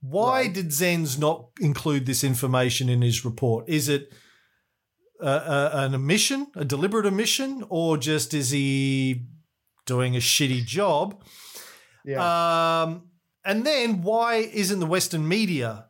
Why 0.02 0.42
Right. 0.44 0.54
did 0.54 0.68
Zenz 0.70 1.18
not 1.18 1.48
include 1.60 2.06
this 2.06 2.24
information 2.24 2.90
in 2.90 3.02
his 3.02 3.26
report? 3.26 3.68
Is 3.68 3.90
it 3.90 4.14
an 5.20 5.96
omission, 5.96 6.48
a 6.56 6.66
deliberate 6.66 7.06
omission, 7.06 7.64
or 7.70 7.98
just 7.98 8.34
is 8.34 8.52
he 8.52 9.24
doing 9.86 10.16
a 10.16 10.20
shitty 10.20 10.66
job? 10.66 11.24
Yeah. 12.04 12.84
Um, 12.84 13.10
and 13.44 13.66
then 13.66 14.02
why 14.02 14.36
isn't 14.36 14.80
the 14.80 14.86
Western 14.86 15.28
media 15.28 15.86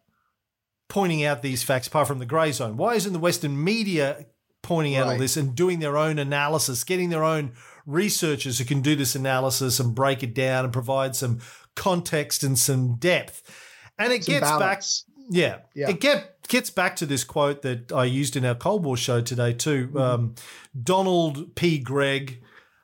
pointing 0.88 1.24
out 1.24 1.42
these 1.42 1.64
facts 1.64 1.88
apart 1.88 2.08
from 2.08 2.20
the 2.20 2.26
grey 2.26 2.52
zone? 2.52 2.78
Why 2.78 2.96
isn't 2.96 3.14
the 3.14 3.20
Western 3.20 3.62
media 3.62 4.26
pointing 4.62 4.96
out 4.96 5.08
all 5.08 5.18
this 5.18 5.38
and 5.38 5.56
doing 5.56 5.80
their 5.80 5.98
own 5.98 6.20
analysis, 6.20 6.84
getting 6.84 7.10
their 7.10 7.24
own 7.24 7.54
researchers 7.86 8.60
who 8.60 8.66
can 8.66 8.82
do 8.82 8.96
this 8.96 9.16
analysis 9.16 9.80
and 9.80 9.96
break 9.96 10.24
it 10.24 10.34
down 10.34 10.66
and 10.66 10.74
provide 10.74 11.16
some 11.16 11.40
context 11.76 12.44
and 12.44 12.58
some 12.58 12.96
depth? 12.96 13.44
And 13.98 14.12
it 14.12 14.24
Some 14.24 14.34
gets 14.34 14.52
back 14.58 14.84
yeah. 15.30 15.60
Yeah. 15.74 15.90
It 15.90 16.00
get, 16.00 16.35
gets 16.48 16.70
back 16.70 16.96
to 16.98 17.06
this 17.06 17.24
quote 17.24 17.62
that 17.62 17.92
I 17.92 18.06
used 18.06 18.36
in 18.36 18.46
our 18.46 18.56
Cold 18.56 18.84
War 18.86 18.98
show 18.98 19.22
today, 19.22 19.54
too. 19.54 19.88
Mm-hmm. 19.88 19.98
Um, 19.98 20.36
Donald 20.82 21.56
P. 21.56 21.80
Gregg. 21.80 22.42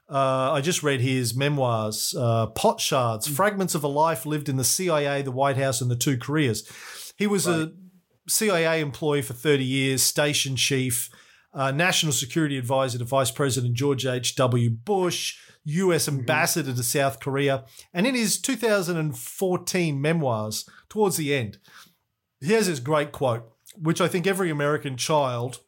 Uh, 0.10 0.52
I 0.52 0.60
just 0.62 0.84
read 0.84 1.00
his 1.00 1.34
memoirs, 1.36 2.14
uh, 2.18 2.48
Pot 2.48 2.82
Shards, 2.82 3.28
Mm. 3.30 3.36
Fragments 3.36 3.76
of 3.76 3.84
a 3.84 3.88
Life 3.88 4.26
Lived 4.26 4.50
in 4.50 4.58
the 4.58 4.66
CIA, 4.66 5.22
the 5.22 5.32
White 5.32 5.56
House, 5.56 5.80
and 5.80 5.90
the 5.90 5.96
Two 5.96 6.18
Koreas. 6.18 6.70
He 7.18 7.28
was 7.28 7.48
a 7.48 7.72
CIA 8.28 8.82
employee 8.82 9.22
for 9.22 9.34
30 9.34 9.64
years, 9.64 10.04
station 10.04 10.58
chief, 10.58 11.10
uh, 11.54 11.72
national 11.72 12.12
security 12.12 12.58
advisor 12.58 12.98
to 12.98 13.06
Vice 13.06 13.32
President 13.32 13.74
George 13.74 14.06
H.W. 14.06 14.70
Bush, 14.72 15.38
U.S. 15.64 16.08
Mm-hmm. 16.08 16.20
ambassador 16.20 16.74
to 16.74 16.84
South 16.84 17.20
Korea. 17.22 17.64
And 17.94 18.06
in 18.06 18.16
his 18.16 18.38
2014 18.42 20.02
memoirs, 20.02 20.70
towards 20.90 21.18
the 21.18 21.34
end, 21.34 21.58
he 22.42 22.54
has 22.54 22.68
this 22.68 22.80
great 22.80 23.12
quote, 23.12 23.50
which 23.82 24.02
I 24.02 24.08
think 24.08 24.28
every 24.28 24.50
American 24.50 24.98
child 24.98 25.60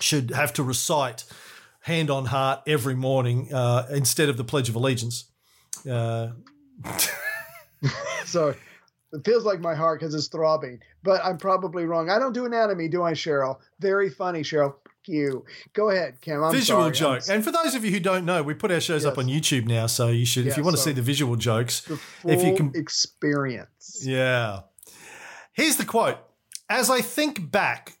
should 0.00 0.30
have 0.30 0.52
to 0.54 0.62
recite 0.62 1.24
hand 1.80 2.10
on 2.10 2.26
heart 2.26 2.60
every 2.66 2.94
morning 2.94 3.52
uh, 3.52 3.86
instead 3.90 4.28
of 4.28 4.36
the 4.36 4.44
Pledge 4.44 4.68
of 4.68 4.74
Allegiance. 4.74 5.24
Uh, 5.88 6.28
So 8.24 8.48
it 9.12 9.24
feels 9.24 9.44
like 9.44 9.60
my 9.60 9.74
heart 9.74 10.00
because 10.00 10.14
it's 10.14 10.28
throbbing, 10.28 10.80
but 11.02 11.22
I'm 11.24 11.36
probably 11.38 11.84
wrong. 11.84 12.08
I 12.10 12.18
don't 12.18 12.32
do 12.32 12.46
anatomy, 12.46 12.88
do 12.88 13.02
I, 13.02 13.12
Cheryl? 13.12 13.58
Very 13.80 14.08
funny, 14.10 14.40
Cheryl. 14.42 14.74
You 15.06 15.44
go 15.74 15.90
ahead, 15.90 16.18
Kim. 16.22 16.42
I'm 16.42 16.50
visual 16.50 16.80
sorry. 16.94 17.20
joke. 17.20 17.28
And 17.28 17.44
for 17.44 17.50
those 17.52 17.74
of 17.74 17.84
you 17.84 17.90
who 17.90 18.00
don't 18.00 18.24
know, 18.24 18.42
we 18.42 18.54
put 18.54 18.72
our 18.72 18.80
shows 18.80 19.04
up 19.04 19.18
on 19.18 19.26
YouTube 19.26 19.66
now, 19.66 19.86
so 19.86 20.08
you 20.08 20.24
should, 20.24 20.46
if 20.46 20.56
you 20.56 20.64
want 20.64 20.76
to 20.76 20.82
see 20.82 20.92
the 20.92 21.02
visual 21.02 21.36
jokes, 21.36 21.80
the 21.82 21.98
if 22.24 22.42
you 22.42 22.56
can- 22.56 22.72
experience. 22.74 24.00
Yeah. 24.02 24.60
Here's 25.54 25.76
the 25.76 25.84
quote 25.84 26.18
As 26.68 26.90
I 26.90 27.00
think 27.00 27.50
back 27.50 27.98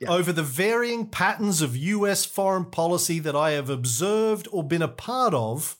Yeah. 0.00 0.10
over 0.10 0.32
the 0.32 0.42
varying 0.42 1.06
patterns 1.06 1.60
of 1.60 1.76
US 1.76 2.24
foreign 2.24 2.64
policy 2.64 3.18
that 3.20 3.36
I 3.36 3.50
have 3.52 3.68
observed 3.68 4.48
or 4.50 4.64
been 4.64 4.80
a 4.82 4.88
part 4.88 5.34
of, 5.34 5.76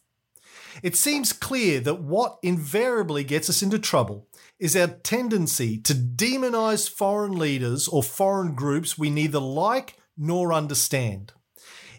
it 0.83 0.95
seems 0.95 1.33
clear 1.33 1.81
that 1.81 2.03
what 2.03 2.39
invariably 2.43 3.25
gets 3.25 3.49
us 3.49 3.63
into 3.63 3.79
trouble 3.79 4.29
is 4.59 4.77
our 4.77 4.89
tendency 4.89 5.79
to 5.79 5.95
demonize 5.95 6.89
foreign 6.89 7.33
leaders 7.39 7.89
or 7.89 8.03
foreign 8.03 8.55
groups 8.55 8.99
we 8.99 9.09
neither 9.09 9.41
like 9.41 9.97
nor 10.19 10.53
understand. 10.53 11.33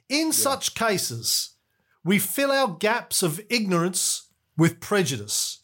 In 0.10 0.32
such 0.32 0.76
cases, 0.76 1.56
we 2.04 2.20
fill 2.20 2.52
our 2.52 2.68
gaps 2.76 3.24
of 3.24 3.42
ignorance 3.50 4.28
with 4.58 4.80
prejudice, 4.80 5.60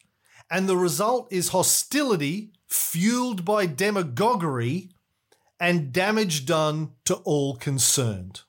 and 0.50 0.68
the 0.68 0.78
result 0.78 1.28
is 1.32 1.50
hostility 1.50 2.52
fueled 2.68 3.46
by 3.46 3.66
demagoguery 3.66 4.90
and 5.60 5.92
damage 5.92 6.46
done 6.46 6.92
to 7.06 7.16
all 7.16 7.56
concerned. 7.56 8.42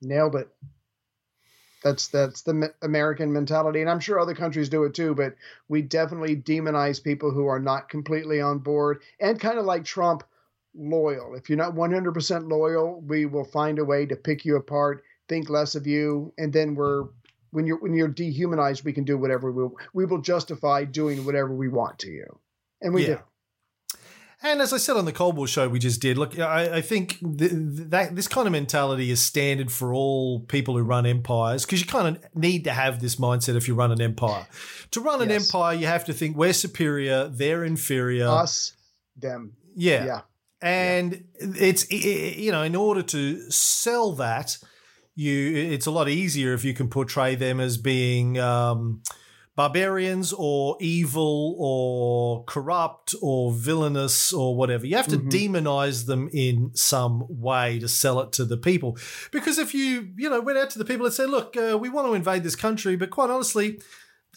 Nailed 0.00 0.36
it. 0.36 0.48
That's 1.82 2.08
that's 2.08 2.42
the 2.42 2.72
American 2.82 3.32
mentality, 3.32 3.80
and 3.80 3.88
I'm 3.88 4.00
sure 4.00 4.18
other 4.18 4.34
countries 4.34 4.68
do 4.68 4.84
it 4.84 4.94
too. 4.94 5.14
But 5.14 5.36
we 5.68 5.82
definitely 5.82 6.36
demonize 6.36 7.02
people 7.02 7.30
who 7.30 7.46
are 7.46 7.60
not 7.60 7.88
completely 7.88 8.40
on 8.40 8.58
board, 8.58 9.02
and 9.20 9.38
kind 9.38 9.58
of 9.58 9.66
like 9.66 9.84
Trump, 9.84 10.24
loyal. 10.74 11.34
If 11.34 11.48
you're 11.48 11.58
not 11.58 11.74
100% 11.74 12.50
loyal, 12.50 13.00
we 13.02 13.26
will 13.26 13.44
find 13.44 13.78
a 13.78 13.84
way 13.84 14.06
to 14.06 14.16
pick 14.16 14.44
you 14.44 14.56
apart, 14.56 15.04
think 15.28 15.48
less 15.48 15.74
of 15.74 15.86
you, 15.86 16.32
and 16.38 16.52
then 16.52 16.74
we're 16.74 17.04
when 17.50 17.66
you're 17.66 17.78
when 17.78 17.94
you're 17.94 18.08
dehumanized, 18.08 18.84
we 18.84 18.92
can 18.92 19.04
do 19.04 19.16
whatever 19.16 19.50
we 19.50 19.68
we 19.94 20.04
will 20.04 20.20
justify 20.20 20.84
doing 20.84 21.24
whatever 21.24 21.54
we 21.54 21.68
want 21.68 21.98
to 22.00 22.10
you, 22.10 22.38
and 22.80 22.94
we 22.94 23.02
Yeah. 23.02 23.14
do. 23.14 23.18
And 24.42 24.60
as 24.60 24.72
I 24.72 24.76
said 24.76 24.96
on 24.96 25.06
the 25.06 25.12
Cold 25.12 25.36
War 25.36 25.46
show 25.48 25.68
we 25.68 25.78
just 25.78 26.00
did, 26.00 26.18
look, 26.18 26.38
I, 26.38 26.76
I 26.76 26.80
think 26.82 27.18
th- 27.20 27.50
th- 27.50 27.88
that 27.90 28.14
this 28.14 28.28
kind 28.28 28.46
of 28.46 28.52
mentality 28.52 29.10
is 29.10 29.20
standard 29.20 29.72
for 29.72 29.94
all 29.94 30.40
people 30.40 30.76
who 30.76 30.82
run 30.84 31.06
empires 31.06 31.64
because 31.64 31.80
you 31.80 31.86
kind 31.86 32.16
of 32.16 32.22
need 32.34 32.64
to 32.64 32.70
have 32.72 33.00
this 33.00 33.16
mindset 33.16 33.56
if 33.56 33.66
you 33.66 33.74
run 33.74 33.92
an 33.92 34.00
empire. 34.00 34.46
To 34.92 35.00
run 35.00 35.22
an 35.22 35.30
Yes. 35.30 35.46
empire, 35.48 35.74
you 35.74 35.86
have 35.86 36.04
to 36.04 36.12
think 36.12 36.36
we're 36.36 36.52
superior, 36.52 37.28
they're 37.28 37.64
inferior. 37.64 38.28
Us, 38.28 38.72
them, 39.16 39.54
yeah. 39.74 40.04
yeah. 40.04 40.20
and 40.62 41.24
it's 41.38 41.84
i- 41.90 41.94
i- 41.96 42.34
you 42.38 42.50
know 42.52 42.62
in 42.62 42.74
order 42.76 43.02
to 43.02 43.50
sell 43.50 44.12
that 44.12 44.56
you 45.14 45.54
it's 45.54 45.86
a 45.86 45.90
lot 45.90 46.08
easier 46.08 46.52
if 46.54 46.64
you 46.64 46.72
can 46.74 46.88
portray 46.88 47.34
them 47.34 47.58
as 47.60 47.76
being 47.78 48.38
um, 48.38 49.02
barbarians 49.56 50.32
or 50.36 50.76
evil 50.80 51.56
or 51.58 52.44
corrupt 52.44 53.14
or 53.22 53.50
villainous 53.52 54.32
or 54.32 54.54
whatever 54.54 54.86
you 54.86 54.94
have 54.96 55.08
to 55.08 55.16
Mhm. 55.18 55.30
demonize 55.30 56.04
them 56.06 56.28
in 56.32 56.70
some 56.74 57.24
way 57.28 57.78
to 57.78 57.88
sell 57.88 58.20
it 58.20 58.32
to 58.32 58.44
the 58.44 58.58
people 58.58 58.96
because 59.32 59.58
if 59.58 59.74
you 59.74 60.08
you 60.16 60.28
know 60.28 60.40
went 60.40 60.58
out 60.58 60.68
to 60.70 60.78
the 60.78 60.84
people 60.84 61.06
and 61.06 61.14
said 61.14 61.30
look 61.30 61.56
uh, 61.56 61.76
we 61.78 61.88
want 61.88 62.06
to 62.06 62.12
invade 62.14 62.42
this 62.44 62.54
country 62.56 62.96
but 62.96 63.08
quite 63.10 63.30
honestly 63.30 63.80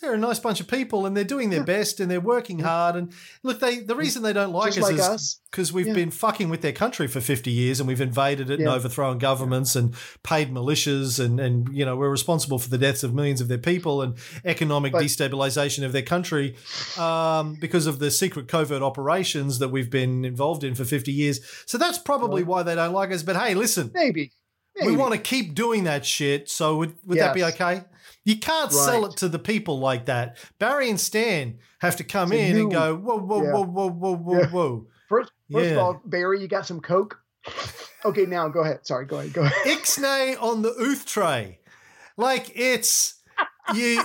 they're 0.01 0.13
a 0.13 0.17
nice 0.17 0.39
bunch 0.39 0.59
of 0.59 0.67
people 0.67 1.05
and 1.05 1.15
they're 1.15 1.23
doing 1.23 1.49
their 1.49 1.63
best 1.63 1.99
and 1.99 2.09
they're 2.09 2.19
working 2.21 2.59
hard 2.59 2.95
and 2.95 3.11
look 3.43 3.59
they 3.59 3.79
the 3.79 3.95
reason 3.95 4.23
they 4.23 4.33
don't 4.33 4.53
like 4.53 4.73
Just 4.73 4.79
us 4.79 4.83
like 4.91 4.93
is 4.99 5.01
us. 5.07 5.39
because 5.51 5.73
we've 5.73 5.87
Yeah. 5.87 5.93
been 5.93 6.11
fucking 6.11 6.49
with 6.49 6.61
their 6.61 6.71
country 6.73 7.07
for 7.07 7.19
50 7.21 7.51
years 7.51 7.79
and 7.79 7.87
we've 7.87 7.99
invaded 8.01 8.49
it 8.49 8.59
and 8.59 8.69
overthrown 8.69 9.17
governments 9.17 9.75
and 9.75 9.93
paid 10.23 10.51
militias 10.53 11.23
and, 11.23 11.39
and 11.39 11.69
you 11.75 11.85
know 11.85 11.95
we're 11.95 12.09
responsible 12.09 12.59
for 12.59 12.69
the 12.69 12.77
deaths 12.77 13.03
of 13.03 13.13
millions 13.13 13.41
of 13.41 13.47
their 13.47 13.57
people 13.57 14.01
and 14.01 14.15
economic 14.45 14.91
But- 14.93 15.03
destabilization 15.03 15.83
of 15.85 15.91
their 15.91 16.01
country 16.03 16.55
um, 16.97 17.55
because 17.59 17.87
of 17.87 17.99
the 17.99 18.11
secret 18.11 18.47
covert 18.47 18.81
operations 18.81 19.59
that 19.59 19.69
we've 19.69 19.89
been 19.89 20.25
involved 20.25 20.63
in 20.63 20.75
for 20.75 20.85
50 20.85 21.11
years. 21.11 21.39
So 21.65 21.77
that's 21.77 21.97
probably 21.97 22.43
why 22.43 22.63
they 22.63 22.75
don't 22.75 22.93
like 22.93 23.11
us. 23.11 23.23
But 23.23 23.35
hey 23.35 23.53
listen 23.53 23.91
Maybe. 23.93 24.31
Maybe. 24.75 24.91
we 24.91 24.97
want 24.97 25.13
to 25.13 25.19
keep 25.19 25.55
doing 25.55 25.83
that 25.85 26.05
shit. 26.05 26.49
So 26.49 26.77
would, 26.77 26.95
would 27.05 27.19
that 27.19 27.33
be 27.35 27.43
okay 27.43 27.83
you 28.29 28.37
can't 28.37 28.71
sell 28.71 29.05
it 29.05 29.17
to 29.17 29.27
the 29.29 29.39
people 29.39 29.79
like 29.79 30.05
that 30.05 30.37
barry 30.59 30.89
and 30.89 30.99
stan 30.99 31.57
have 31.81 31.95
to 31.95 32.03
come 32.03 32.29
So 32.29 32.35
in 32.35 32.57
and 32.57 32.71
go 32.71 32.95
whoa 32.95 33.17
whoa 33.19 33.43
Yeah. 33.43 33.51
whoa 33.53 33.63
whoa 33.65 33.89
whoa 33.89 34.15
whoa 34.15 34.39
Yeah. 34.39 34.47
whoa 34.49 34.87
First, 35.09 35.31
first 35.51 35.65
Yeah. 35.65 35.71
of 35.71 35.77
all, 35.79 36.01
Barry, 36.05 36.39
you 36.39 36.47
got 36.47 36.67
some 36.67 36.79
Coke? 36.81 37.19
Okay, 38.05 38.27
now 38.27 38.47
go 38.47 38.59
ahead. 38.59 38.85
Sorry, 38.85 39.07
go 39.07 39.17
ahead. 39.17 39.33
Go 39.33 39.41
ahead. 39.41 39.65
ixnay 39.65 40.39
on 40.39 40.61
the 40.61 40.69
ooth 40.79 41.07
tray. 41.07 41.59
Like 42.15 42.51
it's 42.55 43.15
you. 43.73 44.03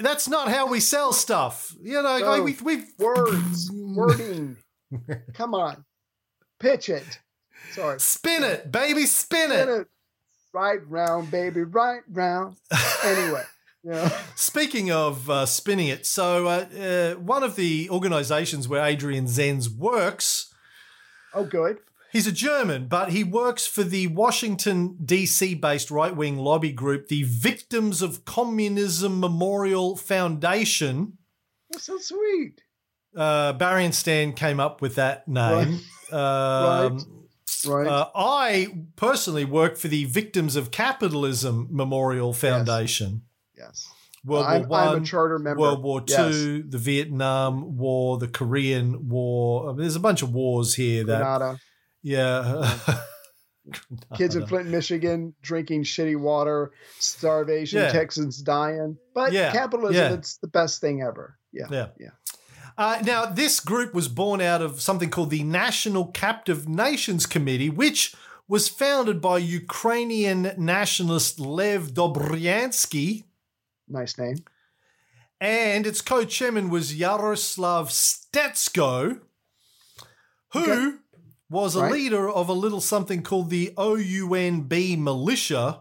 That's 0.00 0.26
not 0.26 0.48
how 0.48 0.68
we 0.68 0.80
sell 0.80 1.12
stuff. 1.12 1.74
You 1.82 2.02
know, 2.02 2.18
No. 2.18 2.30
like 2.30 2.44
we 2.44 2.56
oh, 2.58 2.64
we 2.64 2.84
Words, 2.98 3.70
wording. 3.72 4.56
Come 5.34 5.52
on, 5.52 5.84
pitch 6.60 6.88
it. 6.88 7.20
Sorry, 7.72 8.00
spin 8.00 8.42
it, 8.42 8.72
baby, 8.72 9.04
spin 9.04 9.50
Spin 9.50 9.68
it. 9.68 9.80
it. 9.82 9.88
Right 10.56 10.80
round, 10.88 11.30
baby, 11.30 11.60
right 11.64 12.00
round. 12.10 12.56
Anyway, 13.04 13.42
yeah. 13.84 14.08
Speaking 14.36 14.90
of 14.90 15.28
uh, 15.28 15.44
spinning 15.44 15.88
it, 15.88 16.06
so 16.06 16.46
uh, 16.46 16.64
uh, 16.80 17.20
one 17.20 17.42
of 17.42 17.56
the 17.56 17.90
organisations 17.90 18.66
where 18.66 18.82
Adrian 18.82 19.26
Zenz 19.26 19.68
works 19.68 20.54
Oh, 21.34 21.44
good. 21.44 21.80
He's 22.10 22.26
a 22.26 22.32
German, 22.32 22.86
but 22.88 23.10
he 23.10 23.22
works 23.22 23.66
for 23.66 23.84
the 23.84 24.06
Washington, 24.06 24.96
D.C. 25.04 25.54
based 25.56 25.90
right 25.90 26.16
wing 26.16 26.38
lobby 26.38 26.72
group, 26.72 27.08
the 27.08 27.24
Victims 27.24 28.00
of 28.00 28.24
Communism 28.24 29.20
Memorial 29.20 29.94
Foundation. 29.94 31.18
That's 31.68 31.84
so 31.84 31.98
sweet. 31.98 32.62
Uh, 33.14 33.52
Barry 33.52 33.84
and 33.84 33.94
Stan 33.94 34.32
came 34.32 34.58
up 34.60 34.80
with 34.80 34.94
that 34.94 35.28
name. 35.28 35.80
Um, 36.10 36.18
Right. 36.96 37.02
Uh, 37.68 38.08
I 38.14 38.68
personally 38.96 39.44
work 39.44 39.76
for 39.76 39.88
the 39.88 40.04
Victims 40.04 40.56
of 40.56 40.70
Capitalism 40.70 41.68
Memorial 41.70 42.32
Foundation. 42.32 43.22
yes. 43.56 43.88
World 44.24 44.46
I'm, 44.46 44.68
War 44.68 44.78
I'm 44.80 44.86
One, 44.94 45.02
a 45.02 45.06
charter 45.06 45.38
member. 45.38 45.60
World 45.60 45.82
War 45.84 46.02
Yes. 46.06 46.32
Two, 46.32 46.62
the 46.64 46.78
Vietnam 46.78 47.76
War, 47.76 48.18
the 48.18 48.26
Korean 48.26 49.08
War. 49.08 49.66
I 49.68 49.72
mean, 49.72 49.82
there's 49.82 49.94
a 49.94 50.00
bunch 50.00 50.22
of 50.22 50.32
wars 50.34 50.74
here 50.74 51.04
that, 51.04 51.18
Grenada. 51.18 51.58
yeah. 52.02 52.76
Kids 54.16 54.36
in 54.36 54.46
Flint, 54.46 54.68
Michigan, 54.68 55.34
drinking 55.42 55.82
shitty 55.84 56.16
water, 56.18 56.72
starvation, 56.98 57.80
Yeah. 57.80 57.90
Texans 57.92 58.40
dying. 58.42 58.96
But 59.14 59.32
Yeah, 59.32 59.52
capitalism, 59.52 60.12
it's 60.18 60.38
the 60.38 60.46
best 60.48 60.80
thing 60.80 61.02
ever. 61.02 61.36
Yeah. 61.52 61.66
Yeah. 61.70 61.86
Yeah. 61.98 62.10
Uh, 62.78 62.98
now, 63.04 63.24
this 63.26 63.58
group 63.60 63.94
was 63.94 64.08
born 64.08 64.40
out 64.40 64.60
of 64.60 64.80
something 64.80 65.08
called 65.10 65.30
the 65.30 65.42
National 65.42 66.06
Captive 66.08 66.68
Nations 66.68 67.24
Committee, 67.24 67.70
which 67.70 68.14
was 68.48 68.68
founded 68.68 69.20
by 69.20 69.38
Ukrainian 69.38 70.52
nationalist 70.58 71.40
Lev 71.40 71.94
Dobriansky, 71.94 73.24
Nice 73.88 74.18
name. 74.18 74.36
and 75.40 75.86
its 75.86 76.00
co-chairman 76.02 76.68
was 76.70 76.94
Yaroslav 76.94 77.88
Stetsko, 77.88 79.20
who 80.52 80.60
Okay. 80.72 80.96
was 81.48 81.74
a 81.76 81.80
Right. 81.82 81.92
leader 81.92 82.28
of 82.28 82.48
a 82.48 82.52
little 82.52 82.80
something 82.82 83.22
called 83.22 83.48
the 83.50 83.72
OUNB 83.78 84.96
militia 85.02 85.80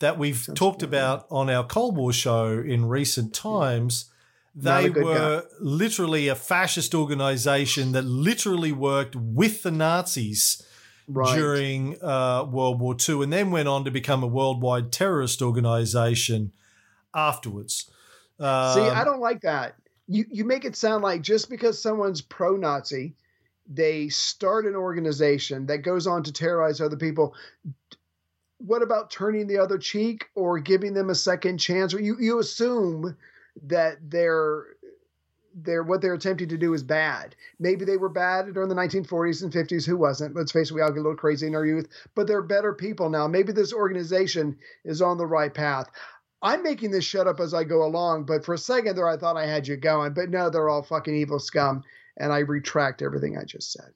that 0.00 0.18
we've 0.18 0.36
Sounds 0.44 0.58
talked 0.58 0.82
about 0.82 1.26
on 1.30 1.48
our 1.50 1.64
Cold 1.66 1.96
War 1.96 2.12
show 2.12 2.58
in 2.60 2.84
recent 2.86 3.32
times. 3.34 4.04
Not 4.04 4.14
They 4.60 4.90
were 4.90 5.44
literally 5.60 6.28
a 6.28 6.34
fascist 6.34 6.94
organization 6.94 7.92
that 7.92 8.04
literally 8.04 8.72
worked 8.72 9.14
with 9.16 9.62
the 9.62 9.70
Nazis 9.70 10.62
Right. 11.10 11.38
during 11.38 11.96
uh, 12.02 12.44
World 12.44 12.80
War 12.80 12.94
II 13.08 13.22
and 13.22 13.32
then 13.32 13.50
went 13.50 13.66
on 13.66 13.84
to 13.86 13.90
become 13.90 14.22
a 14.22 14.26
worldwide 14.26 14.92
terrorist 14.92 15.40
organization 15.40 16.52
afterwards. 17.14 17.90
See, 18.38 18.44
I 18.44 19.00
Um, 19.00 19.04
don't 19.06 19.20
like 19.20 19.40
that. 19.40 19.76
You 20.06 20.26
you 20.30 20.44
make 20.44 20.66
it 20.66 20.76
sound 20.76 21.02
like 21.02 21.22
just 21.22 21.48
because 21.48 21.80
someone's 21.80 22.20
pro-Nazi, 22.20 23.14
they 23.66 24.08
start 24.10 24.66
an 24.66 24.74
organization 24.76 25.66
that 25.66 25.78
goes 25.78 26.06
on 26.06 26.22
to 26.24 26.32
terrorize 26.32 26.80
other 26.80 26.96
people. 26.96 27.34
What 28.58 28.82
about 28.82 29.10
turning 29.10 29.46
the 29.46 29.58
other 29.58 29.78
cheek 29.78 30.26
or 30.34 30.58
giving 30.58 30.92
them 30.92 31.08
a 31.10 31.14
second 31.14 31.58
chance? 31.58 31.94
Or 31.94 32.00
you 32.00 32.16
you 32.20 32.38
assume 32.38 33.16
that 33.64 33.98
they're 34.10 34.64
they're 35.54 35.82
what 35.82 36.00
they're 36.00 36.14
attempting 36.14 36.48
to 36.48 36.58
do 36.58 36.74
is 36.74 36.82
bad. 36.82 37.34
Maybe 37.58 37.84
they 37.84 37.96
were 37.96 38.08
bad 38.08 38.52
during 38.54 38.68
the 38.68 38.74
1940s 38.74 39.42
and 39.42 39.52
50s. 39.52 39.86
Who 39.86 39.96
wasn't? 39.96 40.36
Let's 40.36 40.52
face 40.52 40.70
it, 40.70 40.74
we 40.74 40.82
all 40.82 40.90
get 40.90 40.98
a 40.98 41.02
little 41.02 41.16
crazy 41.16 41.46
in 41.46 41.54
our 41.54 41.66
youth, 41.66 41.88
but 42.14 42.26
they're 42.26 42.42
better 42.42 42.72
people 42.72 43.08
now. 43.10 43.26
Maybe 43.26 43.52
this 43.52 43.72
organization 43.72 44.56
is 44.84 45.02
on 45.02 45.18
the 45.18 45.26
right 45.26 45.52
path. 45.52 45.90
I'm 46.40 46.62
making 46.62 46.92
this 46.92 47.04
shut 47.04 47.26
up 47.26 47.40
as 47.40 47.52
I 47.52 47.64
go 47.64 47.84
along, 47.84 48.24
but 48.24 48.44
for 48.44 48.54
a 48.54 48.58
second 48.58 48.96
there, 48.96 49.08
I 49.08 49.16
thought 49.16 49.36
I 49.36 49.46
had 49.46 49.66
you 49.66 49.76
going, 49.76 50.14
but 50.14 50.30
no, 50.30 50.50
they're 50.50 50.68
all 50.68 50.82
fucking 50.82 51.14
evil 51.14 51.40
scum, 51.40 51.82
and 52.16 52.32
I 52.32 52.38
retract 52.40 53.02
everything 53.02 53.36
I 53.36 53.44
just 53.44 53.72
said. 53.72 53.92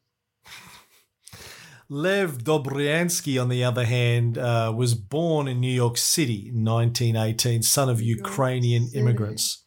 Lev 1.93 2.39
Dobriansky, 2.39 3.41
on 3.41 3.51
the 3.51 3.63
other 3.63 3.85
hand, 3.85 4.39
uh, 4.39 4.73
was 4.75 4.95
born 4.95 5.47
in 5.47 5.61
New 5.61 5.73
York 5.73 5.99
City 5.99 6.49
in 6.49 6.65
1918, 6.65 7.63
son 7.63 7.91
of 7.91 8.01
Ukrainian 8.01 8.89
immigrants. 8.95 9.65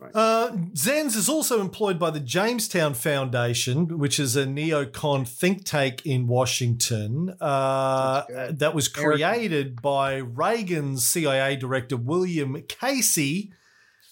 Right? 0.00 0.14
Uh, 0.14 0.50
Zenz 0.74 1.14
is 1.14 1.28
also 1.28 1.60
employed 1.60 1.98
by 1.98 2.10
the 2.10 2.20
Jamestown 2.20 2.94
Foundation, 2.94 3.98
which 3.98 4.18
is 4.18 4.34
a 4.34 4.46
neocon 4.46 5.28
think 5.28 5.64
tank 5.64 6.04
in 6.06 6.26
Washington 6.26 7.36
uh, 7.40 8.22
that 8.50 8.74
was 8.74 8.88
created 8.88 9.80
by 9.82 10.16
Reagan's 10.16 11.06
CIA 11.06 11.56
director 11.56 11.98
William 11.98 12.60
Casey, 12.66 13.52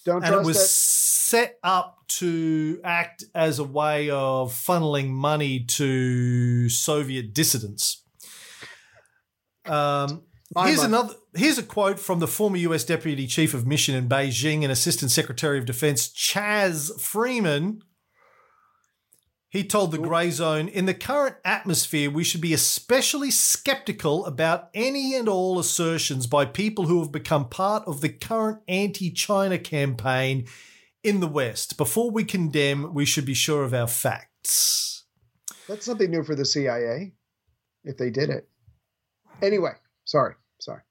Don't 0.04 0.22
and 0.22 0.26
it 0.26 0.36
trust 0.36 0.46
was. 0.46 0.70
Set 1.28 1.58
up 1.62 1.98
to 2.08 2.80
act 2.82 3.22
as 3.34 3.58
a 3.58 3.64
way 3.64 4.08
of 4.08 4.50
funneling 4.50 5.10
money 5.10 5.60
to 5.62 6.70
Soviet 6.70 7.34
dissidents. 7.34 8.02
Um, 9.66 10.22
here's 10.58 10.82
another. 10.82 11.12
Here's 11.36 11.58
a 11.58 11.62
quote 11.62 12.00
from 12.00 12.20
the 12.20 12.26
former 12.26 12.56
U.S. 12.56 12.82
Deputy 12.82 13.26
Chief 13.26 13.52
of 13.52 13.66
Mission 13.66 13.94
in 13.94 14.08
Beijing 14.08 14.62
and 14.62 14.72
Assistant 14.72 15.10
Secretary 15.10 15.58
of 15.58 15.66
Defense 15.66 16.08
Chas 16.08 16.90
Freeman. 16.98 17.82
He 19.50 19.64
told 19.64 19.90
the 19.90 19.98
Grey 19.98 20.30
Zone, 20.30 20.66
in 20.66 20.86
the 20.86 20.94
current 20.94 21.36
atmosphere, 21.44 22.10
we 22.10 22.24
should 22.24 22.40
be 22.40 22.54
especially 22.54 23.30
skeptical 23.30 24.24
about 24.24 24.70
any 24.72 25.14
and 25.14 25.28
all 25.28 25.58
assertions 25.58 26.26
by 26.26 26.46
people 26.46 26.86
who 26.86 27.02
have 27.02 27.12
become 27.12 27.50
part 27.50 27.82
of 27.86 28.00
the 28.00 28.08
current 28.08 28.62
anti 28.66 29.10
China 29.10 29.58
campaign 29.58 30.46
in 31.02 31.20
the 31.20 31.26
West. 31.26 31.76
Before 31.76 32.11
we 32.11 32.24
condemn, 32.24 32.94
we 32.94 33.04
should 33.04 33.24
be 33.24 33.34
sure 33.34 33.64
of 33.64 33.74
our 33.74 33.87
facts. 33.87 35.04
That's 35.68 35.84
something 35.84 36.11
new 36.11 36.24
for 36.24 36.34
the 36.34 36.44
CIA, 36.44 37.12
if 37.84 37.96
they 37.96 38.11
did 38.11 38.30
it. 38.30 38.48
Anyway, 39.42 39.72
sorry, 40.04 40.34
sorry. 40.61 40.82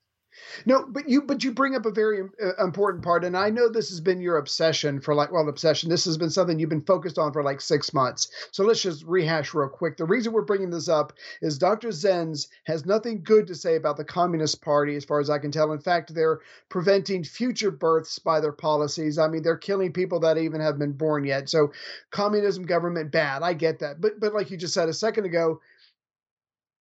No, 0.66 0.86
but 0.88 1.10
you 1.10 1.22
but 1.22 1.44
you 1.44 1.52
bring 1.52 1.76
up 1.76 1.86
a 1.86 1.92
very 1.92 2.22
uh, 2.22 2.64
important 2.64 3.04
part, 3.04 3.24
and 3.24 3.38
I 3.38 3.50
know 3.50 3.70
this 3.70 3.90
has 3.90 4.00
been 4.00 4.22
your 4.22 4.38
obsession 4.38 5.00
for 5.00 5.14
like 5.14 5.32
well, 5.32 5.48
obsession. 5.50 5.90
This 5.90 6.06
has 6.06 6.18
been 6.18 6.30
something 6.30 6.60
you've 6.60 6.70
been 6.70 6.82
focused 6.82 7.18
on 7.18 7.34
for 7.34 7.44
like 7.44 7.62
six 7.62 7.94
months. 7.94 8.30
So 8.52 8.64
let's 8.64 8.82
just 8.82 9.04
rehash 9.06 9.54
real 9.54 9.70
quick. 9.70 9.98
The 9.98 10.06
reason 10.06 10.34
we're 10.34 10.42
bringing 10.42 10.70
this 10.70 10.90
up 10.90 11.14
is 11.42 11.58
Dr. 11.58 11.90
Zenz 11.90 12.48
has 12.66 12.86
nothing 12.86 13.22
good 13.24 13.48
to 13.48 13.56
say 13.56 13.76
about 13.76 13.98
the 13.98 14.04
Communist 14.04 14.62
Party, 14.62 14.96
as 14.96 15.06
far 15.06 15.20
as 15.20 15.30
I 15.30 15.40
can 15.40 15.52
tell. 15.52 15.72
In 15.72 15.80
fact, 15.80 16.14
they're 16.14 16.40
preventing 16.70 17.24
future 17.24 17.72
births 17.72 18.20
by 18.20 18.40
their 18.40 18.52
policies. 18.52 19.18
I 19.18 19.28
mean, 19.28 19.44
they're 19.44 19.58
killing 19.58 19.94
people 19.94 20.20
that 20.22 20.38
even 20.38 20.62
have 20.62 20.80
been 20.80 20.94
born 20.94 21.24
yet. 21.24 21.50
So, 21.50 21.72
communism 22.12 22.66
government 22.66 23.12
bad. 23.12 23.44
I 23.44 23.54
get 23.54 23.80
that, 23.80 24.02
but 24.02 24.20
but 24.20 24.34
like 24.34 24.52
you 24.52 24.58
just 24.58 24.74
said 24.74 24.90
a 24.90 24.94
second 24.94 25.26
ago, 25.26 25.62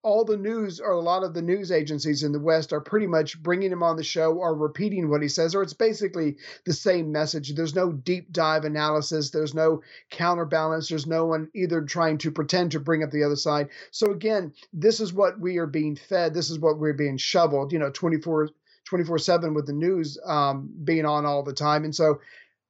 all 0.06 0.24
the 0.24 0.36
news 0.36 0.78
or 0.78 0.92
a 0.92 1.00
lot 1.00 1.24
of 1.24 1.34
the 1.34 1.42
news 1.42 1.72
agencies 1.72 2.22
in 2.22 2.30
the 2.30 2.38
West 2.38 2.72
are 2.72 2.80
pretty 2.80 3.08
much 3.08 3.42
bringing 3.42 3.72
him 3.72 3.82
on 3.82 3.96
the 3.96 4.04
show 4.04 4.34
or 4.34 4.54
repeating 4.54 5.10
what 5.10 5.20
he 5.20 5.26
says, 5.26 5.52
or 5.52 5.62
it's 5.62 5.72
basically 5.72 6.36
the 6.64 6.72
same 6.72 7.10
message. 7.10 7.52
There's 7.52 7.74
no 7.74 7.90
deep 7.90 8.32
dive 8.32 8.64
analysis, 8.64 9.30
there's 9.30 9.52
no 9.52 9.82
counterbalance, 10.10 10.88
there's 10.88 11.08
no 11.08 11.26
one 11.26 11.50
either 11.56 11.82
trying 11.82 12.18
to 12.18 12.30
pretend 12.30 12.70
to 12.70 12.80
bring 12.80 13.02
up 13.02 13.10
the 13.10 13.24
other 13.24 13.34
side. 13.34 13.68
So, 13.90 14.12
again, 14.12 14.52
this 14.72 15.00
is 15.00 15.12
what 15.12 15.40
we 15.40 15.56
are 15.56 15.66
being 15.66 15.96
fed, 15.96 16.34
this 16.34 16.50
is 16.50 16.60
what 16.60 16.78
we're 16.78 16.92
being 16.92 17.16
shoveled, 17.16 17.72
you 17.72 17.80
know, 17.80 17.90
24 17.90 18.50
24 18.84 19.18
7 19.18 19.54
with 19.54 19.66
the 19.66 19.72
news 19.72 20.16
um, 20.24 20.72
being 20.84 21.04
on 21.04 21.26
all 21.26 21.42
the 21.42 21.52
time. 21.52 21.82
And 21.82 21.94
so, 21.94 22.20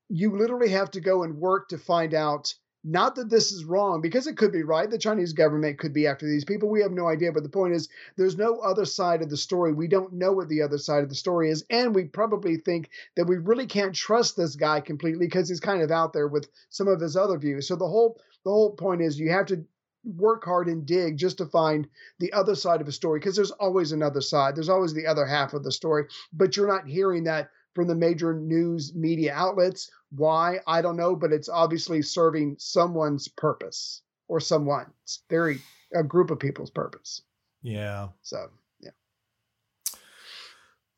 you 0.09 0.35
literally 0.35 0.71
have 0.71 0.91
to 0.93 1.01
go 1.01 1.23
and 1.23 1.37
work 1.37 1.69
to 1.69 1.77
find 1.77 2.15
out 2.15 2.55
not 2.87 3.17
that 3.17 3.29
this 3.29 3.51
is 3.51 3.65
wrong, 3.65 4.01
because 4.01 4.29
it 4.29 4.37
could 4.37 4.53
be 4.53 4.63
right. 4.63 4.89
The 4.89 4.97
Chinese 4.97 5.33
government 5.33 5.79
could 5.79 5.93
be 5.93 6.07
after 6.07 6.25
these 6.25 6.45
people. 6.45 6.69
We 6.69 6.83
have 6.83 6.93
no 6.93 7.09
idea. 7.09 7.33
But 7.33 7.43
the 7.43 7.49
point 7.49 7.75
is, 7.75 7.89
there's 8.17 8.39
no 8.39 8.61
other 8.61 8.85
side 8.85 9.23
of 9.23 9.29
the 9.29 9.37
story. 9.37 9.73
We 9.73 9.89
don't 9.89 10.13
know 10.13 10.33
what 10.33 10.49
the 10.49 10.63
other 10.63 10.79
side 10.79 11.03
of 11.03 11.09
the 11.09 11.17
story 11.17 11.51
is. 11.51 11.65
And 11.69 11.95
we 11.95 12.05
probably 12.05 12.59
think 12.59 12.91
that 13.17 13.27
we 13.27 13.39
really 13.39 13.67
can't 13.67 13.95
trust 13.95 14.37
this 14.37 14.55
guy 14.55 14.81
completely 14.81 15.27
because 15.27 15.49
he's 15.49 15.59
kind 15.59 15.83
of 15.83 15.91
out 15.91 16.13
there 16.13 16.29
with 16.29 16.49
some 16.71 16.87
of 16.87 17.01
his 17.01 17.17
other 17.17 17.39
views. 17.39 17.67
So 17.67 17.75
the 17.75 17.89
whole 17.89 18.21
the 18.45 18.51
whole 18.51 18.71
point 18.71 19.03
is 19.03 19.19
you 19.19 19.31
have 19.33 19.47
to 19.47 19.65
work 20.05 20.45
hard 20.45 20.69
and 20.69 20.87
dig 20.87 21.17
just 21.17 21.39
to 21.39 21.47
find 21.47 21.89
the 22.21 22.33
other 22.33 22.55
side 22.55 22.81
of 22.81 22.87
a 22.87 22.93
story 22.93 23.19
because 23.19 23.35
there's 23.35 23.51
always 23.51 23.91
another 23.91 24.21
side. 24.21 24.55
There's 24.55 24.69
always 24.69 24.95
the 24.95 25.09
other 25.09 25.27
half 25.27 25.53
of 25.53 25.65
the 25.65 25.73
story, 25.73 26.05
but 26.33 26.57
you're 26.57 26.69
not 26.69 26.87
hearing 26.87 27.25
that 27.25 27.51
from 27.77 27.87
the 27.87 27.95
major 27.95 28.35
news 28.35 28.95
media 28.97 29.33
outlets. 29.35 29.89
Why? 30.11 30.59
I 30.67 30.83
don't 30.83 30.97
know, 30.97 31.15
but 31.15 31.31
it's 31.31 31.49
obviously 31.49 32.03
serving 32.03 32.57
someone's 32.59 33.29
purpose 33.29 34.03
or 34.27 34.41
someone's 34.41 35.23
very 35.31 35.61
a 35.95 36.03
group 36.03 36.31
of 36.31 36.41
people's 36.41 36.71
purpose. 36.71 37.23
Yeah. 37.63 38.09
So 38.23 38.49
yeah. 38.81 38.91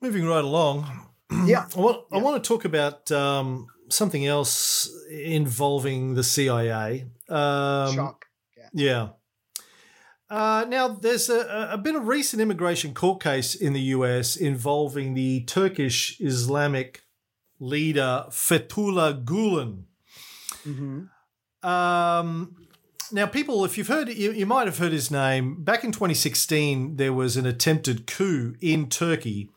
Moving 0.01 0.25
right 0.25 0.45
along. 0.45 0.87
Yeah. 1.45 1.67
I 1.77 1.79
want, 1.79 2.07
I 2.11 2.17
want 2.17 2.43
to 2.43 2.49
talk 2.49 2.65
about 2.65 3.13
um, 3.13 3.67
something 3.91 4.25
else 4.25 4.91
involving 5.11 6.15
the 6.15 6.25
CIA. 6.25 7.05
Um, 7.29 7.95
Shock. 7.95 8.25
Yeah. 8.73 9.09
Uh, 10.31 10.67
now, 10.69 10.89
there's 10.89 11.31
a, 11.31 11.71
a 11.73 11.79
been 11.79 11.97
a 11.97 12.01
recent 12.01 12.43
immigration 12.43 12.93
court 12.93 13.23
case 13.23 13.55
in 13.55 13.73
the 13.73 13.81
US 13.97 14.37
involving 14.37 15.15
the 15.15 15.45
Turkish 15.45 16.21
Islamic 16.21 17.03
leader 17.61 18.27
Fethullah 18.31 19.25
Gulen. 19.25 19.85
hmm 20.65 21.05
Um, 21.67 22.57
Now, 23.11 23.27
people, 23.27 23.65
if 23.65 23.79
you've 23.79 23.89
heard, 23.89 24.11
you, 24.11 24.33
you 24.33 24.45
might 24.45 24.67
have 24.67 24.77
heard 24.79 24.93
his 24.93 25.11
name. 25.11 25.65
Back 25.65 25.83
in 25.83 25.93
2016, 25.93 26.97
there 26.97 27.15
was 27.15 27.39
an 27.39 27.47
attempted 27.47 28.07
coup 28.07 28.55
in 28.61 28.91
Turkey, 28.91 29.49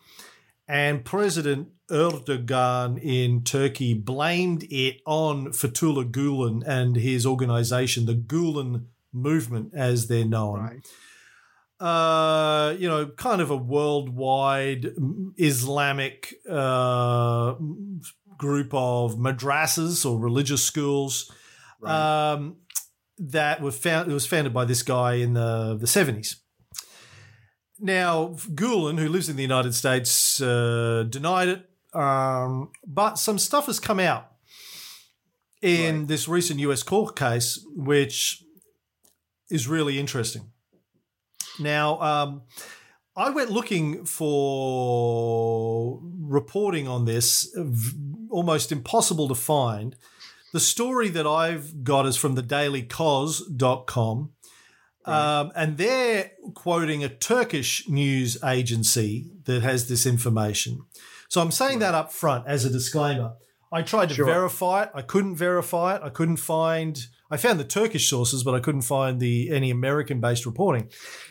and 0.69 1.03
President 1.03 1.67
Erdogan 1.89 2.97
in 3.03 3.43
Turkey 3.43 3.93
blamed 3.93 4.63
it 4.71 5.01
on 5.05 5.47
Fethullah 5.47 6.09
Gulen 6.09 6.63
and 6.65 6.95
his 6.95 7.25
organization, 7.25 8.05
the 8.05 8.15
Gulen 8.15 8.85
Movement, 9.13 9.73
as 9.73 10.07
they're 10.07 10.25
known. 10.25 10.59
Right. 10.59 10.87
Uh, 11.79 12.75
you 12.77 12.87
know, 12.87 13.07
kind 13.07 13.41
of 13.41 13.49
a 13.49 13.55
worldwide 13.55 14.93
Islamic 15.37 16.35
uh, 16.49 17.55
group 18.37 18.71
of 18.73 19.15
madrasas 19.15 20.05
or 20.09 20.19
religious 20.19 20.63
schools 20.63 21.31
Right. 21.79 22.31
um, 22.33 22.57
that 23.17 23.61
were 23.61 23.71
found. 23.71 24.11
It 24.11 24.13
was 24.13 24.27
founded 24.27 24.53
by 24.53 24.65
this 24.65 24.83
guy 24.83 25.15
in 25.15 25.33
the 25.33 25.75
the 25.79 25.87
seventies. 25.87 26.37
Now, 27.79 28.35
Gulen, 28.53 28.99
who 28.99 29.09
lives 29.09 29.27
in 29.29 29.35
the 29.35 29.41
United 29.41 29.73
States, 29.73 30.39
uh, 30.39 31.03
denied 31.09 31.47
it, 31.49 31.69
um, 31.99 32.69
but 32.85 33.15
some 33.17 33.39
stuff 33.39 33.65
has 33.65 33.79
come 33.79 33.99
out 33.99 34.27
in 35.63 35.99
Right. 36.01 36.07
this 36.07 36.27
recent 36.27 36.59
U.S. 36.59 36.83
court 36.83 37.15
case, 37.15 37.59
which 37.75 38.43
is 39.51 39.67
really 39.67 39.99
interesting. 39.99 40.51
Now, 41.59 41.99
um, 42.01 42.41
I 43.15 43.29
went 43.29 43.49
looking 43.51 44.05
for 44.05 45.99
reporting 46.19 46.87
on 46.87 47.05
this, 47.05 47.53
almost 48.29 48.71
impossible 48.71 49.27
to 49.27 49.35
find. 49.35 49.95
The 50.53 50.59
story 50.59 51.09
that 51.09 51.27
I've 51.27 51.83
got 51.83 52.05
is 52.05 52.15
from 52.17 52.35
the 52.35 52.43
dailykos.com. 52.43 54.31
Um, 55.03 55.51
and 55.55 55.77
they're 55.77 56.31
quoting 56.53 57.03
a 57.03 57.09
Turkish 57.09 57.89
news 57.89 58.37
agency 58.43 59.31
that 59.45 59.63
has 59.63 59.87
this 59.89 60.05
information. 60.05 60.83
So 61.27 61.41
I'm 61.41 61.49
saying 61.51 61.79
that 61.79 61.95
up 61.95 62.11
front 62.13 62.45
as 62.47 62.65
a 62.65 62.69
disclaimer. 62.69 63.33
I 63.71 63.81
tried 63.81 64.09
to 64.09 64.15
Sure. 64.15 64.25
verify 64.25 64.83
it. 64.83 64.91
I 64.93 65.01
couldn't 65.01 65.37
verify 65.37 65.95
it. 65.95 66.01
I 66.03 66.09
couldn't 66.09 66.37
find. 66.37 67.07
I 67.31 67.37
found 67.37 67.61
the 67.61 67.63
Turkish 67.63 68.09
sources, 68.09 68.43
but 68.43 68.53
I 68.53 68.59
couldn't 68.59 68.81
find 68.81 69.21
the 69.21 69.49
any 69.51 69.71
American-based 69.71 70.45
reporting. 70.45 70.89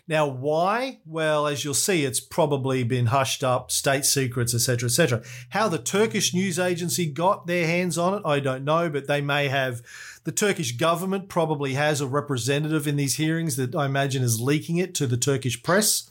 Now, 0.08 0.26
why? 0.26 1.00
Well, 1.04 1.46
as 1.46 1.62
you'll 1.62 1.74
see, 1.74 2.06
it's 2.06 2.20
probably 2.20 2.82
been 2.84 3.06
hushed 3.06 3.44
up, 3.44 3.70
state 3.70 4.06
secrets, 4.06 4.54
etc., 4.54 4.86
etc. 4.86 5.22
How 5.50 5.68
the 5.68 5.78
Turkish 5.78 6.32
news 6.32 6.58
agency 6.58 7.04
got 7.04 7.46
their 7.46 7.66
hands 7.66 7.98
on 7.98 8.14
it, 8.14 8.22
I 8.24 8.40
don't 8.40 8.64
know, 8.64 8.88
but 8.88 9.08
they 9.08 9.20
may 9.20 9.48
have. 9.48 9.82
The 10.24 10.32
Turkish 10.32 10.72
government 10.72 11.28
probably 11.28 11.74
has 11.74 12.00
a 12.00 12.06
representative 12.06 12.86
in 12.86 12.96
these 12.96 13.16
hearings 13.16 13.56
that 13.56 13.74
I 13.74 13.86
imagine 13.86 14.22
is 14.22 14.40
leaking 14.40 14.78
it 14.78 14.94
to 14.96 15.06
the 15.06 15.16
Turkish 15.16 15.62
press. 15.62 16.10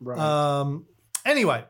right. 0.00 0.18
Um, 0.18 0.86
anyway, 1.24 1.64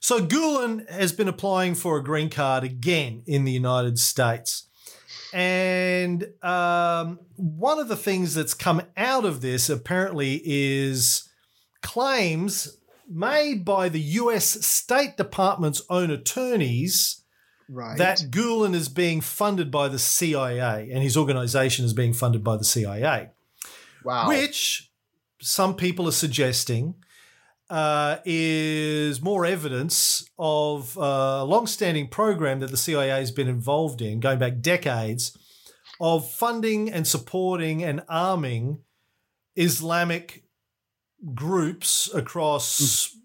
so 0.00 0.24
Gulen 0.24 0.88
has 0.90 1.12
been 1.12 1.28
applying 1.28 1.74
for 1.74 1.98
a 1.98 2.02
green 2.02 2.30
card 2.30 2.64
again 2.64 3.22
in 3.26 3.44
the 3.44 3.52
United 3.52 3.98
States. 3.98 4.64
And 5.32 6.26
um, 6.42 7.18
one 7.36 7.78
of 7.78 7.88
the 7.88 7.96
things 7.96 8.34
that's 8.34 8.54
come 8.54 8.82
out 8.96 9.24
of 9.24 9.40
this 9.40 9.68
apparently 9.68 10.40
is 10.44 11.28
claims 11.82 12.78
made 13.08 13.64
by 13.64 13.88
the 13.88 14.00
US 14.00 14.66
State 14.66 15.16
Department's 15.16 15.82
own 15.88 16.10
attorneys 16.10 17.22
right. 17.68 17.96
that 17.98 18.18
Gulen 18.30 18.74
is 18.74 18.88
being 18.88 19.20
funded 19.20 19.70
by 19.70 19.88
the 19.88 19.98
CIA 19.98 20.90
and 20.90 21.02
his 21.02 21.16
organization 21.16 21.84
is 21.84 21.92
being 21.92 22.12
funded 22.12 22.42
by 22.42 22.56
the 22.56 22.64
CIA 22.64 23.30
wow. 24.04 24.28
which 24.28 24.90
some 25.40 25.76
people 25.76 26.08
are 26.08 26.12
suggesting 26.12 26.94
uh, 27.68 28.18
is 28.24 29.20
more 29.20 29.44
evidence 29.44 30.28
of 30.38 30.96
a 30.96 31.44
long-standing 31.44 32.08
program 32.08 32.60
that 32.60 32.70
the 32.70 32.76
CIA 32.76 33.08
has 33.08 33.30
been 33.30 33.48
involved 33.48 34.00
in, 34.00 34.20
going 34.20 34.38
back 34.38 34.60
decades, 34.60 35.36
of 36.00 36.30
funding 36.30 36.90
and 36.90 37.06
supporting 37.06 37.82
and 37.82 38.02
arming 38.08 38.80
Islamic 39.56 40.44
groups 41.34 42.12
across 42.14 43.16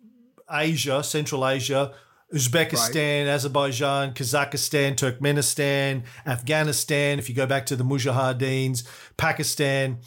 Asia, 0.50 1.04
Central 1.04 1.48
Asia, 1.48 1.94
Uzbekistan, 2.34 3.28
Azerbaijan, 3.28 4.14
Kazakhstan, 4.14 4.96
Turkmenistan, 4.96 6.04
Afghanistan, 6.26 7.20
if 7.20 7.28
you 7.28 7.36
go 7.36 7.46
back 7.46 7.66
to 7.66 7.76
the 7.76 7.84
Mujahideens, 7.84 8.88
Pakistan, 9.18 10.00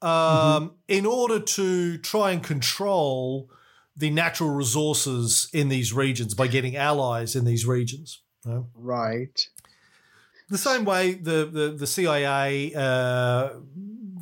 um, 0.00 0.74
in 0.86 1.06
order 1.06 1.40
to 1.40 1.98
try 1.98 2.30
and 2.30 2.42
control 2.42 3.50
the 3.96 4.10
natural 4.10 4.50
resources 4.50 5.48
in 5.52 5.68
these 5.68 5.92
regions 5.92 6.34
by 6.34 6.46
getting 6.46 6.76
allies 6.76 7.34
in 7.34 7.44
these 7.44 7.66
regions. 7.66 8.20
you 8.44 8.52
know? 8.52 8.66
Right. 8.74 9.48
The 10.48 10.58
same 10.58 10.84
way 10.84 11.14
the, 11.14 11.48
the, 11.50 11.74
the 11.76 11.86
CIA 11.86 12.72
uh, 12.74 13.50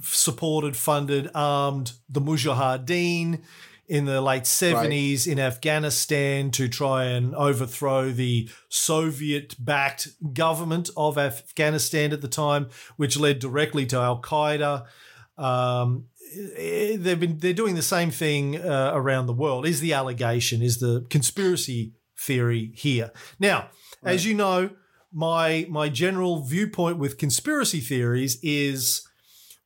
supported, 0.02 0.76
funded, 0.76 1.30
armed 1.34 1.92
the 2.08 2.20
Mujahideen 2.20 3.42
in 3.86 4.06
the 4.06 4.20
late 4.20 4.44
70s 4.44 5.26
in 5.26 5.38
Afghanistan 5.38 6.50
to 6.52 6.68
try 6.68 7.04
and 7.04 7.34
overthrow 7.34 8.10
the 8.10 8.48
Soviet 8.70 9.54
backed 9.58 10.08
government 10.32 10.88
of 10.96 11.18
Afghanistan 11.18 12.12
at 12.12 12.22
the 12.22 12.28
time, 12.28 12.70
which 12.96 13.18
led 13.18 13.38
directly 13.40 13.84
to 13.86 13.98
Al 13.98 14.22
Qaeda. 14.22 14.86
Um, 15.36 16.06
they've 16.96 17.20
been 17.20 17.38
they're 17.38 17.52
doing 17.52 17.74
the 17.74 17.82
same 17.82 18.10
thing 18.10 18.56
uh, 18.60 18.90
around 18.94 19.26
the 19.26 19.32
world. 19.32 19.66
Is 19.66 19.80
the 19.80 19.92
allegation? 19.92 20.62
Is 20.62 20.78
the 20.78 21.06
conspiracy 21.10 21.92
theory 22.18 22.72
here? 22.74 23.10
Now, 23.38 23.68
as 24.02 24.24
you 24.26 24.34
know, 24.34 24.70
my 25.12 25.66
my 25.70 25.88
general 25.88 26.42
viewpoint 26.44 26.98
with 26.98 27.18
conspiracy 27.18 27.80
theories 27.80 28.38
is 28.42 29.06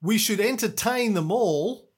we 0.03 0.19
should 0.19 0.41
entertain 0.41 1.15
them 1.15 1.31
all, 1.33 1.91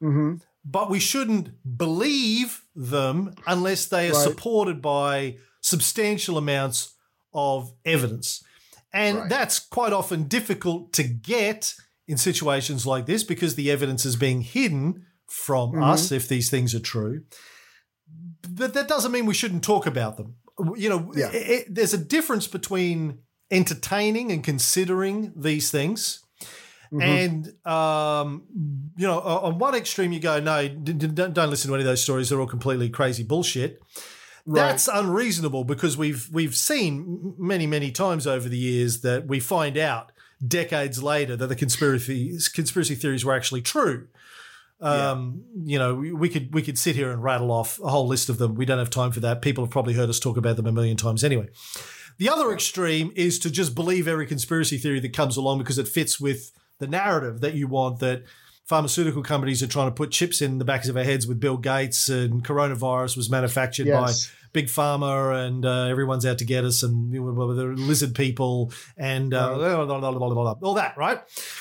hmm 0.00 0.34
but 0.66 0.88
we 0.88 0.98
shouldn't 0.98 1.50
believe 1.76 2.62
them 2.74 3.34
unless 3.46 3.84
they 3.84 4.08
are 4.08 4.14
Right. 4.14 4.22
supported 4.22 4.80
by 4.80 5.36
substantial 5.60 6.38
amounts 6.38 6.94
of 7.34 7.70
evidence. 7.84 8.42
And 8.90 9.18
Right. 9.18 9.28
that's 9.28 9.58
quite 9.58 9.92
often 9.92 10.24
difficult 10.26 10.94
to 10.94 11.02
get 11.02 11.74
in 12.06 12.16
situations 12.16 12.86
like 12.86 13.06
this 13.06 13.24
because 13.24 13.54
the 13.54 13.70
evidence 13.70 14.04
is 14.04 14.16
being 14.16 14.42
hidden 14.42 15.06
from 15.26 15.72
Mhm. 15.72 15.82
us 15.92 16.12
if 16.12 16.28
these 16.28 16.50
things 16.50 16.74
are 16.74 16.80
true. 16.80 17.22
But 18.48 18.74
that 18.74 18.88
doesn't 18.88 19.10
mean 19.12 19.26
we 19.26 19.34
shouldn't 19.34 19.64
talk 19.64 19.86
about 19.86 20.16
them. 20.16 20.34
You 20.76 20.88
know, 20.88 21.12
Yeah. 21.16 21.30
it- 21.32 21.50
it- 21.50 21.74
there's 21.74 21.94
a 21.94 21.98
difference 21.98 22.46
between 22.46 23.18
entertaining 23.50 24.30
and 24.30 24.44
considering 24.44 25.32
these 25.34 25.70
things. 25.70 26.20
Mhm. 26.92 27.02
And 27.02 27.66
um, 27.66 28.42
you 28.96 29.06
know, 29.06 29.18
on 29.20 29.58
one 29.58 29.74
extreme, 29.74 30.12
you 30.12 30.20
go, 30.20 30.38
no, 30.40 30.68
don't, 30.68 31.32
don't 31.34 31.50
listen 31.50 31.68
to 31.68 31.74
any 31.74 31.82
of 31.82 31.86
those 31.86 32.02
stories. 32.02 32.28
They're 32.28 32.40
all 32.40 32.46
completely 32.46 32.88
crazy 32.90 33.24
bullshit. 33.24 33.80
Right. 34.46 34.68
That's 34.68 34.88
unreasonable 34.92 35.64
because 35.64 35.96
we've 35.96 36.28
we've 36.30 36.54
seen 36.54 37.34
many 37.38 37.66
many 37.66 37.90
times 37.90 38.26
over 38.26 38.48
the 38.48 38.58
years 38.58 39.00
that 39.00 39.26
we 39.26 39.40
find 39.40 39.78
out 39.78 40.12
decades 40.46 41.02
later 41.02 41.36
that 41.36 41.46
the 41.46 41.56
conspiracy 41.56 42.38
conspiracy 42.54 42.94
theories 42.94 43.24
were 43.24 43.34
actually 43.34 43.62
true. 43.62 44.08
Um, 44.80 45.44
You 45.64 45.78
know, 45.78 45.94
we, 45.94 46.12
we 46.12 46.28
could 46.28 46.52
we 46.52 46.62
could 46.62 46.78
sit 46.78 46.96
here 46.96 47.10
and 47.10 47.22
rattle 47.22 47.50
off 47.50 47.80
a 47.80 47.88
whole 47.88 48.06
list 48.06 48.28
of 48.28 48.38
them. 48.38 48.54
We 48.54 48.66
don't 48.66 48.78
have 48.78 48.90
time 48.90 49.12
for 49.12 49.20
that. 49.20 49.40
People 49.40 49.64
have 49.64 49.70
probably 49.70 49.94
heard 49.94 50.08
us 50.08 50.20
talk 50.20 50.36
about 50.36 50.56
them 50.56 50.66
a 50.66 50.72
million 50.72 50.96
times 50.96 51.24
anyway. 51.24 51.48
The 52.18 52.28
other 52.28 52.52
extreme 52.52 53.12
is 53.16 53.38
to 53.40 53.50
just 53.50 53.74
believe 53.74 54.06
every 54.06 54.26
conspiracy 54.26 54.78
theory 54.78 55.00
that 55.00 55.12
comes 55.12 55.36
along 55.36 55.58
because 55.58 55.78
it 55.78 55.88
fits 55.88 56.20
with 56.20 56.52
the 56.78 56.86
narrative 56.86 57.40
that 57.40 57.54
you 57.54 57.66
want 57.66 57.98
that 58.00 58.24
pharmaceutical 58.64 59.22
companies 59.22 59.62
are 59.62 59.66
trying 59.66 59.88
to 59.88 59.94
put 59.94 60.10
chips 60.10 60.40
in 60.40 60.58
the 60.58 60.64
backs 60.64 60.88
of 60.88 60.96
our 60.96 61.04
heads 61.04 61.26
with 61.26 61.38
Bill 61.40 61.56
Gates 61.58 62.08
and 62.08 62.42
coronavirus 62.44 63.16
was 63.16 63.28
manufactured 63.30 63.86
Yes. 63.86 64.26
by 64.26 64.32
big 64.52 64.66
pharma 64.66 65.46
and 65.46 65.66
uh, 65.66 65.86
everyone's 65.86 66.24
out 66.24 66.38
to 66.38 66.44
get 66.44 66.64
us 66.64 66.82
and 66.82 67.12
you 67.12 67.20
know, 67.20 67.52
the 67.54 67.64
lizard 67.64 68.14
people 68.14 68.72
and 68.96 69.34
uh, 69.34 69.50
all 70.62 70.74
that, 70.74 70.96
right? 70.96 71.20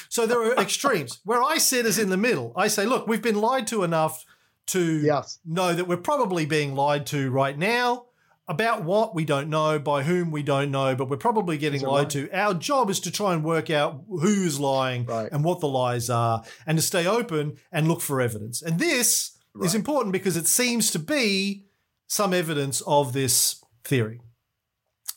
So 0.09 0.25
there 0.27 0.41
are 0.43 0.55
extremes. 0.55 1.19
Where 1.25 1.41
I 1.43 1.57
sit 1.57 1.85
is 1.85 1.97
in 1.99 2.09
the 2.09 2.17
middle. 2.17 2.53
I 2.55 2.67
say, 2.67 2.85
look, 2.85 3.07
we've 3.07 3.21
been 3.21 3.41
lied 3.41 3.67
to 3.67 3.83
enough 3.83 4.25
to 4.67 5.01
Yes. 5.01 5.39
know 5.45 5.73
that 5.73 5.87
we're 5.87 5.97
probably 5.97 6.45
being 6.45 6.75
lied 6.75 7.05
to 7.07 7.29
right 7.31 7.57
now. 7.57 8.05
About 8.45 8.83
what 8.83 9.15
we 9.15 9.23
don't 9.23 9.49
know, 9.49 9.79
by 9.79 10.03
whom 10.03 10.29
we 10.29 10.43
don't 10.43 10.69
know, 10.69 10.95
but 10.97 11.09
we're 11.09 11.15
probably 11.15 11.57
getting 11.57 11.81
lied 11.81 12.09
to. 12.09 12.29
Our 12.37 12.53
job 12.53 12.89
is 12.89 12.99
to 13.01 13.11
try 13.11 13.33
and 13.33 13.41
work 13.41 13.69
out 13.69 14.03
who's 14.09 14.59
lying 14.59 15.05
Right. 15.05 15.31
and 15.31 15.45
what 15.45 15.61
the 15.61 15.67
lies 15.69 16.09
are, 16.09 16.43
and 16.67 16.77
to 16.77 16.81
stay 16.81 17.07
open 17.07 17.55
and 17.71 17.87
look 17.87 18.01
for 18.01 18.19
evidence. 18.19 18.61
And 18.61 18.77
this 18.79 19.37
is 19.61 19.73
important 19.75 20.11
because 20.11 20.35
it 20.35 20.47
seems 20.47 20.91
to 20.91 20.99
be 20.99 21.67
some 22.07 22.33
evidence 22.33 22.81
of 22.81 23.13
this 23.13 23.63
theory. 23.85 24.19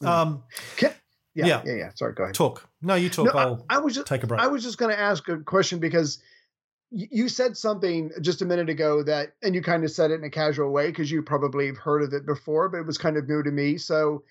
Hmm. 0.00 0.06
Um, 0.06 0.42
Can, 0.76 0.92
Yeah, 1.34 1.46
Yeah. 1.46 1.62
yeah, 1.66 1.74
yeah. 1.74 1.90
Sorry, 1.96 2.14
go 2.14 2.22
ahead. 2.22 2.34
Talk. 2.36 2.68
No, 2.80 2.94
you 2.94 3.10
talk. 3.10 3.26
No, 3.26 3.32
I- 3.32 3.42
I'll 3.42 3.66
I 3.68 3.78
was 3.78 3.94
just 3.96 4.06
take 4.06 4.22
a 4.22 4.26
break. 4.28 4.40
I 4.40 4.46
was 4.46 4.62
just 4.62 4.78
going 4.78 4.94
to 4.94 4.98
ask 4.98 5.28
a 5.28 5.38
question 5.38 5.80
because 5.80 6.18
you 6.90 7.28
said 7.28 7.56
something 7.56 8.10
just 8.20 8.42
a 8.42 8.46
minute 8.46 8.68
ago 8.68 9.02
that, 9.02 9.32
and 9.42 9.54
you 9.54 9.62
kind 9.62 9.84
of 9.84 9.90
said 9.90 10.10
it 10.10 10.20
in 10.20 10.24
a 10.24 10.30
casual 10.30 10.70
way 10.70 10.86
because 10.86 11.10
you 11.10 11.22
probably 11.22 11.66
have 11.66 11.76
heard 11.76 12.02
of 12.02 12.12
it 12.12 12.26
before, 12.26 12.68
but 12.68 12.78
it 12.78 12.86
was 12.86 12.98
kind 12.98 13.16
of 13.16 13.28
new 13.28 13.42
to 13.42 13.50
me. 13.50 13.76
So 13.76 14.22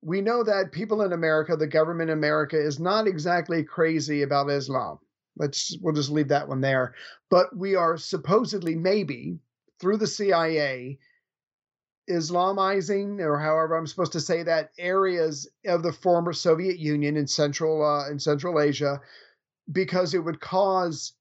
we 0.00 0.20
know 0.20 0.44
that 0.44 0.72
people 0.72 1.02
in 1.02 1.12
America, 1.12 1.56
the 1.56 1.66
government 1.66 2.10
in 2.10 2.18
America, 2.18 2.56
is 2.58 2.78
not 2.78 3.06
exactly 3.06 3.64
crazy 3.64 4.22
about 4.22 4.50
Islam. 4.50 4.98
Let's 5.36 5.76
we'll 5.80 5.94
just 5.94 6.10
leave 6.10 6.28
that 6.28 6.48
one 6.48 6.60
there. 6.60 6.94
But 7.30 7.56
we 7.56 7.74
are 7.74 7.96
supposedly 7.96 8.74
maybe 8.74 9.38
through 9.80 9.98
the 9.98 10.06
CIA 10.06 10.98
Islamizing, 12.08 13.20
or 13.20 13.38
however 13.38 13.76
I'm 13.76 13.86
supposed 13.86 14.12
to 14.12 14.20
say 14.20 14.42
that, 14.44 14.70
areas 14.78 15.48
of 15.66 15.82
the 15.82 15.92
former 15.92 16.32
Soviet 16.32 16.78
Union 16.78 17.16
in 17.16 17.26
Central 17.26 17.84
uh, 17.84 18.08
in 18.10 18.18
Central 18.18 18.60
Asia, 18.60 19.00
because 19.70 20.14
it 20.14 20.24
would 20.24 20.40
cause 20.40 21.12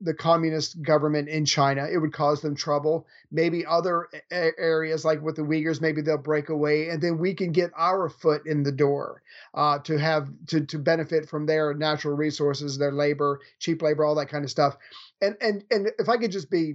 the 0.00 0.14
communist 0.14 0.82
government 0.82 1.28
in 1.28 1.44
China. 1.44 1.86
It 1.90 1.98
would 1.98 2.12
cause 2.12 2.40
them 2.42 2.54
trouble. 2.54 3.06
Maybe 3.30 3.64
other 3.64 4.08
a- 4.30 4.58
areas, 4.58 5.04
like 5.04 5.22
with 5.22 5.36
the 5.36 5.42
Uyghurs, 5.42 5.80
maybe 5.80 6.02
they'll 6.02 6.18
break 6.18 6.48
away, 6.48 6.88
and 6.88 7.02
then 7.02 7.18
we 7.18 7.34
can 7.34 7.52
get 7.52 7.70
our 7.76 8.08
foot 8.08 8.46
in 8.46 8.62
the 8.62 8.72
door 8.72 9.22
uh, 9.54 9.78
to 9.80 9.98
have 9.98 10.28
to 10.48 10.64
to 10.66 10.78
benefit 10.78 11.28
from 11.28 11.46
their 11.46 11.74
natural 11.74 12.16
resources, 12.16 12.78
their 12.78 12.92
labor, 12.92 13.40
cheap 13.58 13.82
labor, 13.82 14.04
all 14.04 14.14
that 14.16 14.28
kind 14.28 14.44
of 14.44 14.50
stuff. 14.50 14.76
And 15.20 15.36
and 15.40 15.64
and 15.70 15.90
if 15.98 16.08
I 16.08 16.18
could 16.18 16.32
just 16.32 16.50
be 16.50 16.74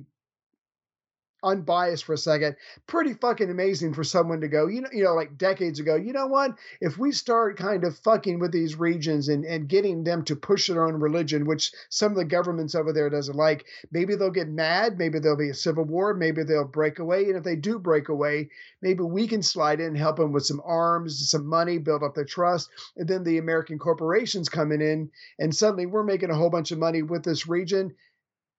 unbiased 1.43 2.05
for 2.05 2.13
a 2.13 2.17
second 2.17 2.55
pretty 2.87 3.13
fucking 3.13 3.49
amazing 3.49 3.93
for 3.93 4.03
someone 4.03 4.41
to 4.41 4.47
go 4.47 4.67
you 4.67 4.81
know 4.81 4.89
you 4.91 5.03
know 5.03 5.15
like 5.15 5.37
decades 5.37 5.79
ago 5.79 5.95
you 5.95 6.13
know 6.13 6.27
what? 6.27 6.57
If 6.79 6.97
we 6.97 7.11
start 7.11 7.57
kind 7.57 7.83
of 7.83 7.97
fucking 7.99 8.39
with 8.39 8.51
these 8.51 8.75
regions 8.75 9.29
and 9.29 9.45
and 9.45 9.67
getting 9.67 10.03
them 10.03 10.23
to 10.25 10.35
push 10.35 10.67
their 10.67 10.85
own 10.85 10.95
religion 10.95 11.45
which 11.45 11.71
some 11.89 12.11
of 12.11 12.17
the 12.17 12.25
governments 12.25 12.75
over 12.75 12.91
there 12.93 13.09
doesn't 13.09 13.35
like 13.35 13.65
maybe 13.91 14.15
they'll 14.15 14.31
get 14.31 14.47
mad 14.47 14.97
maybe 14.97 15.19
there'll 15.19 15.37
be 15.37 15.49
a 15.49 15.53
civil 15.53 15.83
war 15.83 16.13
maybe 16.13 16.43
they'll 16.43 16.65
break 16.65 16.99
away 16.99 17.25
and 17.25 17.37
if 17.37 17.43
they 17.43 17.55
do 17.55 17.79
break 17.79 18.09
away 18.09 18.49
maybe 18.81 19.03
we 19.03 19.27
can 19.27 19.41
slide 19.41 19.79
in 19.79 19.87
and 19.87 19.97
help 19.97 20.17
them 20.17 20.31
with 20.31 20.45
some 20.45 20.61
arms 20.63 21.29
some 21.29 21.45
money 21.45 21.77
build 21.77 22.03
up 22.03 22.15
their 22.15 22.25
trust 22.25 22.69
and 22.97 23.07
then 23.07 23.23
the 23.23 23.37
american 23.37 23.77
corporations 23.77 24.49
coming 24.49 24.81
in 24.81 25.09
and 25.39 25.55
suddenly 25.55 25.85
we're 25.85 26.03
making 26.03 26.29
a 26.29 26.35
whole 26.35 26.49
bunch 26.49 26.71
of 26.71 26.79
money 26.79 27.01
with 27.01 27.23
this 27.23 27.47
region 27.47 27.93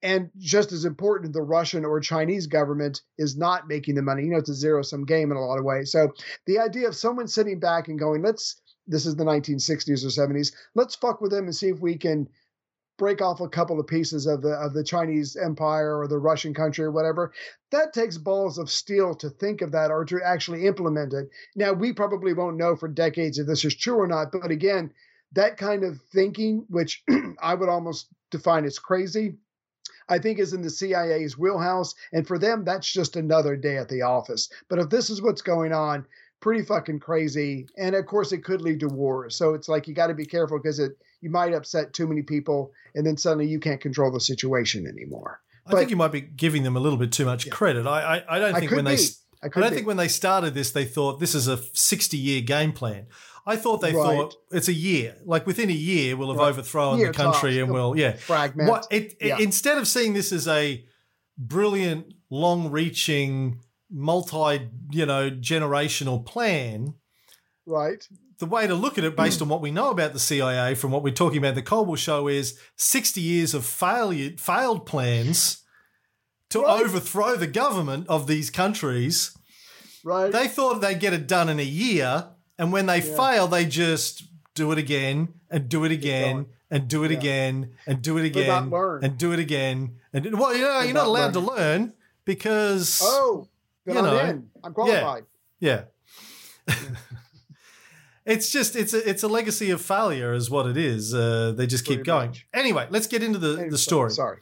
and 0.03 0.31
just 0.39 0.73
as 0.73 0.85
important, 0.85 1.33
the 1.33 1.43
Russian 1.43 1.85
or 1.85 2.01
Chinese 2.01 2.47
government 2.47 3.03
is 3.19 3.37
not 3.37 3.69
making 3.69 3.95
the 3.95 4.03
money. 4.03 4.25
You 4.25 4.31
know, 4.31 4.39
it's 4.39 4.49
a 4.49 4.55
zero 4.55 4.83
sum 4.83 5.05
game 5.05 5.31
in 5.31 5.37
a 5.37 5.41
lot 5.41 5.59
of 5.59 5.65
ways. 5.65 5.93
So 5.93 6.13
the 6.47 6.59
idea 6.59 6.89
of 6.89 6.97
someone 6.97 7.29
sitting 7.29 7.61
back 7.61 7.89
and 7.89 7.99
going, 7.99 8.23
let's, 8.23 8.61
this 8.87 9.07
is 9.07 9.15
the 9.15 9.25
1960s 9.25 10.05
or 10.05 10.09
70s, 10.09 10.53
let's 10.75 10.97
fuck 10.97 11.21
with 11.21 11.31
them 11.31 11.45
and 11.45 11.55
see 11.55 11.69
if 11.69 11.81
we 11.81 11.97
can 11.97 12.29
break 12.99 13.23
off 13.23 13.41
a 13.41 13.49
couple 13.49 13.81
of 13.81 13.87
pieces 13.87 14.27
of 14.27 14.43
the 14.43 14.53
of 14.53 14.75
the 14.75 14.85
Chinese 14.85 15.37
empire 15.37 15.99
or 15.99 16.07
the 16.07 16.19
Russian 16.19 16.53
country 16.53 16.85
or 16.85 16.91
whatever. 16.91 17.33
That 17.71 17.93
takes 17.93 18.19
balls 18.19 18.59
of 18.59 18.71
steel 18.71 19.15
to 19.17 19.31
think 19.31 19.63
of 19.63 19.73
that 19.73 19.91
or 19.91 20.05
to 20.05 20.21
actually 20.25 20.67
implement 20.67 21.15
it. 21.15 21.29
Now 21.57 21.73
we 21.73 21.93
probably 21.93 22.33
won't 22.33 22.57
know 22.57 22.77
for 22.77 22.89
decades 22.89 23.39
if 23.39 23.47
this 23.47 23.65
is 23.65 23.75
true 23.75 23.97
or 23.97 24.07
not, 24.07 24.31
but 24.33 24.51
again, 24.51 24.93
that 25.33 25.57
kind 25.57 25.85
of 25.85 26.01
thinking, 26.13 26.67
which 26.69 27.03
I 27.43 27.55
would 27.55 27.69
almost 27.69 28.09
define 28.31 28.65
as 28.65 28.79
crazy, 28.79 29.37
I 30.09 30.19
think 30.19 30.39
is 30.39 30.53
in 30.53 30.63
the 30.63 30.71
CIA's 30.71 31.39
wheelhouse. 31.39 31.95
And 32.13 32.27
for 32.27 32.39
them, 32.39 32.65
that's 32.65 32.91
just 32.93 33.17
another 33.17 33.57
day 33.57 33.77
at 33.79 33.89
the 33.89 34.03
office. 34.03 34.49
But 34.69 34.79
if 34.79 34.89
this 34.91 35.11
is 35.11 35.23
what's 35.23 35.43
going 35.43 35.73
on, 35.73 36.07
pretty 36.41 36.63
fucking 36.65 37.01
crazy. 37.01 37.67
And 37.79 37.95
of 37.95 38.07
course, 38.07 38.33
it 38.33 38.45
could 38.45 38.61
lead 38.63 38.81
to 38.81 38.89
war. 38.89 39.31
So 39.31 39.55
it's 39.55 39.69
like 39.69 39.87
you 39.87 39.95
got 39.95 40.09
to 40.09 40.15
be 40.15 40.27
careful 40.27 40.59
because 40.59 40.79
it 40.79 40.93
you 41.21 41.31
might 41.31 41.55
upset 41.55 41.93
too 41.93 42.09
many 42.09 42.23
people, 42.23 42.73
and 42.97 43.07
then 43.07 43.17
suddenly 43.17 43.47
you 43.47 43.61
can't 43.61 43.81
control 43.81 44.11
the 44.11 44.19
situation 44.21 44.87
anymore. 44.89 45.41
I 45.67 45.71
but- 45.71 45.79
think 45.79 45.91
you 45.91 45.97
might 45.97 46.11
be 46.11 46.21
giving 46.21 46.65
them 46.65 46.77
a 46.77 46.81
little 46.81 46.99
bit 46.99 47.13
too 47.13 47.25
much 47.25 47.49
credit. 47.51 47.87
I, 47.87 48.17
I, 48.19 48.37
I 48.37 48.39
don't 48.41 48.55
I 48.57 48.59
think 48.59 48.73
when 48.73 48.85
they 48.85 48.97
be. 48.97 49.03
s- 49.03 49.22
I 49.43 49.47
I 49.47 49.49
don't 49.49 49.71
be. 49.71 49.75
think 49.77 49.87
when 49.87 49.97
they 49.97 50.09
started 50.09 50.55
this 50.55 50.71
they 50.71 50.85
thought 50.85 51.19
this 51.21 51.35
is 51.35 51.49
a 51.49 51.59
60 51.73 52.17
year 52.17 52.41
game 52.43 52.73
plan. 52.73 53.07
I 53.45 53.57
thought 53.57 53.81
they 53.81 53.93
Right. 53.93 54.17
thought 54.17 54.37
it's 54.53 54.69
a 54.69 54.73
year. 54.73 55.17
Like 55.25 55.47
within 55.47 55.69
a 55.69 55.73
year 55.73 56.17
we'll 56.17 56.31
have 56.31 56.39
Right. 56.39 56.49
overthrown 56.51 56.99
Year 56.99 57.09
the 57.09 57.13
country 57.15 57.59
and 57.59 57.73
we'll 57.73 57.97
yeah. 57.97 58.13
fragment. 58.17 58.69
What 58.71 58.87
it, 58.91 59.17
it- 59.21 59.41
instead 59.41 59.79
of 59.79 59.89
seeing 59.89 60.13
this 60.15 60.33
as 60.33 60.47
a 60.47 60.85
brilliant, 61.37 62.07
long-reaching, 62.31 63.59
multi, 63.91 64.69
you 64.91 65.07
know, 65.07 65.31
generational 65.31 66.25
plan, 66.25 66.95
right? 67.67 68.07
the 68.39 68.47
way 68.47 68.67
to 68.67 68.75
look 68.75 68.99
at 68.99 69.05
it, 69.05 69.17
based 69.17 69.41
on 69.43 69.49
what 69.49 69.61
we 69.61 69.71
know 69.71 69.91
about 69.91 70.13
the 70.13 70.19
CIA 70.19 70.75
from 70.75 70.91
what 70.91 71.03
we're 71.05 71.13
talking 71.15 71.39
about 71.39 71.51
in 71.51 71.55
the 71.55 71.63
Cold 71.63 71.87
War 71.87 71.97
show, 71.97 72.27
is 72.29 72.59
60 72.77 73.21
years 73.21 73.55
of 73.55 73.65
failure, 73.65 74.31
failed 74.37 74.85
plans 74.87 75.62
to 76.53 76.63
Right. 76.63 76.83
overthrow 76.83 77.37
the 77.37 77.47
government 77.47 78.07
of 78.09 78.27
these 78.27 78.51
countries. 78.51 79.37
Right. 80.05 80.33
They 80.33 80.49
thought 80.49 80.81
they'd 80.81 80.99
get 81.01 81.13
it 81.13 81.27
done 81.27 81.49
in 81.49 81.59
a 81.61 81.65
year, 81.65 82.29
and 82.59 82.73
when 82.73 82.87
they 82.87 83.01
Yeah. 83.03 83.17
fail, 83.17 83.47
they 83.49 83.65
just 83.67 84.25
do 84.55 84.73
it 84.73 84.79
again 84.79 85.35
and 85.51 85.69
do 85.69 85.85
it 85.85 85.93
again 85.93 86.47
and 86.71 86.89
do 86.89 87.05
it 87.05 87.11
Yeah. 87.11 87.19
again 87.19 87.71
and 87.87 88.03
do 88.03 88.19
it 88.19 88.25
again 88.25 88.71
and 89.03 89.17
do 89.19 89.33
it 89.33 89.39
again. 89.39 89.97
And 90.13 90.39
well, 90.39 90.55
you 90.55 90.63
know, 90.63 90.75
But 90.79 90.85
you're 90.85 90.95
not 90.95 91.05
not 91.05 91.07
allowed 91.07 91.33
to 91.35 91.41
learn 91.41 91.93
because 92.25 93.01
oh, 93.03 93.49
you 93.87 93.97
I'm 93.99 94.05
know, 94.05 94.19
in. 94.19 94.51
I'm 94.65 94.75
qualified. 94.75 95.25
yeah. 95.61 95.85
it's 98.25 98.51
just 98.51 98.77
it's 98.77 98.93
a 98.95 99.09
it's 99.09 99.23
a 99.23 99.29
legacy 99.29 99.71
of 99.71 99.81
failure 99.81 100.33
is 100.33 100.51
what 100.51 100.67
it 100.67 100.77
is. 100.77 101.15
Uh, 101.15 101.53
they 101.57 101.67
just 101.67 101.85
keep 101.85 102.05
going. 102.05 102.29
much. 102.31 102.47
Anyway, 102.53 102.87
let's 102.91 103.07
get 103.07 103.23
into 103.23 103.39
the, 103.39 103.53
Anyway, 103.55 103.71
the 103.71 103.79
story. 103.79 104.11
Sorry. 104.11 104.39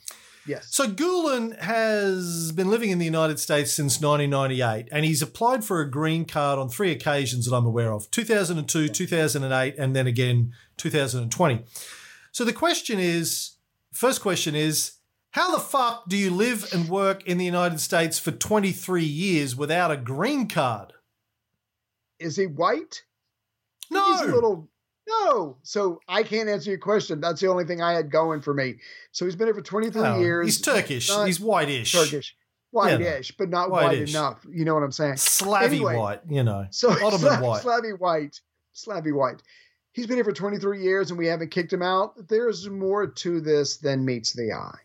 Yes. 0.51 0.67
So 0.73 0.89
Gulen 0.89 1.57
has 1.61 2.51
been 2.51 2.69
living 2.69 2.91
in 2.91 2.99
the 2.99 3.05
United 3.05 3.39
States 3.39 3.73
since 3.73 4.01
1998, 4.01 4.89
and 4.91 5.05
he's 5.05 5.23
applied 5.23 5.65
for 5.65 5.81
a 5.81 5.89
green 5.89 6.25
card 6.25 6.59
on 6.59 6.69
three 6.69 6.91
occasions 6.91 7.47
that 7.47 7.55
I'm 7.55 7.67
aware 7.67 7.93
of: 7.93 8.11
2002, 8.11 8.89
2008, 8.89 9.75
and 9.79 9.95
then 9.95 10.09
again 10.09 10.53
2020. 10.77 11.65
So 12.33 12.45
the 12.45 12.53
question 12.53 12.99
is, 12.99 13.59
first 13.93 14.21
question 14.21 14.57
is, 14.57 14.95
how 15.31 15.55
the 15.55 15.63
fuck 15.63 16.09
do 16.09 16.17
you 16.17 16.33
live 16.33 16.69
and 16.75 16.89
work 16.89 17.25
in 17.29 17.39
the 17.39 17.45
United 17.45 17.79
States 17.79 18.19
for 18.19 18.33
23 18.33 19.05
years 19.05 19.55
without 19.55 19.93
a 19.93 19.97
green 19.97 20.49
card? 20.49 20.95
Is 22.19 22.35
he 22.35 22.47
white? 22.47 23.05
No, 23.89 24.05
He's 24.05 24.23
a 24.23 24.35
little 24.35 24.69
no. 25.11 25.57
So 25.63 26.01
I 26.09 26.23
can't 26.23 26.49
answer 26.49 26.71
your 26.71 26.79
question. 26.79 27.21
That's 27.21 27.41
the 27.41 27.49
only 27.49 27.65
thing 27.65 27.83
I 27.83 27.93
had 27.93 28.11
going 28.11 28.41
for 28.41 28.55
me. 28.55 28.77
So 29.13 29.25
he's 29.25 29.37
been 29.37 29.47
here 29.47 29.55
for 29.55 29.63
23 29.63 30.01
Oh, 30.03 30.19
years. 30.21 30.47
He's 30.47 30.61
Turkish. 30.61 31.09
not 31.09 31.27
he's 31.27 31.41
whitish. 31.41 31.93
Turkish. 31.93 32.35
Whitish, 32.73 33.33
but 33.37 33.49
not 33.51 33.71
white 33.71 33.87
Whitish. 33.89 34.11
enough. 34.11 34.47
You 34.49 34.65
know 34.65 34.75
what 34.75 34.83
I'm 34.85 34.93
saying? 34.93 35.17
Slavy 35.17 35.77
Anyway. 35.77 35.97
white, 35.97 36.21
you 36.29 36.45
know. 36.45 36.67
So 36.71 36.91
Ottoman 36.91 37.19
Slav- 37.19 37.43
white. 37.43 37.63
Slavy 37.63 37.93
white. 37.93 38.41
Slavy 38.73 39.13
white. 39.13 39.43
He's 39.93 40.07
been 40.07 40.17
here 40.17 40.25
for 40.25 40.33
23 40.33 40.81
years 40.83 41.11
and 41.11 41.19
we 41.19 41.27
haven't 41.27 41.51
kicked 41.51 41.73
him 41.73 41.83
out. 41.83 42.29
There's 42.29 42.69
more 42.69 43.09
to 43.09 43.41
this 43.41 43.79
than 43.79 44.05
meets 44.05 44.33
the 44.35 44.53
eye. 44.53 44.79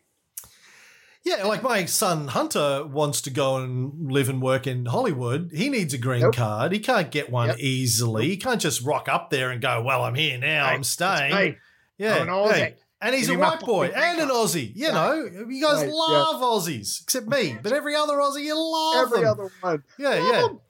Yeah, 1.26 1.44
like 1.46 1.64
my 1.64 1.86
son 1.86 2.28
Hunter 2.28 2.86
wants 2.86 3.20
to 3.22 3.32
go 3.32 3.58
and 3.58 4.12
live 4.12 4.30
and 4.30 4.42
work 4.42 4.68
in 4.68 4.86
Hollywood. 4.86 5.50
He 5.54 5.70
needs 5.70 5.92
a 5.94 5.98
green 5.98 6.22
Nope. 6.22 6.36
card. 6.36 6.72
He 6.72 6.80
can't 6.80 7.10
get 7.10 7.32
one 7.32 7.48
Yep. 7.50 7.58
easily. 7.60 8.28
He 8.30 8.38
can't 8.38 8.62
just 8.62 8.84
rock 8.84 9.10
up 9.10 9.32
there 9.32 9.50
and 9.50 9.60
go, 9.62 9.82
"Well, 9.82 10.04
I'm 10.04 10.14
here 10.16 10.38
now. 10.38 10.68
I'm 10.68 10.84
staying." 10.84 11.56
Yeah, 11.98 12.22
an 12.22 12.28
Aussie. 12.28 12.54
hey. 12.54 12.76
And 13.02 13.14
he's 13.16 13.28
Give 13.28 13.38
a 13.38 13.40
white 13.42 13.60
boy 13.60 13.88
and 13.88 14.20
an 14.20 14.30
Aussie. 14.30 14.68
You 14.76 14.86
Yeah. 14.88 14.92
know, 14.92 15.14
you 15.50 15.62
guys 15.62 15.84
yeah. 15.84 15.90
love 15.92 16.42
Aussies, 16.42 17.02
except 17.04 17.28
me. 17.28 17.58
But 17.64 17.72
every 17.74 17.96
other 17.96 18.16
Aussie, 18.18 18.44
you 18.44 18.56
love 18.58 19.08
every 19.08 19.20
them. 19.22 19.30
other 19.32 19.50
one. 19.62 19.84
yeah, 19.98 20.10
Love 20.10 20.62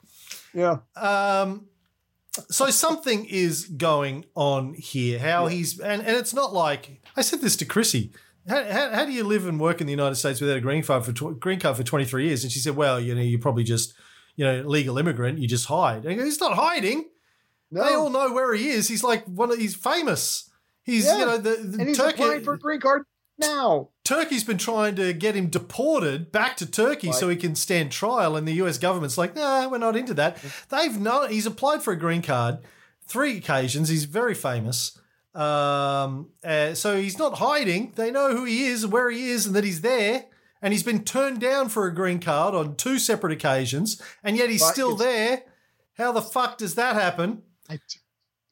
yeah. 0.54 0.68
'em. 0.70 0.80
Yeah. 0.96 1.50
Um, 1.50 1.66
so 2.50 2.68
something 2.70 3.24
is 3.26 3.64
going 3.66 4.24
on 4.34 4.74
here. 4.74 5.18
How 5.18 5.46
he's 5.46 5.78
and, 5.80 6.02
and 6.02 6.16
it's 6.16 6.34
not 6.34 6.52
like 6.52 7.00
I 7.16 7.22
said 7.22 7.40
this 7.40 7.56
to 7.56 7.64
Chrissy. 7.64 8.12
How, 8.48 8.64
how, 8.64 8.90
how 8.90 9.04
do 9.04 9.12
you 9.12 9.24
live 9.24 9.46
and 9.46 9.58
work 9.58 9.80
in 9.80 9.86
the 9.86 9.92
United 9.92 10.14
States 10.16 10.40
without 10.40 10.56
a 10.56 10.60
green 10.60 10.82
card 10.82 11.04
for 11.04 11.12
tw- 11.12 11.38
green 11.40 11.58
card 11.58 11.76
for 11.76 11.82
twenty 11.82 12.04
three 12.04 12.26
years? 12.26 12.42
And 12.42 12.52
she 12.52 12.58
said, 12.58 12.76
"Well, 12.76 13.00
you 13.00 13.14
know, 13.14 13.20
you're 13.22 13.40
probably 13.40 13.64
just 13.64 13.94
you 14.36 14.44
know 14.44 14.62
legal 14.62 14.98
immigrant. 14.98 15.38
You 15.38 15.48
just 15.48 15.66
hide." 15.66 16.04
And 16.04 16.20
he's 16.20 16.40
not 16.40 16.54
hiding. 16.54 17.08
No. 17.70 17.84
They 17.84 17.94
all 17.94 18.10
know 18.10 18.32
where 18.32 18.54
he 18.54 18.68
is. 18.68 18.88
He's 18.88 19.02
like 19.02 19.24
one. 19.24 19.50
Of, 19.50 19.58
he's 19.58 19.74
famous. 19.74 20.48
He's 20.84 21.04
Yeah. 21.04 21.18
you 21.18 21.26
know 21.26 21.38
the, 21.38 21.50
the 21.50 21.78
and 21.80 21.88
he's 21.88 21.98
Turkey. 21.98 22.22
applying 22.22 22.44
for 22.44 22.54
a 22.54 22.58
green 22.58 22.80
card 22.80 23.02
now. 23.38 23.90
Turkey's 24.04 24.44
been 24.44 24.58
trying 24.58 24.94
to 24.94 25.12
get 25.12 25.34
him 25.34 25.48
deported 25.48 26.30
back 26.30 26.56
to 26.58 26.66
Turkey 26.70 27.10
so 27.12 27.28
he 27.28 27.36
can 27.36 27.56
stand 27.56 27.90
trial, 27.90 28.36
and 28.36 28.46
the 28.46 28.52
US 28.54 28.78
government's 28.78 29.18
like, 29.18 29.34
nah, 29.34 29.68
we're 29.68 29.78
not 29.78 29.96
into 29.96 30.14
that. 30.14 30.36
Mm-hmm. 30.36 30.76
They've 30.76 31.00
known 31.00 31.30
he's 31.30 31.46
applied 31.46 31.82
for 31.82 31.92
a 31.92 31.98
green 31.98 32.22
card 32.22 32.58
three 33.06 33.36
occasions. 33.38 33.88
He's 33.88 34.04
very 34.04 34.34
famous. 34.34 34.98
Um, 35.36 36.30
uh, 36.42 36.74
so 36.74 36.96
he's 36.96 37.18
not 37.18 37.34
hiding. 37.34 37.92
They 37.94 38.10
know 38.10 38.34
who 38.34 38.44
he 38.44 38.66
is, 38.66 38.86
where 38.86 39.10
he 39.10 39.28
is, 39.30 39.46
and 39.46 39.54
that 39.54 39.64
he's 39.64 39.82
there. 39.82 40.24
And 40.62 40.72
he's 40.72 40.82
been 40.82 41.04
turned 41.04 41.40
down 41.40 41.68
for 41.68 41.86
a 41.86 41.94
green 41.94 42.18
card 42.18 42.54
on 42.54 42.76
two 42.76 42.98
separate 42.98 43.32
occasions, 43.32 44.00
and 44.24 44.36
yet 44.36 44.48
he's 44.48 44.62
But 44.62 44.72
still 44.72 44.96
there. 44.96 45.42
How 45.98 46.12
the 46.12 46.22
fuck 46.22 46.56
does 46.58 46.74
that 46.76 46.94
happen? 46.94 47.42
I, 47.68 47.78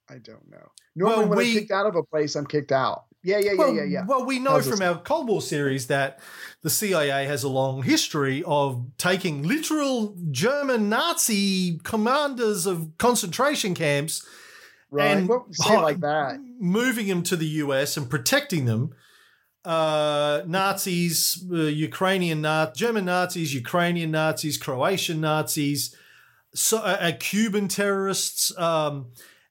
I 0.09 0.19
don't 0.19 0.51
know. 0.51 0.71
Normally, 0.95 1.19
Well, 1.21 1.29
when 1.29 1.39
we- 1.39 1.53
I'm 1.53 1.59
kicked 1.61 1.71
out 1.73 1.87
of 1.87 1.97
a 1.97 2.03
place, 2.03 2.37
I'm 2.37 2.47
kicked 2.47 2.73
out. 2.73 3.05
Yeah, 3.23 3.39
yeah, 3.39 3.53
yeah, 3.53 3.59
well, 3.59 3.75
yeah, 3.75 3.85
yeah. 3.85 4.05
well, 4.07 4.27
we 4.27 4.39
know 4.39 4.51
How's 4.51 4.69
from 4.69 4.83
our 4.83 4.99
Cold 4.99 5.29
War 5.29 5.41
series 5.41 5.87
that 5.87 6.21
the 6.61 6.69
CIA 6.69 7.25
has 7.25 7.43
a 7.43 7.49
long 7.49 7.83
history 7.83 8.45
of 8.47 8.85
taking 8.99 9.43
literal 9.43 10.15
German 10.31 10.91
Nazi 10.91 11.79
commanders 11.85 12.67
of 12.67 12.99
concentration 12.99 13.73
camps 13.73 14.27
right. 14.95 15.17
and 15.17 15.29
well, 15.29 15.47
say 15.51 15.77
like 15.77 16.01
that. 16.11 16.39
moving 16.61 17.07
them 17.09 17.23
to 17.25 17.37
the 17.37 17.47
US 17.65 17.97
and 17.97 18.09
protecting 18.09 18.65
them. 18.65 18.83
Uh, 19.65 20.43
Nazis, 20.47 21.43
uh, 21.51 21.57
Ukrainian 21.89 22.43
Na- 22.43 22.71
German 22.75 23.07
Nazis, 23.07 23.55
Ukrainian 23.55 24.11
Nazis, 24.11 24.59
Croatian 24.59 25.23
Nazis, 25.23 25.97
so, 26.55 26.79
uh, 26.79 26.99
uh, 27.01 27.13
Cuban 27.19 27.69
terrorists, 27.69 28.57
um, 28.59 29.07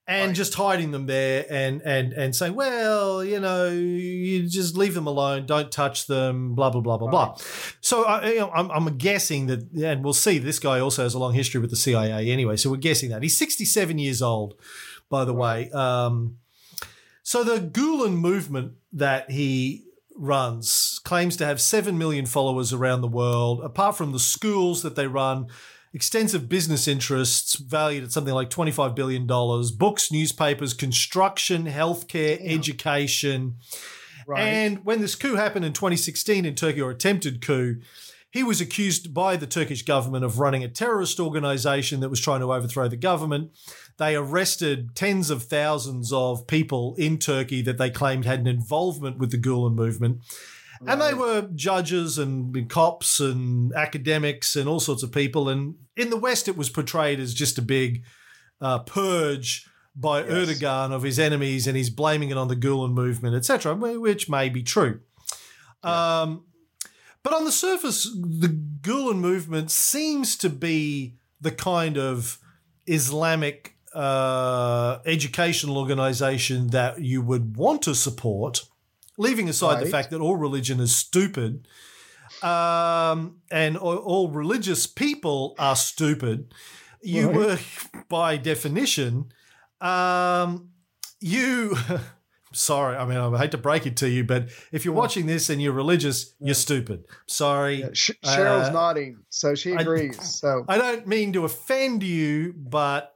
and 0.05 0.27
Right. 0.29 0.35
just 0.35 0.53
hiding 0.53 0.91
them 0.91 1.05
there 1.07 1.45
and 1.49 1.81
and 1.83 2.13
and 2.13 2.35
saying, 2.35 2.53
well, 2.53 3.23
you 3.23 3.39
know, 3.39 3.69
you 3.69 4.47
just 4.49 4.77
leave 4.77 4.93
them 4.93 5.07
alone, 5.07 5.45
don't 5.47 5.71
touch 5.71 6.05
them, 6.07 6.53
blah 6.55 6.69
blah 6.69 6.81
blah 6.81 6.97
blah 6.97 7.09
blah. 7.09 7.35
So 7.81 8.03
uh, 8.03 8.21
you 8.25 8.39
know, 8.41 8.51
I'm, 8.53 8.69
I'm 8.69 8.97
guessing 8.97 9.47
that, 9.47 9.61
and 9.71 10.03
we'll 10.03 10.13
see. 10.13 10.37
This 10.37 10.59
guy 10.59 10.79
also 10.79 11.01
has 11.03 11.13
a 11.15 11.19
long 11.19 11.33
history 11.33 11.59
with 11.59 11.71
the 11.71 11.75
CIA 11.85 12.29
anyway, 12.29 12.55
so 12.57 12.69
we're 12.69 12.77
guessing 12.89 13.09
that 13.11 13.23
he's 13.23 13.37
67 13.37 13.97
years 13.97 14.21
old, 14.21 14.53
by 15.14 15.26
the 15.26 15.34
way. 15.34 15.70
Um, 15.70 16.38
so 17.22 17.43
the 17.43 17.59
Gulen 17.59 18.14
movement 18.16 18.74
that 18.93 19.30
he 19.30 19.86
runs 20.16 20.99
claims 21.03 21.38
to 21.38 21.45
have 21.45 21.61
7 21.61 21.99
million 21.99 22.26
followers 22.26 22.74
around 22.74 23.01
the 23.01 23.07
world. 23.07 23.61
Apart 23.64 23.95
from 23.95 24.11
the 24.11 24.20
schools 24.20 24.82
that 24.82 24.95
they 24.95 25.05
run, 25.05 25.49
extensive 25.93 26.49
business 26.49 26.88
interests 26.88 27.57
valued 27.57 28.03
at 28.03 28.11
something 28.11 28.34
like 28.34 28.49
$25 28.49 28.95
billion, 28.95 29.28
books, 29.78 30.11
newspapers, 30.11 30.74
construction, 30.74 31.66
healthcare, 31.66 32.39
Damn. 32.39 32.59
education. 32.59 33.57
Right. 34.26 34.41
And 34.41 34.84
when 34.84 34.99
this 34.99 35.14
coup 35.14 35.36
happened 35.36 35.64
in 35.64 35.74
2016 35.74 36.43
in 36.43 36.55
Turkey, 36.55 36.82
or 36.82 36.89
attempted 36.89 37.39
coup, 37.45 37.82
he 38.34 38.41
was 38.41 38.59
accused 38.59 39.14
by 39.14 39.38
the 39.38 39.45
Turkish 39.45 39.84
government 39.84 40.26
of 40.26 40.39
running 40.39 40.64
a 40.64 40.68
terrorist 40.68 41.20
organization 41.20 41.99
that 41.99 42.09
was 42.09 42.20
trying 42.20 42.39
to 42.39 42.51
overthrow 42.51 42.88
the 42.88 42.97
government. 42.97 43.51
They 43.97 44.15
arrested 44.15 44.95
tens 44.95 45.29
of 45.29 45.43
thousands 45.43 46.11
of 46.11 46.47
people 46.47 46.95
in 46.97 47.17
Turkey 47.19 47.61
that 47.61 47.77
they 47.77 47.89
claimed 47.89 48.25
had 48.25 48.39
an 48.39 48.47
involvement 48.47 49.17
with 49.19 49.31
the 49.31 49.37
Gulen 49.37 49.75
movement. 49.75 50.21
And 50.85 51.01
they 51.01 51.13
were 51.13 51.47
judges 51.55 52.17
and 52.17 52.69
cops 52.69 53.19
and 53.21 53.71
academics 53.73 54.55
and 54.55 54.67
all 54.67 54.81
sorts 54.81 55.01
of 55.01 55.13
people. 55.13 55.47
And 55.47 55.75
in 55.95 56.09
the 56.09 56.17
West, 56.17 56.49
it 56.49 56.57
was 56.57 56.69
portrayed 56.69 57.19
as 57.21 57.33
just 57.33 57.57
a 57.57 57.61
big 57.61 58.03
uh, 58.59 58.79
purge 58.79 59.65
by 59.95 60.23
Yes. 60.23 60.31
Erdogan 60.31 60.91
of 60.91 61.03
his 61.03 61.19
enemies, 61.19 61.67
and 61.67 61.77
he's 61.77 61.89
blaming 61.89 62.31
it 62.31 62.37
on 62.37 62.47
the 62.47 62.55
Gulen 62.55 62.93
movement, 62.93 63.35
etc., 63.35 63.75
which 63.75 64.27
may 64.27 64.49
be 64.49 64.63
true. 64.63 65.01
Um, 65.83 66.45
but 67.21 67.33
on 67.33 67.45
the 67.45 67.51
surface, 67.51 68.03
the 68.05 68.47
Gulen 68.81 69.19
movement 69.19 69.71
seems 69.71 70.35
to 70.37 70.49
be 70.49 71.15
the 71.39 71.51
kind 71.51 71.97
of 71.97 72.39
Islamic 72.87 73.77
uh, 73.93 74.99
educational 75.05 75.77
organization 75.77 76.67
that 76.67 77.01
you 77.01 77.21
would 77.21 77.55
want 77.57 77.81
to 77.83 77.93
support, 77.95 78.65
leaving 79.17 79.47
aside 79.49 79.81
the 79.83 79.89
fact 79.89 80.09
that 80.11 80.19
all 80.21 80.35
religion 80.35 80.79
is 80.79 80.95
stupid. 80.95 81.67
Um, 82.41 83.37
and 83.51 83.77
all, 83.77 83.97
all 83.97 84.29
religious 84.29 84.87
people 84.87 85.55
are 85.59 85.75
stupid. 85.75 86.53
You 87.01 87.27
Right. 87.27 87.35
were, 87.35 87.59
by 88.09 88.37
definition, 88.37 89.31
um, 89.81 90.69
you. 91.19 91.75
Sorry, 92.55 92.95
I 92.95 93.05
mean, 93.05 93.17
I 93.17 93.35
hate 93.39 93.49
to 93.51 93.57
break 93.57 93.87
it 93.87 93.97
to 93.97 94.07
you, 94.09 94.23
but 94.23 94.49
if 94.71 94.85
you're 94.85 94.93
watching 94.93 95.25
this 95.25 95.49
and 95.49 95.59
you're 95.59 95.73
religious, 95.73 96.35
you're 96.39 96.53
stupid. 96.53 97.05
Sorry. 97.27 97.79
Yeah, 97.81 97.89
Sh- 97.93 98.11
Cheryl's 98.23 98.69
Uh, 98.69 98.71
nodding, 98.71 99.17
so 99.29 99.55
she 99.55 99.73
I- 99.73 99.81
agrees. 99.81 100.21
so 100.39 100.63
I 100.67 100.77
don't 100.77 101.07
mean 101.07 101.33
to 101.33 101.45
offend 101.45 102.03
you, 102.03 102.53
but 102.55 103.12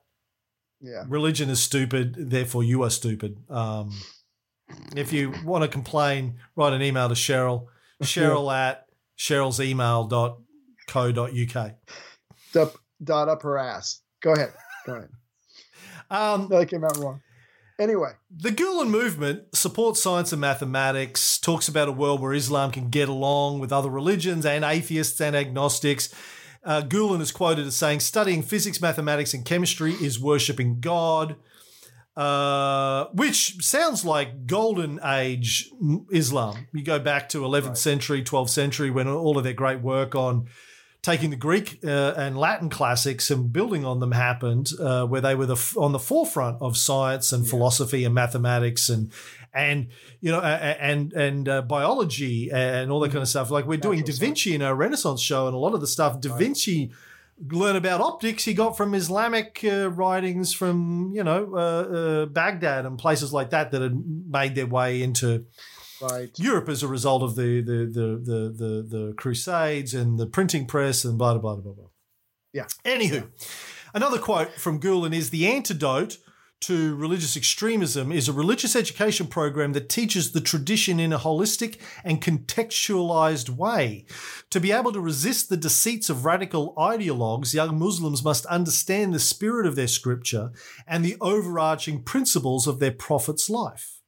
yeah, 0.82 1.04
religion 1.08 1.50
is 1.50 1.62
stupid, 1.62 2.16
therefore 2.30 2.64
you 2.64 2.84
are 2.84 2.90
stupid. 2.90 3.38
Um, 3.50 3.92
if 4.96 5.14
you 5.14 5.34
want 5.46 5.64
to 5.64 5.68
complain, 5.68 6.38
write 6.56 6.74
an 6.74 6.82
email 6.82 7.08
to 7.10 7.16
Cheryl, 7.16 7.68
Cheryl 8.04 8.54
at 8.54 8.86
cheryl's 9.18 9.60
email.co.uk. 9.60 10.38
dot, 12.54 12.76
dot 13.04 13.30
up 13.30 13.42
her 13.44 13.58
ass. 13.58 14.02
Go 14.22 14.34
ahead. 14.34 14.54
Go 14.86 14.96
ahead. 14.96 15.10
Um, 16.10 16.48
That 16.48 16.70
came 16.70 16.86
out 16.86 16.96
wrong. 16.98 17.22
Anyway, 17.80 18.12
The 18.34 18.50
Gulen 18.50 18.90
movement 18.90 19.54
supports 19.54 20.02
science 20.02 20.32
and 20.32 20.40
mathematics, 20.40 21.38
talks 21.38 21.68
about 21.68 21.90
a 21.90 21.92
world 21.92 22.22
where 22.22 22.34
Islam 22.34 22.72
can 22.72 22.90
get 22.90 23.10
along 23.10 23.60
with 23.60 23.74
other 23.74 23.90
religions 23.90 24.46
and 24.46 24.64
atheists 24.64 25.20
and 25.20 25.36
agnostics. 25.36 26.08
Uh, 26.68 26.82
Gulen 26.82 27.22
is 27.22 27.32
quoted 27.32 27.66
as 27.66 27.76
saying, 27.78 28.02
studying 28.02 28.44
physics, 28.44 28.82
mathematics, 28.82 29.34
and 29.34 29.46
chemistry 29.46 29.94
is 29.94 30.20
worshipping 30.20 30.82
God, 30.82 31.38
uh, 32.18 33.06
which 33.14 33.64
sounds 33.64 34.04
like 34.04 34.48
golden 34.48 35.00
age 35.04 35.72
Islam. 36.12 36.68
You 36.74 36.84
go 36.84 37.00
back 37.00 37.30
to 37.30 37.46
11th 37.46 37.68
Right. 37.70 37.78
century, 37.78 38.22
12th 38.24 38.50
century, 38.50 38.90
when 38.92 39.08
all 39.08 39.38
of 39.38 39.44
their 39.46 39.54
great 39.54 39.82
work 39.82 40.14
on 40.14 40.48
taking 41.04 41.30
the 41.30 41.38
Greek 41.38 41.80
uh, 41.86 42.14
and 42.18 42.38
Latin 42.38 42.70
classics 42.70 43.32
and 43.32 43.54
building 43.54 43.86
on 43.86 44.02
them 44.02 44.12
happened, 44.12 44.72
uh, 44.80 45.06
where 45.06 45.22
they 45.22 45.36
were 45.36 45.46
the 45.46 45.74
on 45.78 45.94
the 45.94 46.00
forefront 46.00 46.62
of 46.62 46.76
science 46.76 47.32
and 47.32 47.48
philosophy 47.48 48.04
and 48.04 48.14
mathematics 48.14 48.90
and 48.90 49.10
and 49.58 49.88
you 50.22 50.32
know 50.32 50.40
and 50.40 51.14
and 51.14 51.50
uh, 51.50 51.62
biology 51.64 52.50
and 52.52 52.92
all 52.92 53.00
that 53.02 53.10
kind 53.10 53.22
of 53.22 53.28
stuff. 53.28 53.50
Like 53.50 53.66
we're 53.66 53.78
doing 53.78 54.00
Da 54.00 54.12
Natural 54.12 54.28
Vinci 54.28 54.56
in 54.56 54.62
our 54.62 54.76
Renaissance 54.76 55.22
show, 55.22 55.48
and 55.48 55.56
a 55.56 55.60
lot 55.60 55.74
of 55.74 55.82
the 55.82 55.88
stuff 55.88 56.22
Da 56.22 56.30
Right. 56.30 56.40
Vinci 56.40 56.92
learn 57.52 57.76
about 57.76 58.02
optics 58.02 58.46
he 58.46 58.54
got 58.54 58.76
from 58.76 58.94
Islamic 58.96 59.62
uh, 59.64 59.90
writings 59.90 60.54
from 60.54 61.12
you 61.14 61.24
know 61.24 61.52
uh, 61.54 61.58
uh, 61.60 62.26
Baghdad 62.26 62.86
and 62.86 62.98
places 62.98 63.34
like 63.34 63.50
that 63.52 63.72
that 63.72 63.82
had 63.82 64.04
made 64.30 64.56
their 64.56 64.68
way 64.68 65.02
into 65.02 65.46
right. 66.02 66.30
Europe 66.38 66.70
as 66.70 66.84
a 66.84 66.88
result 66.88 67.24
of 67.24 67.36
the 67.36 67.62
the 67.62 67.86
the 67.86 68.08
the 68.24 68.40
the, 68.64 68.98
the 68.98 69.14
Crusades 69.18 69.94
and 69.94 70.20
the 70.20 70.26
printing 70.26 70.66
press 70.66 71.06
and 71.06 71.18
blah 71.18 71.34
blah 71.34 71.56
blah 71.56 71.62
blah 71.62 71.74
blah. 71.74 71.90
Yeah. 72.54 72.66
Anywho, 72.86 73.28
another 73.94 74.18
quote 74.20 74.54
from 74.54 74.80
Gulen 74.80 75.14
is 75.14 75.30
the 75.30 75.48
antidote 75.48 76.18
to 76.62 76.96
religious 76.96 77.38
extremism 77.38 78.12
is 78.12 78.28
a 78.28 78.34
religious 78.34 78.76
education 78.76 79.28
program 79.28 79.74
that 79.74 79.90
teaches 79.90 80.32
the 80.32 80.42
tradition 80.42 81.00
in 81.00 81.14
a 81.14 81.20
holistic 81.20 81.80
and 82.04 82.22
contextualized 82.22 83.50
way. 83.50 84.06
To 84.50 84.60
be 84.60 84.72
able 84.72 84.92
to 84.92 85.00
resist 85.00 85.50
the 85.50 85.58
deceits 85.58 86.10
of 86.10 86.26
radical 86.26 86.74
ideologues, 86.76 87.54
young 87.54 87.78
Muslims 87.78 88.24
must 88.24 88.46
understand 88.48 89.14
the 89.14 89.20
spirit 89.20 89.66
of 89.68 89.76
their 89.76 89.88
scripture 89.88 90.52
and 90.88 91.06
the 91.06 91.16
overarching 91.22 92.04
principles 92.04 92.66
of 92.66 92.80
their 92.80 92.92
prophet's 92.92 93.50
life. 93.50 94.02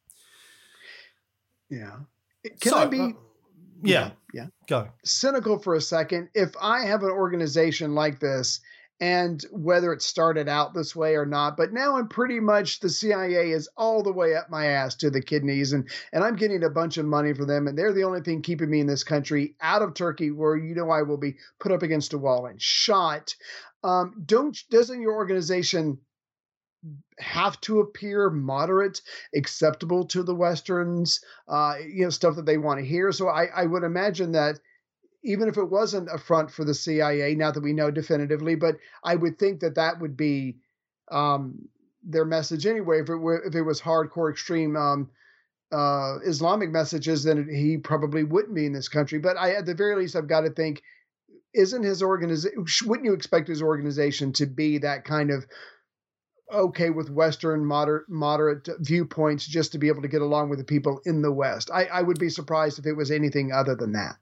Yeah. 1.69 1.97
Can 2.59 2.71
So, 2.71 2.77
I 2.77 2.85
be 2.87 2.99
uh, 2.99 3.11
yeah, 3.83 4.11
yeah 4.33 4.47
go. 4.67 4.89
cynical 5.05 5.59
for 5.59 5.75
a 5.75 5.81
second? 5.81 6.29
If 6.33 6.55
I 6.59 6.85
have 6.85 7.03
an 7.03 7.11
organization 7.11 7.93
like 7.93 8.19
this, 8.19 8.59
and 8.99 9.43
whether 9.51 9.93
it 9.93 10.01
started 10.01 10.49
out 10.49 10.73
this 10.73 10.95
way 10.95 11.15
or 11.15 11.25
not, 11.25 11.55
but 11.55 11.71
now 11.71 11.97
I'm 11.97 12.07
pretty 12.07 12.39
much 12.39 12.79
the 12.79 12.89
CIA 12.89 13.51
is 13.51 13.69
all 13.77 14.03
the 14.03 14.11
way 14.11 14.35
up 14.35 14.49
my 14.49 14.65
ass 14.65 14.95
to 14.95 15.09
the 15.09 15.21
kidneys, 15.21 15.73
and 15.73 15.89
and 16.11 16.23
I'm 16.23 16.35
getting 16.35 16.63
a 16.63 16.69
bunch 16.69 16.97
of 16.97 17.05
money 17.05 17.33
for 17.33 17.45
them, 17.45 17.67
and 17.67 17.77
they're 17.77 17.93
the 17.93 18.03
only 18.03 18.21
thing 18.21 18.41
keeping 18.41 18.69
me 18.69 18.81
in 18.81 18.87
this 18.87 19.03
country 19.03 19.55
out 19.61 19.81
of 19.81 19.93
Turkey, 19.93 20.31
where 20.31 20.57
you 20.57 20.75
know 20.75 20.89
I 20.89 21.03
will 21.03 21.17
be 21.17 21.37
put 21.59 21.71
up 21.71 21.83
against 21.83 22.13
a 22.13 22.17
wall 22.17 22.45
and 22.45 22.61
shot. 22.61 23.35
Um, 23.83 24.23
don't 24.25 24.57
doesn't 24.69 25.01
your 25.01 25.13
organization 25.13 25.99
have 27.19 27.59
to 27.61 27.79
appear 27.79 28.29
moderate, 28.29 29.01
acceptable 29.35 30.05
to 30.05 30.23
the 30.23 30.35
Westerns, 30.35 31.19
uh, 31.47 31.75
you 31.85 32.03
know, 32.03 32.09
stuff 32.09 32.35
that 32.37 32.45
they 32.45 32.57
want 32.57 32.79
to 32.79 32.85
hear. 32.85 33.11
So 33.11 33.27
I, 33.27 33.45
I 33.45 33.65
would 33.65 33.83
imagine 33.83 34.31
that 34.33 34.59
even 35.23 35.47
if 35.47 35.57
it 35.57 35.69
wasn't 35.69 36.09
a 36.11 36.17
front 36.17 36.51
for 36.51 36.63
the 36.63 36.73
CIA, 36.73 37.35
now 37.35 37.51
that 37.51 37.63
we 37.63 37.73
know 37.73 37.91
definitively, 37.91 38.55
but 38.55 38.77
I 39.03 39.15
would 39.15 39.37
think 39.37 39.59
that 39.61 39.75
that 39.75 39.99
would 39.99 40.15
be 40.15 40.57
um, 41.11 41.67
their 42.03 42.25
message 42.25 42.65
anyway. 42.65 43.01
If 43.01 43.09
it 43.09 43.17
were, 43.17 43.43
if 43.43 43.55
it 43.55 43.63
was 43.63 43.81
hardcore, 43.81 44.31
extreme 44.31 44.75
um, 44.75 45.09
uh, 45.71 46.19
Islamic 46.25 46.71
messages, 46.71 47.23
then 47.23 47.49
he 47.49 47.77
probably 47.77 48.23
wouldn't 48.23 48.55
be 48.55 48.65
in 48.65 48.73
this 48.73 48.89
country. 48.89 49.19
But 49.19 49.37
I, 49.37 49.53
at 49.55 49.65
the 49.65 49.75
very 49.75 49.95
least, 49.95 50.15
I've 50.15 50.27
got 50.27 50.41
to 50.41 50.49
think, 50.49 50.81
isn't 51.53 51.83
his 51.83 52.01
organization? 52.01 52.65
Wouldn't 52.85 53.05
you 53.05 53.13
expect 53.13 53.47
his 53.47 53.61
organization 53.61 54.33
to 54.33 54.45
be 54.45 54.77
that 54.79 55.03
kind 55.03 55.31
of 55.31 55.45
okay 56.51 56.89
with 56.89 57.09
Western 57.09 57.65
moderate 57.65 58.09
moderate 58.09 58.67
viewpoints 58.79 59.45
just 59.45 59.71
to 59.71 59.77
be 59.77 59.87
able 59.87 60.01
to 60.01 60.07
get 60.07 60.21
along 60.21 60.49
with 60.49 60.59
the 60.59 60.65
people 60.65 61.01
in 61.05 61.21
the 61.21 61.31
West. 61.31 61.69
I, 61.71 61.85
I 61.85 62.01
would 62.01 62.19
be 62.19 62.29
surprised 62.29 62.79
if 62.79 62.85
it 62.85 62.93
was 62.93 63.11
anything 63.11 63.51
other 63.51 63.75
than 63.75 63.93
that. 63.93 64.17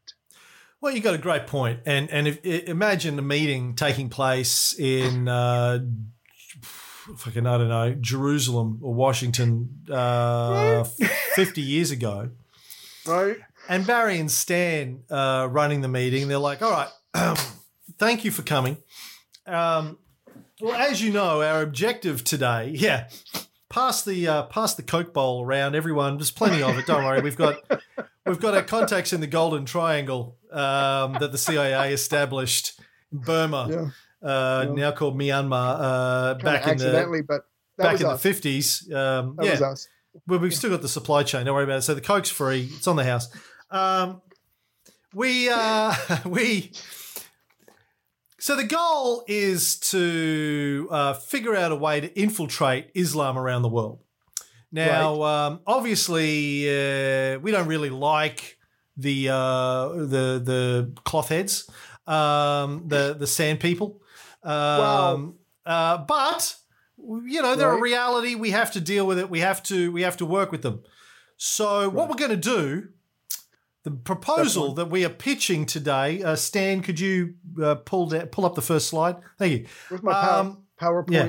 Well, 0.80 0.94
you 0.94 1.02
got 1.02 1.16
a 1.16 1.20
great 1.20 1.48
point, 1.48 1.80
and 1.86 2.10
and 2.12 2.28
if, 2.28 2.46
imagine 2.46 3.18
a 3.18 3.22
meeting 3.24 3.74
taking 3.76 4.10
place 4.10 4.78
in 4.78 5.28
uh, 5.28 5.80
fucking 6.62 7.48
I 7.48 7.58
don't 7.58 7.70
know 7.70 7.96
Jerusalem 8.00 8.80
or 8.84 8.94
Washington 8.94 9.82
uh, 9.90 10.84
fifty 11.36 11.62
years 11.62 11.90
ago, 11.92 12.30
Right? 13.08 13.38
and 13.68 13.88
Barry 13.88 14.20
and 14.20 14.32
Stan 14.32 15.04
uh, 15.10 15.48
running 15.50 15.82
the 15.82 15.88
meeting. 15.88 16.28
They're 16.28 16.38
like, 16.38 16.62
"All 16.62 16.72
right, 16.72 17.38
thank 17.98 18.24
you 18.24 18.30
for 18.32 18.44
coming." 18.44 18.78
Um, 19.48 19.98
well, 20.62 20.76
as 20.76 21.02
you 21.02 21.12
know, 21.12 21.42
our 21.42 21.62
objective 21.64 22.24
today, 22.24 22.72
yeah, 22.76 23.10
pass 23.70 24.04
the 24.04 24.28
uh, 24.28 24.44
pass 24.44 24.74
the 24.76 24.84
Coke 24.84 25.14
bowl 25.14 25.44
around. 25.44 25.76
Everyone, 25.76 26.18
there's 26.18 26.32
plenty 26.32 26.62
of 26.64 26.78
it. 26.78 26.86
Don't 26.86 27.04
worry, 27.04 27.22
we've 27.22 27.36
got 27.38 27.62
we've 28.26 28.40
got 28.40 28.54
our 28.56 28.64
contacts 28.64 29.14
in 29.14 29.22
the 29.22 29.28
Golden 29.28 29.66
Triangle 29.66 30.38
um, 30.52 31.14
that 31.20 31.32
the 31.32 31.38
CIA 31.38 31.94
established 31.94 32.80
in 33.12 33.20
Burma, 33.20 33.68
Yeah. 34.22 34.28
uh, 34.30 34.66
Yeah. 34.68 34.74
now 34.74 34.92
called 34.92 35.18
Myanmar, 35.18 35.78
uh, 35.80 36.34
back 36.36 36.68
in 36.68 36.78
the 36.78 37.24
but 37.28 37.46
back 37.78 38.00
in 38.00 38.06
us. 38.08 38.14
the 38.14 38.18
fifties. 38.34 38.92
Um, 38.94 39.36
that 39.38 39.46
yeah, 39.46 39.52
was 39.52 39.62
us. 39.62 39.88
well, 40.28 40.40
we've 40.40 40.56
still 40.56 40.70
got 40.70 40.82
the 40.82 40.90
supply 40.90 41.24
chain. 41.24 41.46
Don't 41.46 41.56
worry 41.56 41.64
about 41.66 41.80
it. 41.80 41.82
So 41.84 41.94
the 41.94 42.02
coke's 42.02 42.30
free. 42.30 42.70
It's 42.76 42.88
on 42.88 42.96
the 42.96 43.04
house. 43.04 43.28
Um, 43.70 44.22
we 45.14 45.50
uh, 45.50 45.94
we. 46.26 46.72
So 48.48 48.56
the 48.56 48.64
goal 48.64 49.26
is 49.28 49.78
to 49.92 50.88
uh, 50.90 51.14
figure 51.16 51.54
out 51.54 51.74
a 51.74 51.76
way 51.76 52.00
to 52.00 52.18
infiltrate 52.18 52.92
Islam 52.96 53.38
around 53.38 53.64
the 53.64 53.68
world. 53.68 54.00
Now, 54.72 55.22
um, 55.24 55.60
obviously, 55.68 56.66
uh, 56.70 57.40
we 57.40 57.52
don't 57.52 57.68
really 57.68 57.90
like 57.90 58.58
the 58.96 59.28
uh, 59.28 59.90
the 59.90 60.42
the 60.42 60.94
cloth 61.04 61.28
heads, 61.28 61.70
um, 62.08 62.88
the 62.88 63.18
the 63.20 63.28
sand 63.28 63.60
people. 63.60 64.02
Um, 64.44 64.54
Wow. 64.54 65.34
uh, 65.66 65.98
but 65.98 66.56
you 66.98 67.42
know 67.42 67.58
they're 67.58 67.78
a 67.78 67.82
reality. 67.82 68.36
We 68.36 68.52
have 68.52 68.72
to 68.72 68.80
deal 68.80 69.06
with 69.06 69.20
it. 69.20 69.30
We 69.30 69.42
have 69.42 69.62
to 69.64 69.92
we 69.92 70.04
have 70.04 70.16
to 70.16 70.26
work 70.26 70.54
with 70.54 70.62
them. 70.62 70.84
So 71.36 71.90
what 71.90 72.08
we're 72.08 72.16
going 72.16 72.32
to 72.32 72.38
do, 72.38 72.92
the 73.90 73.96
proposal 73.96 74.74
that 74.74 74.90
we 74.90 75.06
are 75.06 75.10
pitching 75.10 75.66
today, 75.66 76.22
uh, 76.22 76.36
Stan, 76.36 76.82
could 76.82 77.00
you 77.00 77.36
uh, 77.64 77.76
pull 77.76 78.08
da- 78.08 78.26
pull 78.26 78.46
up 78.46 78.56
the 78.56 78.62
first 78.62 78.88
slide? 78.90 79.16
Thank 79.40 79.52
you. 79.54 79.66
Where's 79.88 80.04
my 80.04 80.12
power, 80.14 80.40
Um, 80.42 80.64
PowerPoint? 80.82 81.12
yeah. 81.12 81.26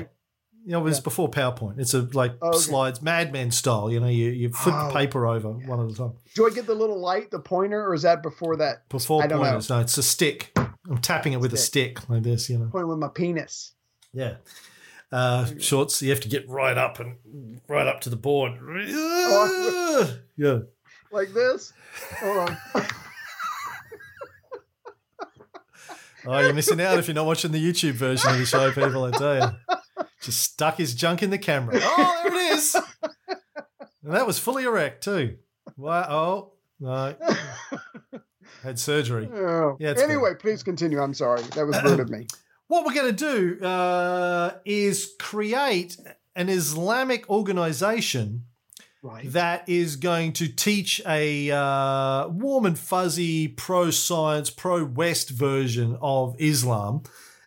You 0.65 0.73
know, 0.73 0.81
it 0.81 0.83
was 0.83 0.97
Yeah. 0.97 1.03
before 1.03 1.31
PowerPoint. 1.31 1.79
It's 1.79 1.93
a 1.93 2.01
like 2.13 2.33
Oh, 2.41 2.49
okay. 2.49 2.57
slides, 2.59 3.01
Mad 3.01 3.31
Men 3.31 3.49
style. 3.51 3.89
You 3.89 4.01
know, 4.01 4.07
you, 4.07 4.29
you 4.29 4.49
flip 4.49 4.75
Oh, 4.77 4.87
the 4.87 4.93
paper 4.93 5.25
over 5.25 5.49
one 5.51 5.79
at 5.85 5.91
a 5.91 5.95
time. 5.95 6.13
Do 6.35 6.45
I 6.45 6.49
get 6.49 6.67
the 6.67 6.75
little 6.75 6.99
light, 6.99 7.31
the 7.31 7.39
pointer, 7.39 7.81
or 7.87 7.93
is 7.93 8.01
that 8.01 8.21
before 8.21 8.57
that? 8.57 8.87
Before 8.89 9.23
I 9.23 9.27
don't 9.27 9.41
know. 9.41 9.59
no, 9.69 9.79
it's 9.79 9.97
a 9.97 10.03
stick. 10.03 10.51
I'm 10.57 10.97
tapping 11.01 11.31
it 11.33 11.39
with 11.39 11.53
a 11.53 11.57
stick 11.57 12.07
like 12.09 12.23
this. 12.23 12.49
You 12.49 12.57
know, 12.57 12.67
Pointing 12.71 12.89
with 12.89 12.99
my 12.99 13.07
penis. 13.07 13.71
yeah. 14.13 14.35
Uh, 15.11 15.47
shorts. 15.57 16.01
You 16.03 16.09
have 16.11 16.19
to 16.19 16.29
get 16.29 16.47
right 16.47 16.77
up 16.77 16.99
and 16.99 17.15
right 17.67 17.87
up 17.87 18.01
to 18.01 18.09
the 18.11 18.15
board. 18.15 18.59
Oh, 18.61 20.13
yeah. 20.37 20.59
Like 21.11 21.33
this? 21.33 21.73
Hold 22.19 22.49
on. 22.49 22.57
Oh, 26.25 26.39
you're 26.39 26.53
missing 26.53 26.81
out 26.81 26.99
if 26.99 27.07
you're 27.07 27.15
not 27.15 27.25
watching 27.25 27.51
the 27.51 27.63
YouTube 27.63 27.93
version 27.93 28.29
of 28.31 28.37
the 28.37 28.45
show, 28.45 28.71
people. 28.71 29.05
I 29.05 29.11
tell 29.11 29.35
you, 29.35 29.75
just 30.21 30.41
stuck 30.41 30.77
his 30.77 30.93
junk 30.93 31.23
in 31.23 31.29
the 31.29 31.37
camera. 31.37 31.79
Oh, 31.81 32.21
there 32.23 32.33
it 32.33 32.57
is. 32.57 32.75
And 34.03 34.13
that 34.13 34.27
was 34.27 34.37
fully 34.37 34.65
erect 34.65 35.03
too. 35.03 35.37
Wow. 35.77 36.05
Oh 36.09 36.53
no, 36.79 37.15
had 38.63 38.77
surgery. 38.77 39.29
Oh. 39.33 39.77
Yeah, 39.79 39.93
anyway, 39.97 40.35
please 40.37 40.61
continue. 40.61 41.01
I'm 41.01 41.13
sorry. 41.13 41.41
That 41.55 41.65
was 41.65 41.81
rude 41.83 42.01
of 42.01 42.09
me. 42.09 42.27
What 42.67 42.85
we're 42.85 42.93
going 42.93 43.15
to 43.15 43.57
do 43.57 43.65
uh, 43.65 44.55
is 44.65 45.13
create 45.19 45.97
an 46.35 46.49
Islamic 46.49 47.29
organization 47.29 48.45
Right. 49.01 49.31
that 49.31 49.69
is 49.69 49.95
going 49.95 50.33
to 50.33 50.47
teach 50.49 51.01
a 51.07 51.49
uh, 51.51 52.27
warm 52.27 52.65
and 52.65 52.77
fuzzy 52.77 53.47
pro 53.47 53.91
science, 53.91 54.49
pro 54.49 54.83
West 54.83 55.29
version 55.29 55.97
of 56.01 56.35
Islam. 56.37 57.03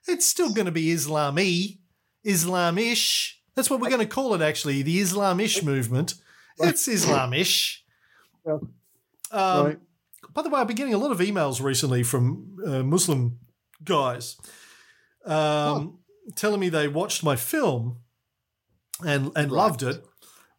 It's 0.08 0.24
still 0.26 0.52
going 0.54 0.64
to 0.66 0.72
be 0.72 0.86
Islami, 0.94 1.78
Islamish. 2.24 3.34
That's 3.54 3.68
what 3.68 3.80
we're 3.80 3.90
going 3.90 4.00
to 4.00 4.06
call 4.06 4.32
it, 4.34 4.40
actually, 4.40 4.80
the 4.82 4.98
Islamish 4.98 5.62
movement. 5.62 6.14
It's 6.58 6.88
Islamish. 6.88 7.84
Yeah. 8.46 8.52
Um, 9.30 9.66
Right. 9.66 9.78
By 10.34 10.40
the 10.42 10.48
way, 10.48 10.60
I've 10.60 10.66
been 10.66 10.76
getting 10.76 10.94
a 10.94 10.98
lot 10.98 11.10
of 11.12 11.18
emails 11.18 11.60
recently 11.62 12.02
from 12.02 12.56
uh, 12.66 12.82
Muslim 12.82 13.38
guys 13.84 14.36
um, 15.26 15.98
telling 16.36 16.60
me 16.60 16.70
they 16.70 16.88
watched 16.88 17.22
my 17.22 17.36
film 17.36 17.98
and 19.04 19.26
and 19.36 19.50
Right. 19.52 19.58
loved 19.58 19.82
it, 19.82 20.02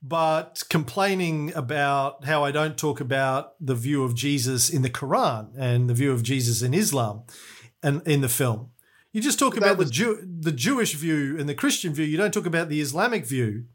but 0.05 0.63
complaining 0.69 1.53
about 1.55 2.25
how 2.25 2.43
I 2.43 2.51
don't 2.51 2.77
talk 2.77 2.99
about 2.99 3.53
the 3.59 3.73
view 3.75 4.03
of 4.03 4.15
Jesus 4.15 4.69
in 4.69 4.81
the 4.81 4.89
Quran 4.89 5.51
and 5.57 5.89
the 5.89 5.93
view 5.93 6.11
of 6.11 6.23
Jesus 6.23 6.61
in 6.61 6.73
Islam 6.73 7.23
and 7.81 8.05
in 8.05 8.19
the 8.21 8.27
film. 8.29 8.71
You 9.13 9.21
just 9.21 9.39
talk 9.39 9.53
That 9.53 9.63
about 9.63 9.77
was- 9.77 9.87
the 9.89 9.93
Jew, 9.93 10.27
the 10.41 10.51
Jewish 10.51 10.93
view 10.95 11.37
and 11.39 11.47
the 11.47 11.55
Christian 11.55 11.93
view. 11.93 12.05
You 12.05 12.17
don't 12.17 12.33
talk 12.33 12.45
about 12.45 12.67
the 12.67 12.81
Islamic 12.81 13.25
view. 13.25 13.65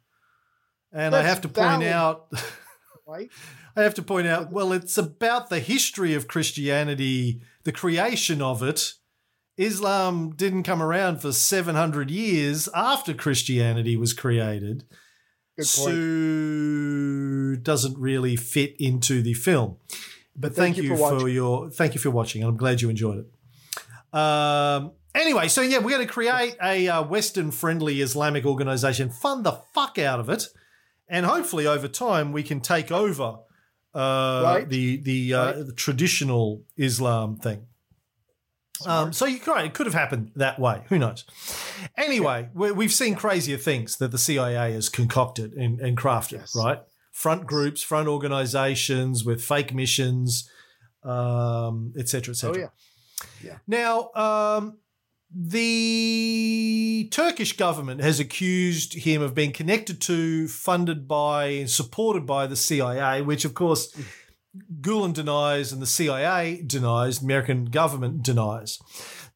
And 0.92 1.14
I 1.14 1.22
have 1.22 1.40
to 1.42 1.48
point 1.48 1.82
valid. 1.82 1.86
out 1.88 2.32
Right. 3.06 3.30
I 3.74 3.82
have 3.82 3.94
to 3.94 4.02
point 4.02 4.26
out, 4.26 4.52
well, 4.52 4.72
it's 4.72 4.98
about 4.98 5.48
the 5.48 5.60
history 5.60 6.12
of 6.12 6.28
Christianity, 6.28 7.40
the 7.64 7.72
creation 7.72 8.42
of 8.42 8.62
it. 8.62 8.92
Islam 9.56 10.30
didn't 10.36 10.64
come 10.64 10.82
around 10.82 11.20
for 11.22 11.32
700 11.32 12.10
years 12.10 12.68
after 12.74 13.14
Christianity 13.14 13.96
was 13.96 14.12
created. 14.12 14.84
So 15.64 17.56
doesn't 17.62 17.98
really 17.98 18.36
fit 18.36 18.76
into 18.78 19.22
the 19.22 19.34
film. 19.34 19.76
But 20.36 20.54
thank, 20.54 20.76
Thank 20.76 20.84
you 20.84 20.90
for 20.90 20.96
for, 20.96 21.14
watching. 21.14 21.28
your 21.34 21.70
thank 21.70 21.94
you 21.94 22.00
for 22.00 22.10
watching, 22.10 22.42
and 22.42 22.50
I'm 22.50 22.56
glad 22.56 22.80
you 22.80 22.88
enjoyed 22.90 23.18
it. 23.24 24.16
Um, 24.18 24.92
anyway, 25.14 25.48
so 25.48 25.62
yeah, 25.62 25.78
we're 25.78 25.90
going 25.96 26.06
to 26.06 26.12
create 26.12 26.56
a 26.62 26.88
uh, 26.88 27.02
Western 27.02 27.50
friendly 27.50 28.00
Islamic 28.00 28.44
organization, 28.46 29.10
fund 29.10 29.44
the 29.44 29.52
fuck 29.74 29.98
out 29.98 30.20
of 30.20 30.28
it, 30.30 30.46
and 31.08 31.26
hopefully 31.26 31.66
over 31.66 31.88
time 31.88 32.32
we 32.32 32.42
can 32.44 32.60
take 32.60 32.92
over 32.92 33.38
uh, 33.94 34.40
Right. 34.44 34.68
the 34.68 34.98
the, 34.98 35.34
uh, 35.34 35.44
Right. 35.46 35.66
the 35.66 35.72
traditional 35.72 36.62
Islam 36.76 37.36
thing. 37.36 37.66
Um, 38.86 39.12
so 39.12 39.26
you 39.26 39.40
right, 39.46 39.64
it 39.66 39.74
could 39.74 39.86
have 39.86 39.94
happened 39.94 40.30
that 40.36 40.58
way. 40.58 40.82
Who 40.88 40.98
knows? 40.98 41.24
Anyway, 41.96 42.48
we, 42.54 42.70
we've 42.72 42.92
seen 42.92 43.14
crazier 43.14 43.56
things 43.56 43.96
that 43.96 44.10
the 44.10 44.18
CIA 44.18 44.72
has 44.72 44.88
concocted 44.88 45.52
and, 45.54 45.80
and 45.80 45.96
crafted. 45.96 46.38
Yes. 46.40 46.54
Right, 46.56 46.78
front 47.12 47.46
groups, 47.46 47.82
front 47.82 48.08
organizations 48.08 49.24
with 49.24 49.42
fake 49.42 49.74
missions, 49.74 50.48
um, 51.02 51.92
et 51.98 52.08
cetera, 52.08 52.32
et 52.32 52.44
Oh 52.44 52.52
cetera. 52.52 52.72
yeah. 53.42 53.58
Now, 53.66 54.10
um, 54.14 54.78
the 55.30 57.08
Turkish 57.10 57.56
government 57.56 58.00
has 58.00 58.20
accused 58.20 58.94
him 58.94 59.22
of 59.22 59.34
being 59.34 59.52
connected 59.52 60.00
to, 60.02 60.48
funded 60.48 61.06
by, 61.06 61.46
and 61.46 61.70
supported 61.70 62.26
by 62.26 62.46
the 62.46 62.56
CIA, 62.56 63.22
which, 63.22 63.44
of 63.44 63.54
course, 63.54 63.94
Gulen 64.80 65.12
denies 65.12 65.72
and 65.72 65.80
the 65.82 65.86
CIA 65.86 66.62
denies, 66.64 67.18
the 67.18 67.26
American 67.26 67.66
government 67.66 68.22
denies. 68.22 68.78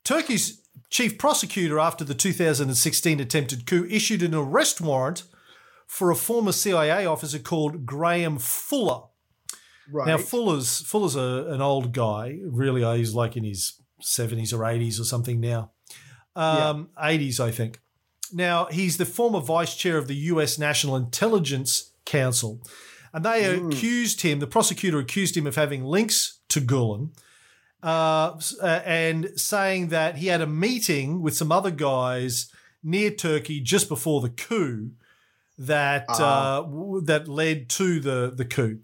Turkey's 0.05 0.62
chief 0.91 1.18
prosecutor, 1.18 1.79
after 1.79 2.05
the 2.05 2.14
2016 2.14 3.20
attempted 3.20 3.66
coup, 3.66 3.87
issued 3.91 4.23
an 4.23 4.35
arrest 4.35 4.81
warrant 4.81 5.25
for 5.87 6.11
a 6.11 6.16
former 6.16 6.53
CIA 6.53 7.07
officer 7.07 7.39
called 7.39 7.85
Graham 7.85 8.39
Fuller. 8.39 9.03
Right. 9.91 10.07
Now 10.07 10.16
Fuller's 10.16 10.81
Fuller's 10.81 11.16
a, 11.16 11.47
an 11.51 11.61
old 11.61 11.93
guy. 11.93 12.39
Really, 12.47 12.83
uh, 12.83 12.95
he's 12.95 13.14
like 13.14 13.37
in 13.37 13.45
his 13.45 13.81
seventies 14.01 14.53
or 14.53 14.64
eighties 14.64 14.99
or 15.01 15.05
something 15.05 15.41
now. 15.41 15.73
Um, 16.35 16.89
Eighties, 17.03 17.41
I 17.41 17.51
think. 17.51 17.81
Now 18.33 18.66
he's 18.66 18.97
the 18.97 19.05
former 19.05 19.41
vice 19.41 19.75
chair 19.75 19.99
of 19.99 20.09
the 20.09 20.14
U.S. 20.14 20.59
National 20.59 20.97
Intelligence 20.97 21.93
Council, 22.07 22.62
and 23.13 23.25
they 23.25 23.45
accused 23.45 24.23
him. 24.23 24.39
The 24.39 24.47
prosecutor 24.47 24.99
accused 24.99 25.37
him 25.37 25.47
of 25.47 25.57
having 25.57 25.85
links 25.85 26.41
to 26.49 26.61
Gulen. 26.61 27.11
Uh, 27.83 28.39
uh, 28.63 28.81
and 28.85 29.31
saying 29.35 29.89
that 29.89 30.17
he 30.17 30.29
had 30.29 30.41
a 30.41 30.47
meeting 30.47 31.21
with 31.21 31.37
some 31.37 31.51
other 31.51 31.73
guys 31.73 32.49
near 32.83 33.11
Turkey 33.11 33.61
just 33.61 33.89
before 33.89 34.21
the 34.21 34.29
coup 34.31 34.91
that 35.59 36.05
Ah. 36.09 36.61
uh, 36.61 37.01
that 37.05 37.27
led 37.27 37.69
to 37.71 37.99
the 37.99 38.33
the 38.37 38.45
coup. 38.45 38.79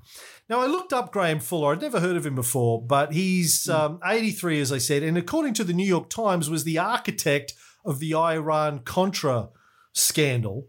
Now 0.48 0.60
I 0.60 0.66
looked 0.66 0.92
up 0.92 1.12
Graham 1.12 1.38
Fuller. 1.38 1.72
I'd 1.74 1.80
never 1.80 2.00
heard 2.00 2.16
of 2.16 2.26
him 2.26 2.34
before, 2.34 2.82
but 2.84 3.12
he's 3.12 3.68
um, 3.68 4.00
83, 4.04 4.60
as 4.60 4.72
I 4.72 4.78
said, 4.78 5.02
and 5.04 5.16
according 5.16 5.54
to 5.54 5.64
the 5.64 5.72
New 5.74 5.86
York 5.86 6.08
Times, 6.10 6.50
was 6.50 6.64
the 6.64 6.78
architect 6.78 7.52
of 7.84 8.00
the 8.00 8.14
Iran 8.14 8.80
Contra 8.80 9.50
scandal. 9.92 10.66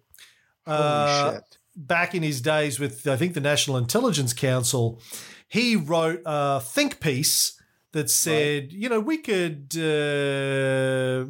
Holy 0.68 0.78
Uh, 0.78 1.32
shit. 1.34 1.58
Back 1.80 2.14
in 2.14 2.22
his 2.24 2.42
days 2.42 2.80
with 2.80 3.08
I 3.08 3.16
think 3.16 3.34
the 3.34 3.42
National 3.42 3.78
Intelligence 3.78 4.34
Council, 4.34 5.02
he 5.48 5.76
wrote 5.76 6.22
a 6.26 6.60
think 6.60 7.00
piece 7.00 7.60
that 7.94 8.10
said, 8.10 8.72
you 8.72 8.88
know, 8.90 9.00
we 9.00 9.18
could 9.18 9.76
uh, 9.76 11.26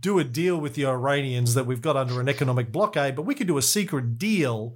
do 0.00 0.18
a 0.18 0.24
deal 0.24 0.58
with 0.58 0.74
the 0.74 0.86
Iranians 0.86 1.54
that 1.54 1.66
we've 1.66 1.82
got 1.82 1.96
under 1.96 2.20
an 2.20 2.28
economic 2.28 2.72
blockade, 2.72 3.14
but 3.14 3.22
we 3.22 3.34
could 3.34 3.46
do 3.46 3.58
a 3.58 3.62
secret 3.62 4.18
deal 4.18 4.74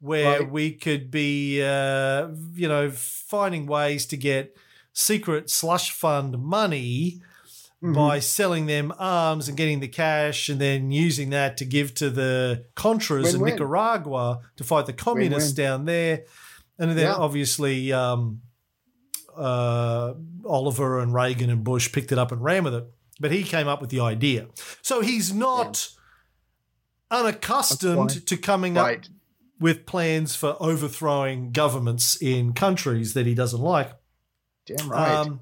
where 0.00 0.40
Right. 0.40 0.50
we 0.50 0.72
could 0.72 1.10
be, 1.10 1.62
uh, 1.62 2.28
you 2.54 2.66
know, 2.66 2.90
finding 2.90 3.66
ways 3.66 4.06
to 4.06 4.16
get 4.16 4.56
secret 4.92 5.50
slush 5.50 5.92
fund 5.92 6.38
money 6.38 7.20
Mhm. 7.84 7.94
by 7.94 8.18
selling 8.18 8.64
them 8.66 8.94
arms 8.98 9.46
and 9.46 9.56
getting 9.58 9.80
the 9.80 9.88
cash 9.88 10.48
and 10.48 10.58
then 10.58 10.90
using 10.90 11.28
that 11.30 11.58
to 11.58 11.66
give 11.66 11.92
to 11.94 12.08
the 12.08 12.64
Contras 12.74 13.26
in 13.34 13.40
Win-win. 13.40 13.52
Nicaragua 13.54 14.40
to 14.56 14.64
fight 14.64 14.86
the 14.86 14.94
communists 14.94 15.52
down 15.52 15.84
there. 15.84 16.24
And 16.78 16.92
then 16.92 16.98
Yeah. 17.06 17.14
obviously 17.14 17.92
um, 17.92 18.40
uh, 19.36 20.14
Oliver 20.46 21.00
and 21.00 21.12
Reagan 21.12 21.50
and 21.50 21.62
Bush 21.62 21.92
picked 21.92 22.10
it 22.10 22.18
up 22.18 22.32
and 22.32 22.42
ran 22.42 22.64
with 22.64 22.74
it. 22.74 22.84
But 23.20 23.32
he 23.32 23.42
came 23.44 23.68
up 23.68 23.80
with 23.80 23.90
the 23.90 24.00
idea. 24.00 24.46
So 24.80 25.00
he's 25.02 25.32
not 25.32 25.88
unaccustomed 27.10 28.26
to 28.26 28.36
coming 28.36 28.76
up 28.76 29.02
with 29.60 29.86
plans 29.86 30.34
for 30.34 30.56
overthrowing 30.58 31.52
governments 31.52 32.20
in 32.20 32.52
countries 32.54 33.14
that 33.14 33.26
he 33.26 33.34
doesn't 33.34 33.60
like. 33.60 33.92
Damn 34.66 34.88
right. 34.88 35.14
Um, 35.16 35.40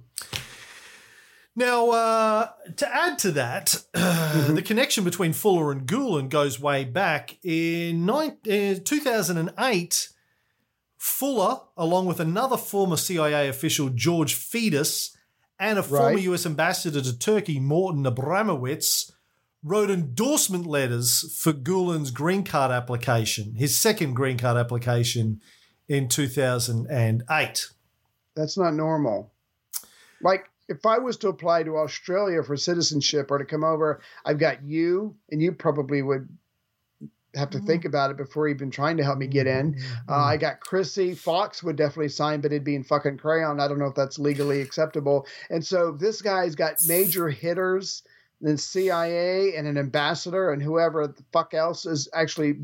now, 1.55 1.90
uh, 1.90 2.48
to 2.76 2.94
add 2.94 3.18
to 3.20 3.32
that, 3.32 3.84
the 3.92 4.62
connection 4.64 5.05
between 5.05 5.32
Fuller 5.32 5.70
and 5.70 5.86
Gulen 5.86 6.28
goes 6.28 6.59
way 6.59 6.84
back. 6.84 7.36
In 7.44 8.07
nine, 8.07 8.38
uh, 8.46 8.80
2008, 8.82 10.09
Fuller, 10.96 11.61
along 11.76 12.07
with 12.07 12.20
another 12.20 12.57
former 12.57 12.96
CIA 12.96 13.48
official, 13.48 13.90
George 13.90 14.34
Fidas, 14.34 15.16
and 15.59 15.78
a 15.78 15.82
former 15.82 16.14
Right. 16.14 16.22
US 16.22 16.46
ambassador 16.46 17.03
to 17.03 17.18
Turkey, 17.18 17.61
Morton 17.61 18.05
Abramowitz, 18.05 19.12
wrote 19.62 19.90
endorsement 19.90 20.66
letters 20.66 21.36
for 21.38 21.53
Gulen's 21.53 22.11
green 22.11 22.44
card 22.44 22.70
application, 22.70 23.55
his 23.57 23.78
second 23.78 24.14
green 24.14 24.38
card 24.38 24.57
application 24.57 25.40
in 25.88 26.09
2008. 26.09 27.68
That's 28.34 28.57
not 28.57 28.74
normal. 28.74 29.32
Like 30.22 30.46
if 30.69 30.87
I 30.87 30.99
was 30.99 31.17
to 31.19 31.29
apply 31.29 31.65
to 31.65 31.77
Australia 31.77 32.43
for 32.43 32.57
citizenship 32.57 33.31
or 33.31 33.39
to 33.39 33.45
come 33.45 33.65
over, 33.65 34.01
I've 34.25 34.39
got 34.39 34.63
you, 34.63 35.17
and 35.31 35.43
you 35.43 35.53
probably 35.53 36.03
would 36.03 36.29
have 37.35 37.51
to 37.51 37.61
think 37.61 37.85
about 37.85 38.11
it 38.11 38.17
before 38.17 38.49
even 38.49 38.71
trying 38.71 38.97
to 38.99 39.05
help 39.05 39.19
me 39.19 39.27
get 39.27 39.47
in. 39.47 39.81
Uh, 40.09 40.17
I 40.17 40.37
got 40.37 40.61
Chrissy 40.61 41.15
Fox 41.15 41.63
would 41.63 41.77
definitely 41.77 42.11
sign, 42.11 42.41
but 42.41 42.53
it'd 42.53 42.65
be 42.65 42.75
in 42.75 42.85
fucking 42.85 43.19
crayon. 43.19 43.61
I 43.61 43.69
don't 43.69 43.79
know 43.79 43.87
if 43.87 43.95
that's 43.95 44.19
legally 44.19 44.61
acceptable. 44.61 45.27
And 45.49 45.65
so 45.65 45.93
this 45.93 46.21
guy's 46.21 46.55
got 46.55 46.77
major 46.87 47.29
hitters, 47.31 48.03
then 48.41 48.59
CIA 48.59 49.57
and 49.57 49.67
an 49.67 49.79
ambassador 49.79 50.53
and 50.53 50.63
whoever 50.63 51.07
the 51.07 51.25
fuck 51.33 51.55
else 51.55 51.87
is 51.87 52.09
actually 52.13 52.57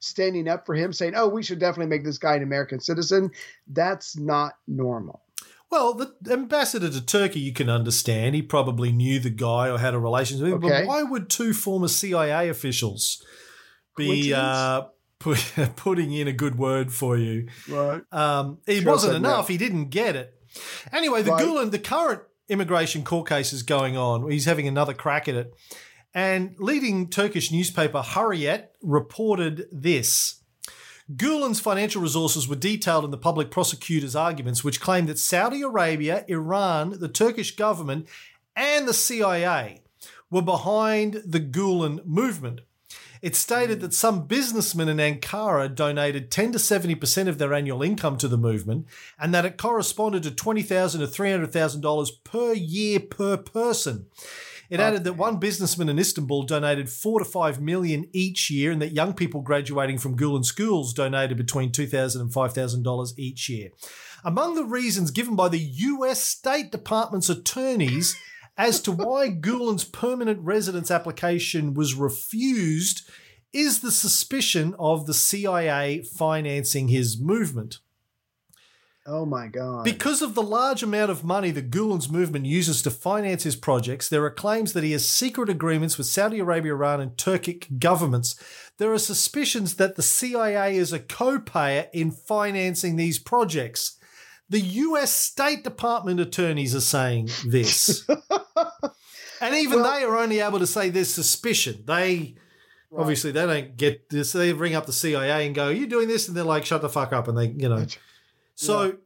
standing 0.00 0.48
up 0.48 0.66
for 0.66 0.74
him, 0.74 0.92
saying, 0.92 1.14
"Oh, 1.14 1.28
we 1.28 1.42
should 1.42 1.58
definitely 1.58 1.90
make 1.90 2.04
this 2.04 2.18
guy 2.18 2.36
an 2.36 2.42
American 2.42 2.80
citizen." 2.80 3.30
That's 3.68 4.16
not 4.16 4.54
normal. 4.66 5.22
Well, 5.70 5.94
the 5.94 6.12
ambassador 6.32 6.90
to 6.90 7.04
Turkey, 7.04 7.38
you 7.40 7.52
can 7.52 7.70
understand. 7.70 8.34
He 8.34 8.42
probably 8.42 8.90
knew 8.90 9.20
the 9.20 9.30
guy 9.30 9.68
or 9.68 9.78
had 9.78 9.94
a 9.94 9.98
relationship 10.00 10.46
with 10.46 10.54
him. 10.54 10.64
Okay. 10.64 10.80
But 10.80 10.88
why 10.88 11.02
would 11.04 11.30
two 11.30 11.52
former 11.52 11.86
CIA 11.86 12.48
officials 12.48 13.24
be 13.96 14.34
uh, 14.34 14.82
put, 15.20 15.52
putting 15.76 16.12
in 16.12 16.26
a 16.26 16.32
good 16.32 16.58
word 16.58 16.92
for 16.92 17.16
you? 17.16 17.48
Right. 17.68 18.02
Um, 18.12 18.58
it 18.66 18.82
Sure 18.82 18.92
wasn't 18.92 19.16
enough. 19.16 19.46
He 19.46 19.56
didn't 19.58 19.90
get 19.90 20.16
it. 20.16 20.34
Anyway, 20.92 21.22
the 21.22 21.30
Right. 21.30 21.44
Gulen, 21.44 21.70
the 21.70 21.78
current 21.78 22.22
immigration 22.48 23.04
court 23.04 23.28
case 23.28 23.52
is 23.52 23.62
going 23.62 23.96
on. 23.96 24.28
He's 24.28 24.46
having 24.46 24.66
another 24.66 24.92
crack 24.92 25.28
at 25.28 25.36
it. 25.36 25.54
And 26.12 26.56
leading 26.58 27.08
Turkish 27.08 27.52
newspaper 27.52 28.02
Hurriyet 28.02 28.66
reported 28.82 29.66
this. 29.70 30.39
Gulen's 31.16 31.60
financial 31.60 32.02
resources 32.02 32.46
were 32.46 32.56
detailed 32.56 33.04
in 33.04 33.10
the 33.10 33.18
public 33.18 33.50
prosecutor's 33.50 34.14
arguments, 34.14 34.62
which 34.62 34.80
claimed 34.80 35.08
that 35.08 35.18
Saudi 35.18 35.62
Arabia, 35.62 36.24
Iran, 36.28 36.98
the 37.00 37.08
Turkish 37.08 37.56
government, 37.56 38.06
and 38.54 38.86
the 38.86 38.94
CIA 38.94 39.82
were 40.30 40.42
behind 40.42 41.22
the 41.26 41.40
Gulen 41.40 42.04
movement. 42.06 42.60
It 43.22 43.36
stated 43.36 43.80
that 43.80 43.92
some 43.92 44.26
businessmen 44.26 44.88
in 44.88 44.96
Ankara 44.96 45.74
donated 45.74 46.30
10 46.30 46.52
to 46.52 46.58
70% 46.58 47.28
of 47.28 47.38
their 47.38 47.52
annual 47.52 47.82
income 47.82 48.16
to 48.18 48.28
the 48.28 48.38
movement 48.38 48.86
and 49.18 49.34
that 49.34 49.44
it 49.44 49.58
corresponded 49.58 50.22
to 50.22 50.30
20,000 50.30 51.00
to 51.00 51.06
$300,000 51.06 52.10
per 52.24 52.54
year 52.54 53.00
per 53.00 53.36
person. 53.36 54.06
It 54.70 54.78
added 54.78 55.02
that 55.02 55.14
one 55.14 55.38
businessman 55.38 55.88
in 55.88 55.98
Istanbul 55.98 56.44
donated 56.44 56.88
4 56.88 57.18
to 57.18 57.24
5 57.24 57.60
million 57.60 58.08
each 58.12 58.50
year 58.50 58.70
and 58.70 58.80
that 58.80 58.92
young 58.92 59.14
people 59.14 59.40
graduating 59.40 59.98
from 59.98 60.16
Gulen 60.16 60.44
schools 60.44 60.94
donated 60.94 61.36
between 61.36 61.72
$2,000 61.72 62.20
and 62.20 62.32
$5,000 62.32 63.18
each 63.18 63.48
year. 63.48 63.70
Among 64.24 64.54
the 64.54 64.64
reasons 64.64 65.10
given 65.10 65.34
by 65.34 65.48
the 65.48 65.58
US 65.58 66.22
State 66.22 66.70
Department's 66.70 67.28
attorneys 67.28 68.16
as 68.56 68.80
to 68.82 68.92
why 68.92 69.30
Gulen's 69.40 69.84
permanent 69.84 70.38
residence 70.40 70.92
application 70.92 71.74
was 71.74 71.94
refused 71.94 73.10
is 73.52 73.80
the 73.80 73.90
suspicion 73.90 74.76
of 74.78 75.06
the 75.06 75.14
CIA 75.14 76.02
financing 76.02 76.86
his 76.86 77.20
movement. 77.20 77.78
Oh 79.12 79.26
my 79.26 79.48
god. 79.48 79.84
Because 79.84 80.22
of 80.22 80.36
the 80.36 80.42
large 80.42 80.84
amount 80.84 81.10
of 81.10 81.24
money 81.24 81.50
that 81.50 81.70
Gulen's 81.70 82.08
movement 82.08 82.46
uses 82.46 82.80
to 82.82 82.92
finance 82.92 83.42
his 83.42 83.56
projects, 83.56 84.08
there 84.08 84.24
are 84.24 84.30
claims 84.30 84.72
that 84.72 84.84
he 84.84 84.92
has 84.92 85.06
secret 85.06 85.48
agreements 85.48 85.98
with 85.98 86.06
Saudi 86.06 86.38
Arabia, 86.38 86.72
Iran, 86.74 87.00
and 87.00 87.16
Turkic 87.16 87.80
governments. 87.80 88.40
There 88.78 88.92
are 88.92 88.98
suspicions 88.98 89.74
that 89.76 89.96
the 89.96 90.02
CIA 90.02 90.76
is 90.76 90.92
a 90.92 91.00
co 91.00 91.40
payer 91.40 91.88
in 91.92 92.12
financing 92.12 92.94
these 92.94 93.18
projects. 93.18 93.98
The 94.48 94.60
US 94.60 95.10
State 95.10 95.64
Department 95.64 96.20
attorneys 96.20 96.76
are 96.76 96.80
saying 96.80 97.30
this. 97.46 98.08
and 99.40 99.54
even 99.56 99.80
Well- 99.80 99.92
they 99.92 100.04
are 100.04 100.16
only 100.18 100.38
able 100.38 100.60
to 100.60 100.68
say 100.68 100.88
there's 100.88 101.12
suspicion. 101.12 101.82
They. 101.84 102.36
Right. 102.92 103.02
Obviously, 103.02 103.30
they 103.32 103.46
don't 103.46 103.76
get 103.76 104.08
this. 104.08 104.32
They 104.32 104.52
ring 104.52 104.74
up 104.74 104.86
the 104.86 104.92
CIA 104.92 105.46
and 105.46 105.54
go, 105.54 105.68
"Are 105.68 105.72
you 105.72 105.86
doing 105.86 106.08
this?" 106.08 106.26
And 106.26 106.36
they're 106.36 106.42
like, 106.42 106.64
"Shut 106.64 106.82
the 106.82 106.88
fuck 106.88 107.12
up!" 107.12 107.28
And 107.28 107.38
they, 107.38 107.46
you 107.46 107.68
know. 107.68 107.86
So, 108.60 108.98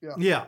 Yeah. 0.00 0.14
yeah. 0.18 0.44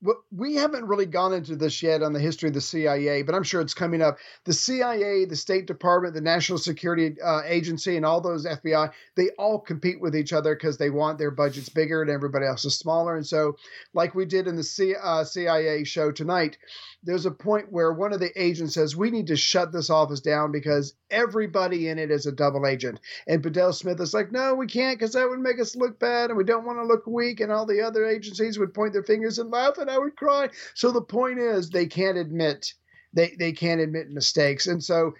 Well, 0.00 0.22
we 0.30 0.54
haven't 0.54 0.86
really 0.86 1.06
gone 1.06 1.32
into 1.32 1.56
this 1.56 1.82
yet 1.82 2.04
on 2.04 2.12
the 2.12 2.20
history 2.20 2.48
of 2.48 2.54
the 2.54 2.60
CIA, 2.60 3.22
but 3.22 3.34
I'm 3.34 3.42
sure 3.42 3.60
it's 3.60 3.74
coming 3.74 4.00
up. 4.00 4.18
The 4.44 4.52
CIA, 4.52 5.24
the 5.24 5.34
State 5.34 5.66
Department, 5.66 6.14
the 6.14 6.20
National 6.20 6.56
Security 6.58 7.20
uh, 7.20 7.42
Agency, 7.44 7.96
and 7.96 8.06
all 8.06 8.20
those 8.20 8.46
FBI, 8.46 8.92
they 9.16 9.30
all 9.38 9.58
compete 9.58 10.00
with 10.00 10.14
each 10.14 10.32
other 10.32 10.54
because 10.54 10.78
they 10.78 10.90
want 10.90 11.18
their 11.18 11.32
budgets 11.32 11.68
bigger 11.68 12.00
and 12.00 12.12
everybody 12.12 12.46
else 12.46 12.64
is 12.64 12.78
smaller. 12.78 13.16
And 13.16 13.26
so, 13.26 13.56
like 13.92 14.14
we 14.14 14.24
did 14.24 14.46
in 14.46 14.54
the 14.54 14.62
C, 14.62 14.94
uh, 14.94 15.24
CIA 15.24 15.82
show 15.82 16.12
tonight, 16.12 16.58
there's 17.02 17.26
a 17.26 17.30
point 17.30 17.70
where 17.70 17.92
one 17.92 18.12
of 18.12 18.20
the 18.20 18.32
agents 18.40 18.74
says, 18.74 18.96
We 18.96 19.10
need 19.10 19.28
to 19.28 19.36
shut 19.36 19.72
this 19.72 19.90
office 19.90 20.20
down 20.20 20.52
because 20.52 20.94
everybody 21.10 21.88
in 21.88 21.98
it 21.98 22.10
is 22.10 22.26
a 22.26 22.32
double 22.32 22.66
agent. 22.66 23.00
And 23.26 23.42
Bedell 23.42 23.72
Smith 23.72 24.00
is 24.00 24.14
like, 24.14 24.32
No, 24.32 24.54
we 24.54 24.66
can't 24.66 24.98
because 24.98 25.12
that 25.12 25.28
would 25.28 25.40
make 25.40 25.60
us 25.60 25.76
look 25.76 25.98
bad 25.98 26.30
and 26.30 26.36
we 26.36 26.44
don't 26.44 26.66
want 26.66 26.78
to 26.78 26.86
look 26.86 27.06
weak. 27.06 27.40
And 27.40 27.52
all 27.52 27.66
the 27.66 27.82
other 27.82 28.04
agencies 28.04 28.58
would 28.58 28.74
point 28.74 28.92
their 28.92 29.04
fingers 29.04 29.38
and 29.38 29.50
laugh 29.50 29.78
and 29.78 29.90
I 29.90 29.98
would 29.98 30.16
cry. 30.16 30.48
So 30.74 30.90
the 30.90 31.02
point 31.02 31.38
is, 31.38 31.70
they 31.70 31.86
can't 31.86 32.18
admit. 32.18 32.74
They, 33.12 33.34
they 33.38 33.52
can't 33.52 33.80
admit 33.80 34.10
mistakes. 34.10 34.66
And 34.66 34.82
so 34.82 35.14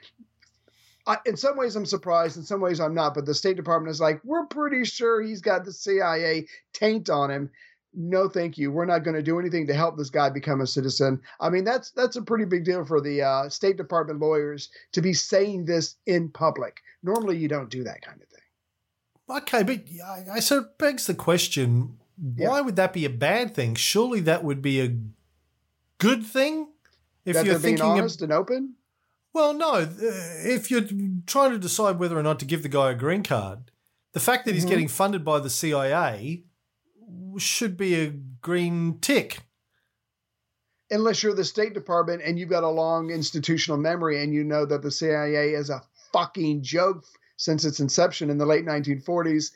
I, 1.08 1.16
in 1.24 1.38
some 1.38 1.56
ways, 1.56 1.74
I'm 1.74 1.86
surprised. 1.86 2.36
In 2.36 2.42
some 2.42 2.60
ways, 2.60 2.80
I'm 2.80 2.94
not. 2.94 3.14
But 3.14 3.24
the 3.24 3.34
State 3.34 3.56
Department 3.56 3.90
is 3.90 4.00
like, 4.00 4.20
we're 4.24 4.44
pretty 4.44 4.84
sure 4.84 5.22
he's 5.22 5.40
got 5.40 5.64
the 5.64 5.72
CIA 5.72 6.46
taint 6.74 7.08
on 7.08 7.30
him. 7.30 7.50
No, 8.00 8.28
thank 8.28 8.56
you. 8.56 8.70
We're 8.70 8.84
not 8.84 9.02
going 9.02 9.16
to 9.16 9.22
do 9.22 9.40
anything 9.40 9.66
to 9.66 9.74
help 9.74 9.98
this 9.98 10.08
guy 10.08 10.30
become 10.30 10.60
a 10.60 10.66
citizen. 10.68 11.20
I 11.40 11.50
mean, 11.50 11.64
that's 11.64 11.90
that's 11.90 12.14
a 12.14 12.22
pretty 12.22 12.44
big 12.44 12.64
deal 12.64 12.84
for 12.84 13.00
the 13.00 13.22
uh, 13.22 13.48
State 13.48 13.76
Department 13.76 14.20
lawyers 14.20 14.70
to 14.92 15.02
be 15.02 15.12
saying 15.12 15.64
this 15.64 15.96
in 16.06 16.28
public. 16.28 16.80
Normally, 17.02 17.38
you 17.38 17.48
don't 17.48 17.68
do 17.70 17.82
that 17.82 18.00
kind 18.02 18.20
of 18.22 18.28
thing. 18.28 18.38
Okay, 19.42 19.62
but 19.64 19.80
I, 20.06 20.36
I 20.36 20.40
so 20.40 20.60
it 20.60 20.78
begs 20.78 21.06
the 21.08 21.14
question: 21.14 21.98
Why 22.36 22.60
would 22.60 22.76
that 22.76 22.92
be 22.92 23.04
a 23.04 23.10
bad 23.10 23.52
thing? 23.52 23.74
Surely 23.74 24.20
that 24.20 24.44
would 24.44 24.62
be 24.62 24.80
a 24.80 24.96
good 25.98 26.24
thing 26.24 26.68
if 27.24 27.34
that 27.34 27.46
you're 27.46 27.58
thinking. 27.58 27.84
Of, 27.84 27.90
honest 27.98 28.22
and 28.22 28.32
open. 28.32 28.74
well, 29.32 29.52
no, 29.52 29.72
uh, 29.72 29.86
if 30.00 30.70
you're 30.70 30.84
trying 31.26 31.50
to 31.50 31.58
decide 31.58 31.98
whether 31.98 32.16
or 32.16 32.22
not 32.22 32.38
to 32.38 32.44
give 32.44 32.62
the 32.62 32.68
guy 32.68 32.92
a 32.92 32.94
green 32.94 33.24
card, 33.24 33.72
the 34.12 34.20
fact 34.20 34.44
that 34.46 34.54
he's 34.54 34.64
Mhm. 34.64 34.68
getting 34.68 34.88
funded 34.88 35.24
by 35.24 35.40
the 35.40 35.50
CIA 35.50 36.44
should 37.38 37.76
be 37.76 37.94
a 37.94 38.08
green 38.40 38.98
tick. 39.00 39.40
unless 40.90 41.22
you're 41.22 41.34
the 41.34 41.44
State 41.44 41.74
Department 41.74 42.22
and 42.24 42.38
you've 42.38 42.48
got 42.48 42.64
a 42.64 42.68
long 42.68 43.10
institutional 43.10 43.78
memory 43.78 44.22
and 44.22 44.32
you 44.32 44.42
know 44.42 44.64
that 44.64 44.82
the 44.82 44.90
CIA 44.90 45.50
is 45.50 45.68
a 45.70 45.82
fucking 46.12 46.62
joke 46.62 47.04
since 47.36 47.64
its 47.64 47.78
inception 47.80 48.30
in 48.30 48.38
the 48.38 48.46
late 48.46 48.64
1940s. 48.64 49.52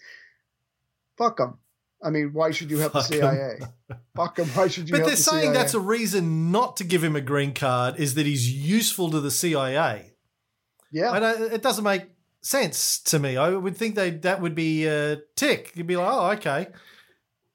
Fuck 1.17 1.39
them. 1.39 1.59
I 2.05 2.11
mean, 2.11 2.33
why 2.33 2.51
should 2.51 2.71
you 2.71 2.79
help 2.79 2.93
Fuck 2.93 3.09
the. 3.09 3.15
CIA? 3.15 3.59
Fuck 4.17 4.37
them. 4.37 4.49
Why 4.49 4.69
should 4.69 4.89
you? 4.89 4.93
But 4.93 5.03
they're 5.07 5.11
the 5.11 5.17
saying 5.17 5.43
CIA? 5.43 5.55
that's 5.55 5.75
a 5.75 5.81
reason 5.81 6.51
not 6.51 6.77
to 6.79 6.85
give 6.85 7.03
him 7.03 7.17
a 7.17 7.21
green 7.21 7.55
card 7.55 7.99
is 7.99 8.15
that 8.15 8.27
he's 8.27 8.51
useful 8.53 9.11
to 9.11 9.21
the 9.21 9.31
CIA. 9.31 10.13
Yeah. 10.91 11.13
I 11.13 11.21
don't, 11.21 11.43
uh, 11.43 11.55
it 11.55 11.63
doesn't 11.63 11.85
make 11.85 12.05
sense 12.43 12.99
to 13.05 13.19
me. 13.19 13.37
I 13.37 13.51
would 13.51 13.77
think 13.77 13.95
they 13.95 14.11
that 14.11 14.41
would 14.43 14.55
be 14.55 14.87
a 14.87 15.21
tick. 15.37 15.73
You'd 15.75 15.87
be 15.87 15.97
like, 15.97 16.09
oh, 16.11 16.31
okay, 16.33 16.67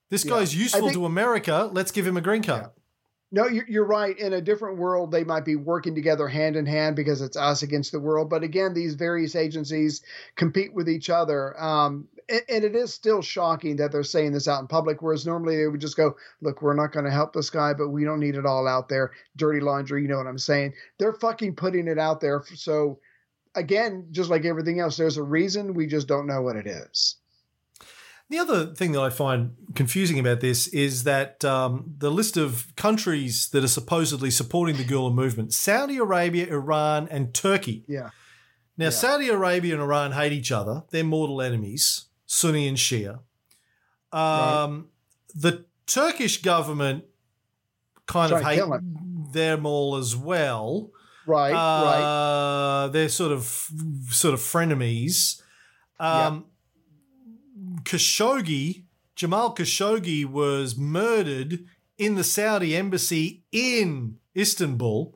this 0.10 0.26
Yeah. 0.26 0.32
guy's 0.32 0.55
useful 0.55 0.82
think- 0.82 0.93
to 0.93 1.05
America. 1.05 1.70
Let's 1.72 1.91
give 1.91 2.05
him 2.08 2.18
a 2.18 2.22
green 2.22 2.43
card. 2.43 2.70
No, 3.30 3.45
you're, 3.45 3.66
you're 3.68 3.86
right. 3.86 4.18
In 4.18 4.32
a 4.32 4.39
different 4.39 4.78
world, 4.78 5.12
they 5.12 5.26
might 5.26 5.43
be 5.43 5.58
working 5.58 5.93
together 5.93 6.30
hand 6.30 6.55
in 6.55 6.66
hand 6.66 6.95
because 6.95 7.20
it's 7.22 7.36
us 7.36 7.62
against 7.62 7.91
the 7.91 7.99
world. 7.99 8.30
But 8.30 8.41
again, 8.41 8.74
these 8.74 8.93
various 8.93 9.36
agencies 9.36 10.01
compete 10.38 10.74
with 10.74 10.88
each 10.88 11.10
other. 11.10 11.62
Um, 11.62 12.08
and, 12.30 12.41
and 12.47 12.64
it 12.64 12.74
is 12.74 12.93
still 12.93 13.22
shocking 13.22 13.76
that 13.78 13.91
they're 13.91 14.03
saying 14.03 14.32
this 14.32 14.47
out 14.47 14.62
in 14.62 14.68
public, 14.68 15.01
whereas 15.01 15.26
normally 15.26 15.58
they 15.58 15.68
would 15.68 15.82
just 15.82 15.97
go, 15.97 16.16
look, 16.41 16.62
we're 16.62 16.74
not 16.74 16.93
going 16.93 17.03
to 17.03 17.12
help 17.12 17.34
this 17.34 17.49
guy, 17.49 17.74
but 17.74 17.89
we 17.89 18.05
don't 18.05 18.22
need 18.22 18.36
it 18.36 18.45
all 18.45 18.66
out 18.66 18.88
there. 18.88 19.12
Dirty 19.36 19.60
laundry, 19.60 20.03
you 20.03 20.08
know 20.08 20.18
what 20.18 20.28
I'm 20.28 20.38
saying? 20.38 20.74
They're 20.97 21.12
fucking 21.12 21.55
putting 21.55 21.89
it 21.89 21.99
out 21.99 22.22
there. 22.22 22.43
So, 22.55 22.99
again, 23.55 24.08
just 24.12 24.30
like 24.30 24.45
everything 24.45 24.80
else, 24.80 24.95
there's 24.95 25.18
a 25.18 25.24
reason. 25.24 25.74
We 25.74 25.86
just 25.86 26.08
don't 26.08 26.28
know 26.28 26.41
what 26.41 26.55
it 26.55 26.66
is. 26.66 27.16
The 28.30 28.39
other 28.39 28.65
thing 28.73 28.91
that 28.91 29.01
I 29.01 29.09
find 29.09 29.55
confusing 29.73 30.19
about 30.19 30.41
this 30.41 30.67
is 30.67 31.05
that 31.05 31.45
um, 31.45 31.95
the 31.97 32.11
list 32.11 32.36
of 32.36 32.67
countries 32.75 33.47
that 33.49 33.63
are 33.63 33.69
supposedly 33.69 34.32
supporting 34.32 34.75
the 34.75 34.84
Gulen 34.84 35.13
movement 35.13 35.53
Saudi 35.53 35.97
Arabia, 35.97 36.47
Iran, 36.47 37.07
and 37.09 37.34
Turkey. 37.34 37.86
Yeah. 37.88 38.09
Now, 38.78 38.86
Yeah. 38.86 38.89
Saudi 38.89 39.30
Arabia 39.30 39.73
and 39.75 39.82
Iran 39.82 40.11
hate 40.11 40.34
each 40.34 40.51
other. 40.51 40.84
They're 40.89 41.05
mortal 41.05 41.41
enemies, 41.41 42.05
Sunni 42.25 42.67
and 42.67 42.78
Shia. 42.78 43.19
Um, 44.11 44.89
The 45.34 45.65
Turkish 45.86 46.41
government 46.41 47.05
kind 48.07 48.34
of 48.34 48.41
hate 48.41 48.61
them 49.32 49.65
all 49.65 49.95
as 49.95 50.15
well. 50.17 50.91
Right, 51.25 51.51
right. 51.53 52.84
Uh, 52.84 52.88
They're 52.89 53.09
sort 53.09 53.32
of 53.32 53.43
sort 54.09 54.34
of 54.34 54.39
frenemies. 54.41 55.41
Um, 55.99 56.45
Khashoggi, 57.88 58.83
Jamal 59.15 59.55
Khashoggi, 59.55 60.25
was 60.25 60.77
murdered 60.77 61.65
in 61.97 62.15
the 62.15 62.23
Saudi 62.23 62.75
embassy 62.75 63.43
in 63.51 64.17
Istanbul. 64.35 65.15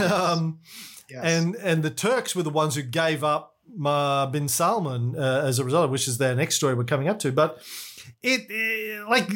Um, 0.00 0.60
Yes. 1.10 1.20
and 1.22 1.54
and 1.56 1.82
the 1.82 1.90
Turks 1.90 2.34
were 2.34 2.42
the 2.42 2.48
ones 2.62 2.74
who 2.76 2.82
gave 2.82 3.22
up 3.22 3.56
uh, 3.84 4.24
bin 4.26 4.48
Salman 4.48 5.14
uh, 5.18 5.42
as 5.44 5.58
a 5.58 5.64
result, 5.64 5.90
which 5.90 6.08
is 6.08 6.16
their 6.16 6.34
next 6.34 6.54
story 6.56 6.74
we're 6.74 6.84
coming 6.84 7.08
up 7.08 7.18
to. 7.18 7.30
But 7.30 7.60
it 8.22 8.40
uh, 8.50 9.08
like 9.10 9.28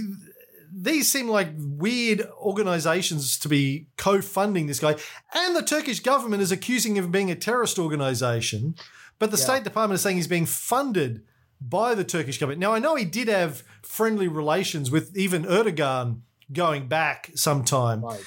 these 0.72 1.12
seem 1.12 1.28
like 1.28 1.48
weird 1.58 2.22
organizations 2.40 3.38
to 3.40 3.48
be 3.50 3.86
co-funding 3.98 4.66
this 4.66 4.80
guy, 4.80 4.96
and 5.34 5.54
the 5.54 5.62
Turkish 5.62 6.00
government 6.00 6.42
is 6.42 6.50
accusing 6.50 6.96
him 6.96 7.04
of 7.04 7.12
being 7.12 7.30
a 7.30 7.34
terrorist 7.34 7.78
organization. 7.78 8.74
But 9.18 9.30
the 9.30 9.36
Yeah. 9.36 9.44
State 9.44 9.64
Department 9.64 9.96
is 9.96 10.02
saying 10.02 10.16
he's 10.16 10.26
being 10.26 10.46
funded 10.46 11.22
by 11.61 11.94
the 11.94 12.04
Turkish 12.04 12.38
government. 12.38 12.61
Now 12.61 12.72
I 12.72 12.78
know 12.78 12.94
he 12.94 13.04
did 13.04 13.28
have 13.28 13.62
friendly 13.82 14.28
relations 14.28 14.90
with 14.90 15.16
even 15.16 15.44
Erdogan 15.44 16.20
going 16.52 16.88
back 16.88 17.30
some 17.34 17.64
time. 17.64 18.02
right. 18.02 18.24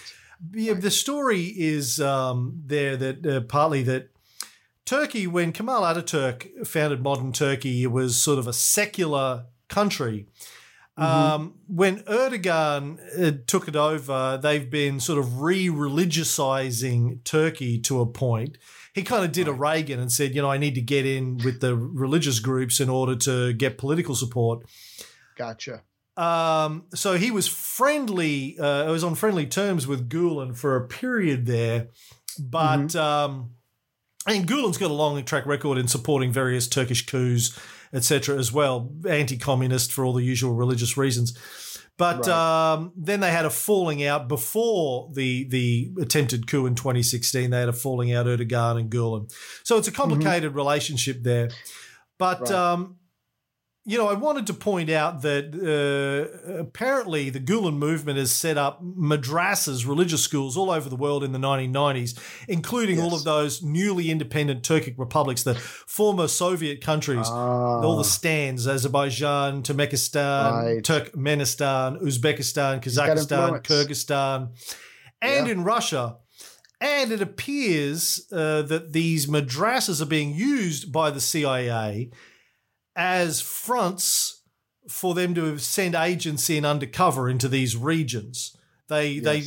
Yeah, 0.54 0.74
the 0.74 0.90
story 0.90 1.54
is 1.56 2.02
um, 2.02 2.64
there 2.66 2.98
that 2.98 3.26
uh, 3.26 3.42
partly 3.42 3.84
that 3.84 4.10
Turkey, 4.86 5.28
when 5.28 5.52
Kemal 5.52 5.84
Ataturk 5.84 6.66
founded 6.66 7.04
modern 7.04 7.32
Turkey, 7.32 7.84
it 7.84 7.92
was 7.92 8.20
sort 8.20 8.40
of 8.40 8.48
a 8.48 8.54
secular 8.54 9.46
country. 9.70 10.26
Um, 10.98 11.56
when 11.68 12.00
Erdogan 12.02 13.00
uh, 13.18 13.38
took 13.48 13.68
it 13.68 13.76
over, 13.76 14.40
they've 14.42 14.70
been 14.70 15.00
sort 15.00 15.18
of 15.18 15.42
re 15.42 15.68
religiousizing 15.68 17.24
Turkey 17.24 17.80
to 17.80 18.02
a 18.02 18.06
point. 18.06 18.58
He 18.94 19.04
kind 19.04 19.24
of 19.24 19.32
did 19.32 19.48
a 19.48 19.54
Reagan 19.54 20.00
and 20.00 20.12
said, 20.12 20.36
you 20.36 20.42
know, 20.42 20.52
I 20.52 20.58
need 20.58 20.76
to 20.76 20.82
get 20.82 21.06
in 21.06 21.38
with 21.38 21.62
the 21.62 21.76
religious 21.76 22.40
groups 22.40 22.80
in 22.80 22.90
order 22.90 23.16
to 23.18 23.54
get 23.54 23.78
political 23.78 24.16
support. 24.16 24.66
Gotcha. 25.38 25.84
Um, 26.18 26.84
so 26.94 27.16
he 27.16 27.32
was 27.32 27.48
friendly. 27.48 28.60
Uh, 28.60 28.92
was 28.92 29.04
on 29.04 29.16
friendly 29.16 29.46
terms 29.46 29.88
with 29.88 30.10
Gulen 30.10 30.56
for 30.56 30.76
a 30.76 30.88
period 30.88 31.46
there, 31.46 31.88
but 32.38 32.96
um, 32.96 33.52
and 34.28 34.48
Gulen's 34.48 34.78
got 34.78 34.92
a 34.92 34.94
long 34.94 35.24
track 35.24 35.46
record 35.46 35.78
in 35.78 35.88
supporting 35.88 36.32
various 36.32 36.68
Turkish 36.68 37.06
coups, 37.06 37.58
etc. 37.94 38.38
As 38.38 38.52
well, 38.52 38.92
anti-communist 39.08 39.92
for 39.92 40.06
all 40.06 40.14
the 40.14 40.24
usual 40.24 40.54
religious 40.54 40.98
reasons. 40.98 41.38
But 41.98 42.26
Right. 42.26 42.74
um, 42.74 42.94
then 42.96 43.20
they 43.20 43.30
had 43.32 43.46
a 43.46 43.50
falling 43.52 44.04
out 44.04 44.28
before 44.28 45.12
the 45.14 45.48
the 45.50 45.92
attempted 46.02 46.48
coup 46.48 46.66
in 46.66 46.74
2016. 46.76 47.50
They 47.52 47.60
had 47.60 47.70
a 47.70 47.74
falling 47.74 48.12
out 48.12 48.26
Erdogan 48.26 48.80
and 48.80 48.90
Gulen. 48.90 49.32
So 49.64 49.78
it's 49.78 49.88
a 49.88 49.92
complicated 49.92 50.56
relationship 50.56 51.22
there. 51.22 51.50
But 52.18 52.42
Right. 52.42 52.52
um, 52.52 52.96
you 53.92 53.98
know, 53.98 54.08
I 54.08 54.14
wanted 54.14 54.48
to 54.48 54.54
point 54.54 54.90
out 54.90 55.22
that 55.24 55.46
uh, 55.54 56.54
apparently 56.60 57.30
the 57.30 57.42
Gulen 57.42 57.76
movement 57.76 58.18
has 58.18 58.32
set 58.32 58.58
up 58.58 58.82
madrasas, 58.82 59.86
religious 59.86 60.24
schools 60.24 60.56
all 60.56 60.72
over 60.72 60.88
the 60.88 60.96
world 60.96 61.26
in 61.26 61.34
the 61.34 61.40
1990s, 61.40 62.18
including 62.48 63.02
all 63.02 63.14
of 63.14 63.26
those 63.26 63.62
newly 63.62 64.10
independent 64.10 64.64
Turkic 64.64 64.96
republics, 64.98 65.44
the 65.44 65.56
former 65.56 66.30
Soviet 66.30 66.80
countries, 66.80 67.28
all 67.28 67.98
the 67.98 68.06
stands, 68.06 68.66
Azerbaijan, 68.66 69.62
Turkmenistan, 69.62 70.52
Right. 70.54 70.84
Turkmenistan, 70.84 72.02
Uzbekistan, 72.02 72.82
Kazakhstan. 72.82 73.62
Kyrgyzstan, 73.62 74.50
and 75.22 75.48
Yeah. 75.48 75.52
in 75.54 75.64
Russia. 75.66 76.16
And 76.80 77.12
it 77.12 77.22
appears 77.22 78.26
uh, 78.32 78.62
that 78.64 78.94
these 78.94 79.28
madrasas 79.28 80.02
are 80.02 80.06
being 80.06 80.34
used 80.34 80.92
by 80.94 81.12
the 81.12 81.20
CIA 81.22 82.10
as 82.96 83.42
fronts 83.42 84.42
for 84.90 85.14
them 85.14 85.34
to 85.36 85.58
send 85.58 85.96
agents 85.96 86.50
in 86.50 86.66
undercover 86.66 87.30
into 87.30 87.48
these 87.48 87.76
regions. 87.78 88.56
They 88.88 89.12
Yes. 89.14 89.24
they 89.24 89.40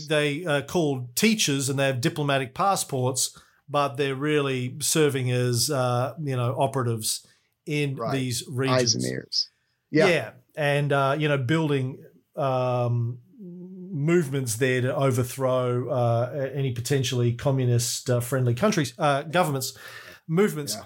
they 0.42 0.46
are 0.46 0.62
called 0.62 1.14
teachers 1.16 1.68
and 1.68 1.78
they 1.78 1.86
have 1.86 2.00
diplomatic 2.00 2.54
passports, 2.54 3.38
but 3.68 3.96
they're 3.96 4.14
really 4.14 4.76
serving 4.80 5.30
as 5.30 5.70
uh, 5.70 6.14
you 6.22 6.36
know 6.36 6.54
operatives 6.58 7.26
in 7.66 7.96
Right. 7.96 8.12
these 8.12 8.42
Eyes 8.42 8.48
regions. 8.48 8.94
and 8.94 9.04
ears. 9.04 9.48
Yeah, 9.90 10.06
Yeah. 10.08 10.30
and 10.56 10.92
uh, 10.92 11.16
you 11.18 11.28
know 11.28 11.38
building 11.38 12.02
um, 12.36 13.18
movements 13.38 14.56
there 14.56 14.80
to 14.80 14.94
overthrow 14.96 15.88
uh, 15.88 16.50
any 16.54 16.72
potentially 16.72 17.32
communist 17.32 18.08
uh, 18.10 18.20
friendly 18.20 18.54
countries, 18.54 18.92
uh, 18.98 19.22
governments, 19.22 19.76
movements, 20.26 20.74
Yeah. 20.74 20.84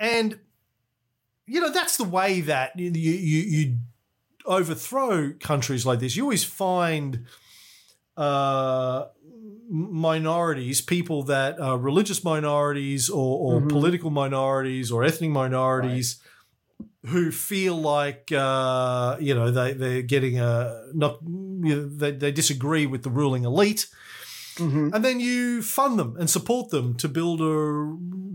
and 0.00 0.38
you 1.48 1.60
know 1.60 1.70
that's 1.72 1.96
the 1.96 2.04
way 2.04 2.40
that 2.42 2.78
you 2.78 2.90
you, 2.90 3.40
you 3.56 3.76
overthrow 4.44 5.32
countries 5.40 5.84
like 5.86 5.98
this. 6.00 6.16
You 6.16 6.22
always 6.24 6.44
find 6.44 7.26
uh, 8.16 9.06
minorities, 9.70 10.80
people 10.80 11.22
that 11.24 11.60
are 11.60 11.78
religious 11.78 12.24
minorities 12.24 13.08
or, 13.10 13.38
or 13.38 13.60
Mhm. 13.60 13.68
political 13.68 14.10
minorities 14.10 14.90
or 14.90 15.04
ethnic 15.04 15.30
minorities 15.30 16.20
who 17.06 17.30
feel 17.30 17.76
like 17.76 18.32
uh, 18.32 19.16
you 19.20 19.34
know 19.34 19.50
they 19.50 19.72
they're 19.72 20.02
getting 20.02 20.38
a 20.40 20.82
not 20.94 21.18
you 21.22 21.74
know, 21.76 21.88
they, 21.88 22.12
they 22.12 22.32
disagree 22.32 22.86
with 22.86 23.02
the 23.02 23.10
ruling 23.10 23.44
elite 23.44 23.86
Mhm. 24.56 24.92
and 24.94 25.04
then 25.04 25.20
you 25.20 25.62
fund 25.62 25.98
them 25.98 26.16
and 26.18 26.28
support 26.30 26.70
them 26.70 26.94
to 26.96 27.08
build 27.08 27.40
a 27.40 27.54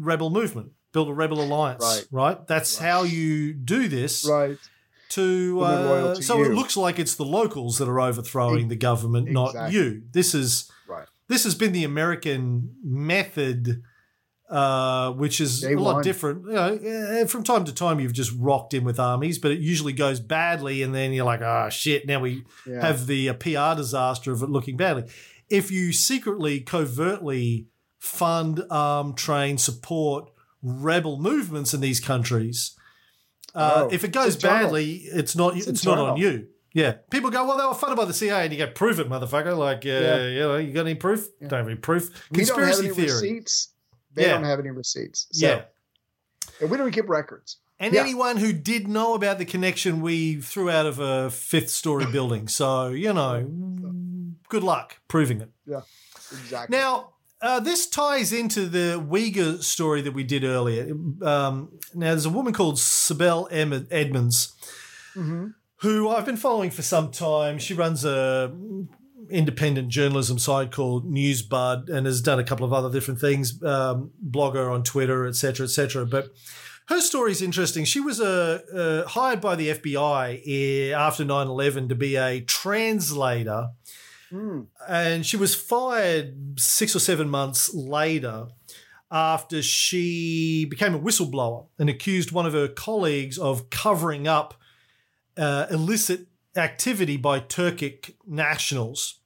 rebel 0.09 0.29
movement 0.29 0.71
build 0.93 1.09
a 1.09 1.13
rebel 1.13 1.41
alliance 1.41 1.81
Right. 1.83 2.07
right, 2.11 2.47
that's 2.47 2.79
Right. 2.79 2.87
how 2.89 3.03
you 3.03 3.53
do 3.53 3.87
this 3.89 4.25
Right. 4.25 4.57
to 5.09 5.57
Well, 5.57 5.69
they're 5.77 5.85
loyal 5.89 6.07
uh, 6.11 6.15
to 6.15 6.23
so 6.23 6.43
it 6.43 6.53
looks 6.53 6.77
like 6.77 6.97
it's 6.99 7.15
the 7.15 7.25
locals 7.25 7.77
that 7.79 7.89
are 7.89 7.99
overthrowing 7.99 8.69
the 8.69 8.75
government 8.77 9.29
not 9.29 9.71
you 9.73 10.03
this 10.11 10.33
is 10.33 10.71
Right. 10.87 11.07
this 11.27 11.43
has 11.43 11.55
been 11.55 11.71
the 11.73 11.83
american 11.83 12.75
method 12.83 13.83
uh, 14.49 15.11
which 15.13 15.41
is 15.41 15.61
Day 15.61 15.73
a 15.73 15.79
lot 15.79 15.95
one. 15.95 16.03
different. 16.03 16.45
You 16.45 16.51
know, 16.53 16.75
eh, 16.83 17.25
from 17.25 17.43
time 17.43 17.63
to 17.65 17.73
time, 17.73 17.99
you've 17.99 18.13
just 18.13 18.31
rocked 18.37 18.75
in 18.75 18.83
with 18.83 18.99
armies, 18.99 19.39
but 19.39 19.49
it 19.51 19.59
usually 19.59 19.93
goes 19.93 20.19
badly, 20.19 20.83
and 20.83 20.93
then 20.93 21.11
you're 21.11 21.25
like, 21.25 21.41
"Oh 21.41 21.69
shit!" 21.71 22.05
Now 22.05 22.19
we 22.19 22.43
Yeah. 22.67 22.81
have 22.81 23.07
the 23.07 23.29
uh, 23.29 23.33
PR 23.33 23.73
disaster 23.75 24.31
of 24.31 24.43
it 24.43 24.49
looking 24.49 24.77
badly. 24.77 25.05
If 25.49 25.71
you 25.71 25.91
secretly, 25.91 26.59
covertly 26.59 27.67
fund, 27.97 28.63
arm, 28.69 29.15
train, 29.15 29.57
support 29.57 30.29
rebel 30.63 31.19
movements 31.19 31.73
in 31.73 31.81
these 31.81 31.99
countries, 31.99 32.75
uh, 33.53 33.83
Oh, 33.85 33.89
if 33.91 34.03
it 34.03 34.11
goes 34.11 34.33
it's 34.35 34.43
badly, 34.43 34.95
it's 34.95 35.35
not 35.35 35.55
It's 35.57 35.67
it's, 35.67 35.85
not 35.85 35.97
on 35.99 36.17
you. 36.17 36.47
Yeah, 36.73 36.93
people 37.11 37.29
go, 37.29 37.45
"Well, 37.45 37.55
they 37.57 37.65
were 37.65 37.75
funded 37.75 37.97
by 37.97 38.05
the 38.05 38.13
CIA," 38.15 38.45
and 38.45 38.51
you 38.51 38.57
go, 38.57 38.71
"Prove 38.71 38.99
it, 38.99 39.07
motherfucker!" 39.07 39.55
Like, 39.55 39.85
uh, 39.85 39.89
Yeah. 39.89 40.27
you 40.27 40.39
know, 40.39 40.57
you 40.57 40.73
got 40.73 40.81
any 40.87 40.95
proof? 40.95 41.27
Yeah. 41.39 41.49
Don't 41.49 41.59
have 41.59 41.67
any 41.67 41.75
proof. 41.77 42.09
we 42.31 42.43
don't 42.45 42.57
have 42.57 42.67
Conspiracy 42.69 42.85
any 42.87 42.95
theory. 42.95 43.11
receipts. 43.11 43.67
They 44.15 44.23
Yeah. 44.23 44.33
don't 44.33 44.45
have 44.45 44.59
any 44.59 44.71
receipts. 44.71 45.27
So, 45.31 45.45
Yeah. 45.47 45.61
and 46.61 46.71
we 46.71 46.77
don't 46.77 46.91
keep 46.91 47.07
records. 47.07 47.57
And 47.79 47.93
Yeah. 47.93 48.01
anyone 48.01 48.37
who 48.37 48.53
did 48.53 48.87
know 48.87 49.13
about 49.13 49.37
the 49.37 49.45
connection, 49.45 50.01
we 50.01 50.37
threw 50.41 50.69
out 50.71 50.85
of 50.87 50.97
a 50.99 51.29
fifth 51.29 51.69
story 51.69 52.05
building. 52.11 52.47
So, 52.47 52.87
you 52.89 53.13
know, 53.13 53.45
good 54.49 54.63
luck 54.63 54.97
proving 55.07 55.41
it. 55.41 55.51
Yeah, 55.67 55.81
exactly. 56.31 56.75
Now, 56.75 57.12
uh, 57.43 57.59
this 57.59 57.87
ties 57.87 58.33
into 58.33 58.67
the 58.67 58.99
Uyghur 58.99 59.61
story 59.61 60.01
that 60.01 60.13
we 60.13 60.23
did 60.23 60.43
earlier. 60.43 60.91
Um, 61.21 61.77
now, 61.93 62.09
there's 62.09 62.25
a 62.25 62.29
woman 62.29 62.53
called 62.53 62.75
Sibel 62.75 63.47
Edmonds 63.91 64.55
who 65.83 66.09
I've 66.09 66.25
been 66.25 66.37
following 66.37 66.71
for 66.71 66.81
some 66.81 67.11
time. 67.11 67.59
She 67.59 67.73
runs 67.73 68.05
a 68.05 68.55
independent 69.29 69.89
journalism 69.89 70.39
site 70.39 70.71
called 70.71 71.11
Newsbud 71.11 71.89
and 71.89 72.05
has 72.05 72.21
done 72.21 72.39
a 72.39 72.43
couple 72.43 72.65
of 72.65 72.71
other 72.71 72.89
different 72.89 73.19
things, 73.19 73.61
um, 73.63 74.11
blogger 74.25 74.71
on 74.71 74.83
Twitter, 74.83 75.27
etc., 75.27 75.65
etc. 75.65 76.05
But 76.05 76.29
her 76.87 77.01
story 77.01 77.31
is 77.31 77.41
interesting. 77.41 77.85
She 77.85 77.99
was 77.99 78.21
uh, 78.21 78.59
uh, 78.73 79.09
hired 79.09 79.41
by 79.41 79.55
the 79.55 79.69
FBI 79.69 80.41
eh, 80.47 80.93
after 80.93 81.25
9 81.25 81.47
11 81.47 81.89
to 81.89 81.95
be 81.95 82.15
a 82.15 82.41
translator 82.41 83.69
and 84.87 85.25
she 85.25 85.37
was 85.37 85.55
fired 85.55 86.59
six 86.59 86.95
or 86.95 86.99
seven 86.99 87.29
months 87.29 87.73
later 87.73 88.47
after 89.11 89.61
she 89.61 90.65
became 90.65 90.95
a 90.95 90.99
whistleblower 90.99 91.67
and 91.77 91.89
accused 91.89 92.31
one 92.31 92.47
of 92.47 92.53
her 92.53 92.67
colleagues 92.67 93.37
of 93.37 93.69
covering 93.69 94.27
up 94.27 94.55
uh, 95.37 95.67
illicit 95.69 96.27
activity 96.55 97.17
by 97.17 97.39
Turkic 97.39 98.15
nationals. 98.25 99.19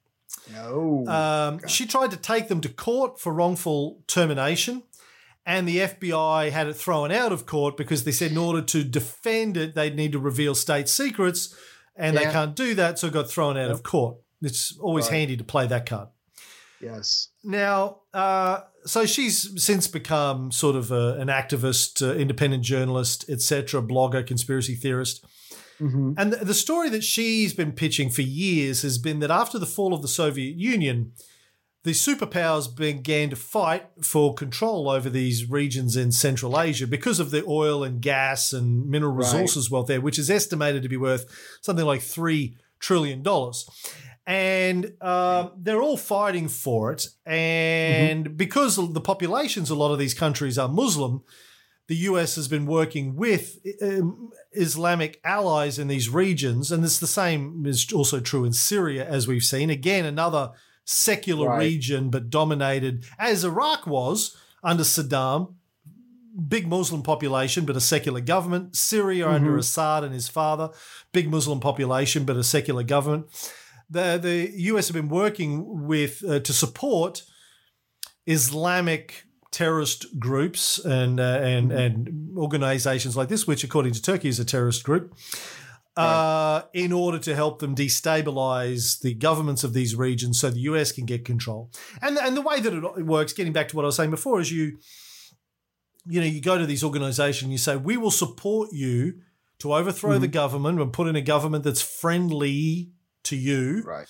No. 0.54 1.06
Um, 1.08 1.68
she 1.68 1.86
tried 1.86 2.12
to 2.12 2.18
take 2.18 2.48
them 2.48 2.62
to 2.62 2.70
court 2.70 3.20
for 3.20 3.34
wrongful 3.34 4.04
termination, 4.08 4.84
and 5.46 5.68
the 5.68 5.78
FBI 5.78 6.52
had 6.52 6.68
it 6.68 6.76
thrown 6.76 7.12
out 7.12 7.32
of 7.32 7.46
court 7.46 7.78
because 7.78 8.04
they 8.04 8.12
said 8.12 8.32
in 8.32 8.38
order 8.38 8.62
to 8.62 8.84
defend 8.84 9.58
it, 9.58 9.76
they'd 9.76 9.96
need 9.96 10.12
to 10.14 10.20
reveal 10.20 10.56
state 10.56 10.90
secrets, 10.90 11.56
and 11.96 12.16
they 12.18 12.26
can't 12.26 12.56
do 12.56 12.76
that, 12.76 13.00
so 13.00 13.08
it 13.08 13.14
got 13.14 13.30
thrown 13.30 13.58
out 13.58 13.72
of 13.72 13.84
court. 13.84 14.18
It's 14.42 14.78
always 14.80 15.06
Right. 15.06 15.20
handy 15.20 15.38
to 15.38 15.44
play 15.44 15.68
that 15.68 15.86
card. 15.86 16.10
yes. 16.82 17.30
Now, 17.44 18.02
uh, 18.14 18.62
so 18.86 19.06
she's 19.06 19.62
since 19.64 19.88
become 19.88 20.52
sort 20.52 20.76
of 20.76 20.92
a, 20.92 21.14
an 21.20 21.28
activist, 21.28 22.08
uh, 22.08 22.14
independent 22.16 22.64
journalist, 22.64 23.26
etc., 23.30 23.82
blogger, 23.82 24.26
conspiracy 24.26 24.76
theorist. 24.76 25.26
hmm 25.80 26.14
And 26.18 26.34
the, 26.34 26.46
the 26.46 26.54
story 26.54 26.90
that 26.90 27.04
she's 27.04 27.54
been 27.54 27.72
pitching 27.72 28.10
for 28.10 28.22
years 28.22 28.82
has 28.84 28.98
been 28.98 29.20
that 29.20 29.32
after 29.32 29.58
the 29.60 29.66
fall 29.66 29.94
of 29.94 30.02
the 30.02 30.08
Soviet 30.08 30.56
Union, 30.56 31.14
the 31.84 31.92
superpowers 31.94 32.68
began 32.76 33.30
to 33.30 33.36
fight 33.36 33.86
for 34.02 34.34
control 34.34 34.90
over 34.90 35.10
these 35.10 35.50
regions 35.50 35.96
in 35.96 36.12
Central 36.12 36.60
Asia 36.60 36.86
because 36.86 37.20
of 37.20 37.32
the 37.32 37.44
oil 37.48 37.84
and 37.84 38.02
gas 38.02 38.52
and 38.54 38.88
mineral 38.90 39.14
Right. 39.14 39.26
resources 39.26 39.72
wealth 39.72 39.88
there, 39.88 40.02
which 40.02 40.20
is 40.20 40.30
estimated 40.30 40.84
to 40.84 40.90
be 40.90 40.98
worth 40.98 41.26
something 41.62 41.86
like 41.86 42.02
$3 42.02 42.56
trillion. 42.80 43.24
And 44.28 44.94
um, 45.02 45.54
they're 45.58 45.82
all 45.82 45.96
fighting 45.96 46.50
for 46.50 46.92
it. 46.92 47.08
And 47.26 48.36
because 48.36 48.76
the 48.76 49.02
populations, 49.02 49.72
of 49.72 49.78
a 49.78 49.80
lot 49.80 49.94
of 49.94 50.00
these 50.00 50.14
countries 50.14 50.58
are 50.58 50.68
Muslim, 50.68 51.24
the 51.88 51.96
US 51.96 52.36
has 52.36 52.50
been 52.50 52.66
working 52.66 53.16
with 53.16 53.58
um, 53.82 54.32
Islamic 54.52 55.22
allies 55.24 55.80
in 55.80 55.88
these 55.88 56.10
regions, 56.10 56.74
and 56.74 56.84
it's 56.84 57.00
the 57.00 57.08
same 57.08 57.66
is 57.66 57.92
also 57.94 58.20
true 58.20 58.44
in 58.44 58.52
Syria, 58.52 59.08
as 59.08 59.28
we've 59.30 59.44
seen. 59.44 59.70
Again, 59.70 60.04
another 60.04 60.52
secular 60.84 61.48
Right. 61.48 61.60
region, 61.60 62.10
but 62.10 62.30
dominated 62.30 63.06
as 63.18 63.46
Iraq 63.46 63.88
was 63.88 64.36
under 64.62 64.84
Saddam. 64.84 65.54
Big 66.48 66.68
Muslim 66.68 67.02
population, 67.02 67.66
but 67.66 67.76
a 67.76 67.82
secular 67.82 68.22
government. 68.22 68.76
Syria 68.76 69.28
under 69.28 69.58
Assad 69.58 70.04
and 70.04 70.14
his 70.14 70.28
father, 70.28 70.70
big 71.12 71.32
Muslim 71.32 71.60
population, 71.60 72.26
but 72.26 72.36
a 72.36 72.44
secular 72.44 72.84
government. 72.84 73.26
The 73.90 74.18
the 74.18 74.52
US 74.72 74.88
have 74.88 74.96
been 74.96 75.10
working 75.10 75.88
with 75.88 76.24
uh, 76.28 76.40
to 76.40 76.54
support 76.54 77.24
Islamic 78.26 79.24
terrorist 79.52 80.20
groups 80.20 80.78
and 80.84 81.20
uh, 81.20 81.40
and 81.42 81.72
and 81.72 82.38
organizations 82.38 83.16
like 83.16 83.30
this, 83.30 83.48
which 83.48 83.64
according 83.64 83.94
to 83.94 84.02
Turkey 84.02 84.30
is 84.30 84.40
a 84.40 84.46
terrorist 84.46 84.84
group, 84.84 85.16
uh, 85.96 86.62
in 86.74 86.92
order 86.92 87.18
to 87.18 87.34
help 87.34 87.60
them 87.60 87.76
destabilize 87.76 89.00
the 89.00 89.14
governments 89.14 89.64
of 89.64 89.74
these 89.74 89.96
regions, 89.96 90.40
so 90.40 90.50
the 90.50 90.60
US 90.60 90.92
can 90.92 91.06
get 91.06 91.26
control. 91.26 91.72
And 92.02 92.18
and 92.18 92.38
the 92.38 92.42
way 92.42 92.60
that 92.60 92.74
it 92.74 93.06
works, 93.06 93.34
getting 93.34 93.54
back 93.54 93.70
to 93.70 93.76
what 93.76 93.84
I 93.84 93.88
was 93.88 93.96
saying 93.96 94.12
before, 94.12 94.40
is 94.40 94.52
you 94.52 94.78
you 96.06 96.20
know 96.20 96.28
you 96.28 96.42
go 96.42 96.58
to 96.58 96.66
these 96.66 96.84
organizations 96.84 97.44
and 97.44 97.52
you 97.52 97.58
say 97.58 97.76
we 97.78 97.98
will 97.98 98.12
support 98.12 98.70
you 98.72 99.22
to 99.60 99.74
overthrow 99.74 100.20
the 100.20 100.28
government 100.28 100.80
and 100.80 100.94
put 100.94 101.08
in 101.08 101.16
a 101.16 101.22
government 101.22 101.64
that's 101.64 101.82
friendly 101.82 102.92
to 103.28 103.36
you. 103.36 103.84
Right. 103.86 104.08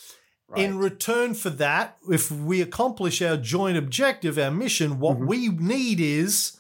In 0.56 0.78
return 0.78 1.34
for 1.34 1.50
that, 1.50 1.98
if 2.10 2.32
we 2.32 2.62
accomplish 2.62 3.22
our 3.22 3.36
joint 3.36 3.78
objective, 3.78 4.38
our 4.38 4.50
mission, 4.52 4.98
what 4.98 5.18
we 5.20 5.50
need 5.50 6.00
is 6.00 6.58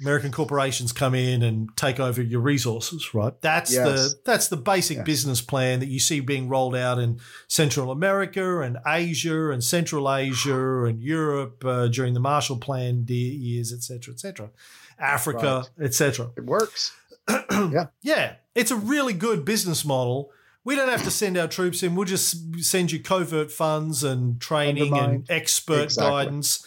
American 0.00 0.30
corporations 0.30 0.92
come 0.92 1.14
in 1.14 1.42
and 1.42 1.68
take 1.76 1.98
over 1.98 2.22
your 2.22 2.40
resources, 2.40 3.12
right? 3.14 3.32
That's 3.40 3.72
Yes. 3.72 3.84
the 4.12 4.20
that's 4.24 4.48
the 4.48 4.56
basic 4.56 4.98
Yeah. 4.98 5.02
business 5.02 5.40
plan 5.40 5.80
that 5.80 5.86
you 5.88 5.98
see 5.98 6.20
being 6.20 6.48
rolled 6.48 6.76
out 6.76 6.98
in 7.00 7.18
Central 7.48 7.90
America 7.90 8.60
and 8.60 8.76
Asia 8.86 9.50
and 9.50 9.64
Central 9.64 10.12
Asia 10.12 10.84
and 10.84 11.00
Europe 11.02 11.64
uh, 11.64 11.88
during 11.88 12.14
the 12.14 12.20
Marshall 12.20 12.58
Plan 12.58 13.04
years, 13.08 13.72
et 13.72 13.82
cetera, 13.82 14.12
et 14.14 14.20
cetera, 14.20 14.50
Africa, 14.98 15.64
et 15.80 15.92
cetera. 15.94 16.30
It 16.36 16.44
works. 16.44 16.92
Yeah, 17.50 17.86
yeah, 18.02 18.34
it's 18.54 18.70
a 18.70 18.76
really 18.76 19.12
good 19.14 19.44
business 19.44 19.84
model. 19.84 20.30
We 20.66 20.74
don't 20.74 20.88
have 20.88 21.04
to 21.04 21.10
send 21.10 21.38
our 21.38 21.46
troops 21.48 21.82
in. 21.82 21.94
We'll 21.94 22.04
just 22.06 22.62
send 22.62 22.90
you 22.92 22.98
covert 23.00 23.50
funds 23.52 24.02
and 24.02 24.40
training 24.40 24.94
and 24.96 25.24
expert 25.30 25.84
Exactly. 25.84 26.10
guidance. 26.10 26.66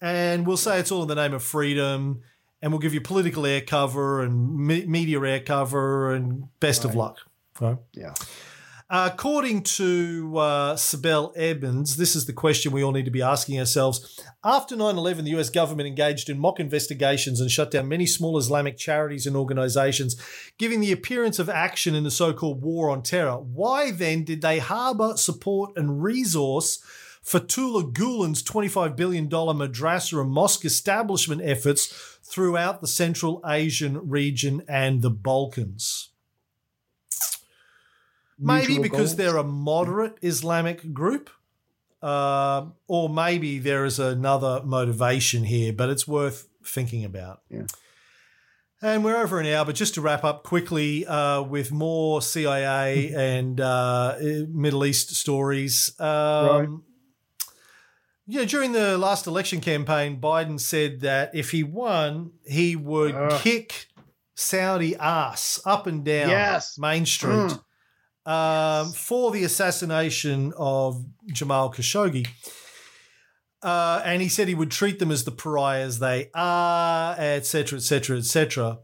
And 0.00 0.46
we'll 0.46 0.56
say 0.58 0.78
it's 0.78 0.92
all 0.92 1.02
in 1.02 1.08
the 1.08 1.14
name 1.16 1.32
of 1.32 1.42
freedom. 1.42 2.20
And 2.60 2.72
we'll 2.72 2.78
give 2.80 2.92
you 2.92 3.00
political 3.00 3.46
air 3.46 3.60
cover 3.62 4.22
and 4.22 4.54
me- 4.54 4.84
media 4.86 5.20
air 5.20 5.40
cover 5.40 6.12
and 6.12 6.48
best 6.60 6.84
of 6.84 6.94
luck. 6.94 7.18
Right? 7.60 7.78
Yeah. 7.94 8.14
According 8.90 9.64
to 9.64 10.32
uh, 10.38 10.74
Sibel 10.74 11.34
Edmonds, 11.36 11.98
this 11.98 12.16
is 12.16 12.24
the 12.24 12.32
question 12.32 12.72
we 12.72 12.82
all 12.82 12.92
need 12.92 13.04
to 13.04 13.10
be 13.10 13.20
asking 13.20 13.58
ourselves. 13.58 14.18
After 14.42 14.76
9 14.76 14.96
11, 14.96 15.26
the 15.26 15.38
US 15.38 15.50
government 15.50 15.86
engaged 15.86 16.30
in 16.30 16.38
mock 16.38 16.58
investigations 16.58 17.38
and 17.38 17.50
shut 17.50 17.70
down 17.70 17.86
many 17.88 18.06
small 18.06 18.38
Islamic 18.38 18.78
charities 18.78 19.26
and 19.26 19.36
organizations, 19.36 20.16
giving 20.56 20.80
the 20.80 20.92
appearance 20.92 21.38
of 21.38 21.50
action 21.50 21.94
in 21.94 22.04
the 22.04 22.10
so 22.10 22.32
called 22.32 22.62
war 22.62 22.88
on 22.88 23.02
terror. 23.02 23.36
Why 23.36 23.90
then 23.90 24.24
did 24.24 24.40
they 24.40 24.58
harbor, 24.58 25.18
support, 25.18 25.76
and 25.76 26.02
resource 26.02 26.82
Fethullah 27.22 27.92
Gulen's 27.92 28.42
$25 28.42 28.96
billion 28.96 29.28
madrasa 29.28 30.18
and 30.18 30.30
mosque 30.30 30.64
establishment 30.64 31.42
efforts 31.44 32.18
throughout 32.22 32.80
the 32.80 32.86
Central 32.86 33.42
Asian 33.46 34.08
region 34.08 34.62
and 34.66 35.02
the 35.02 35.10
Balkans? 35.10 36.08
Maybe 38.38 38.78
because 38.78 39.14
goals. 39.14 39.16
they're 39.16 39.36
a 39.36 39.44
moderate 39.44 40.16
Islamic 40.22 40.92
group, 40.92 41.30
um, 42.02 42.74
or 42.86 43.08
maybe 43.08 43.58
there 43.58 43.84
is 43.84 43.98
another 43.98 44.62
motivation 44.64 45.44
here, 45.44 45.72
but 45.72 45.88
it's 45.90 46.06
worth 46.06 46.48
thinking 46.64 47.04
about. 47.04 47.42
Yeah. 47.50 47.62
And 48.80 49.04
we're 49.04 49.16
over 49.16 49.40
an 49.40 49.46
hour, 49.46 49.64
but 49.64 49.74
just 49.74 49.94
to 49.94 50.00
wrap 50.00 50.22
up 50.22 50.44
quickly 50.44 51.04
uh, 51.04 51.42
with 51.42 51.72
more 51.72 52.22
CIA 52.22 53.12
and 53.16 53.60
uh, 53.60 54.14
Middle 54.48 54.84
East 54.86 55.16
stories. 55.16 55.98
Um, 56.00 56.84
Yeah, 58.28 58.44
during 58.44 58.72
the 58.72 58.96
last 58.98 59.26
election 59.26 59.60
campaign, 59.60 60.20
Biden 60.20 60.60
said 60.60 61.00
that 61.00 61.34
if 61.34 61.50
he 61.50 61.64
won, 61.64 62.32
he 62.46 62.76
would 62.76 63.14
Ugh. 63.16 63.40
kick 63.40 63.88
Saudi 64.36 64.94
ass 64.94 65.60
up 65.64 65.88
and 65.88 66.04
down 66.04 66.28
Yes. 66.28 66.78
Main 66.78 67.04
Street 67.06 67.58
um, 68.28 68.92
for 68.92 69.30
the 69.30 69.42
assassination 69.42 70.52
of 70.58 71.02
Jamal 71.28 71.72
Khashoggi. 71.72 72.28
Uh, 73.62 74.02
and 74.04 74.20
he 74.20 74.28
said 74.28 74.46
he 74.48 74.54
would 74.54 74.70
treat 74.70 74.98
them 74.98 75.10
as 75.10 75.24
the 75.24 75.30
pariahs 75.30 75.98
they 75.98 76.30
are, 76.34 77.16
etc., 77.18 77.78
etc., 77.78 77.78
et 77.78 77.82
cetera, 77.82 78.18
et 78.18 78.24
cetera. 78.24 78.78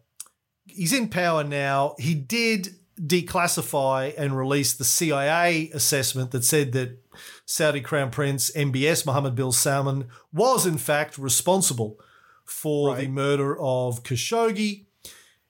He's 0.66 0.94
in 0.94 1.08
power 1.08 1.44
now. 1.44 1.94
He 1.98 2.14
did 2.14 2.74
declassify 2.98 4.14
and 4.16 4.36
release 4.36 4.72
the 4.72 4.84
CIA 4.84 5.70
assessment 5.74 6.30
that 6.30 6.44
said 6.44 6.72
that 6.72 6.98
Saudi 7.44 7.82
Crown 7.82 8.10
Prince 8.10 8.50
MBS 8.52 9.04
Mohammed 9.04 9.34
bin 9.34 9.52
Salman 9.52 10.06
was 10.32 10.64
in 10.64 10.78
fact 10.78 11.18
responsible 11.18 11.98
for 12.46 12.96
the 12.96 13.08
murder 13.08 13.60
of 13.60 14.04
Khashoggi 14.04 14.86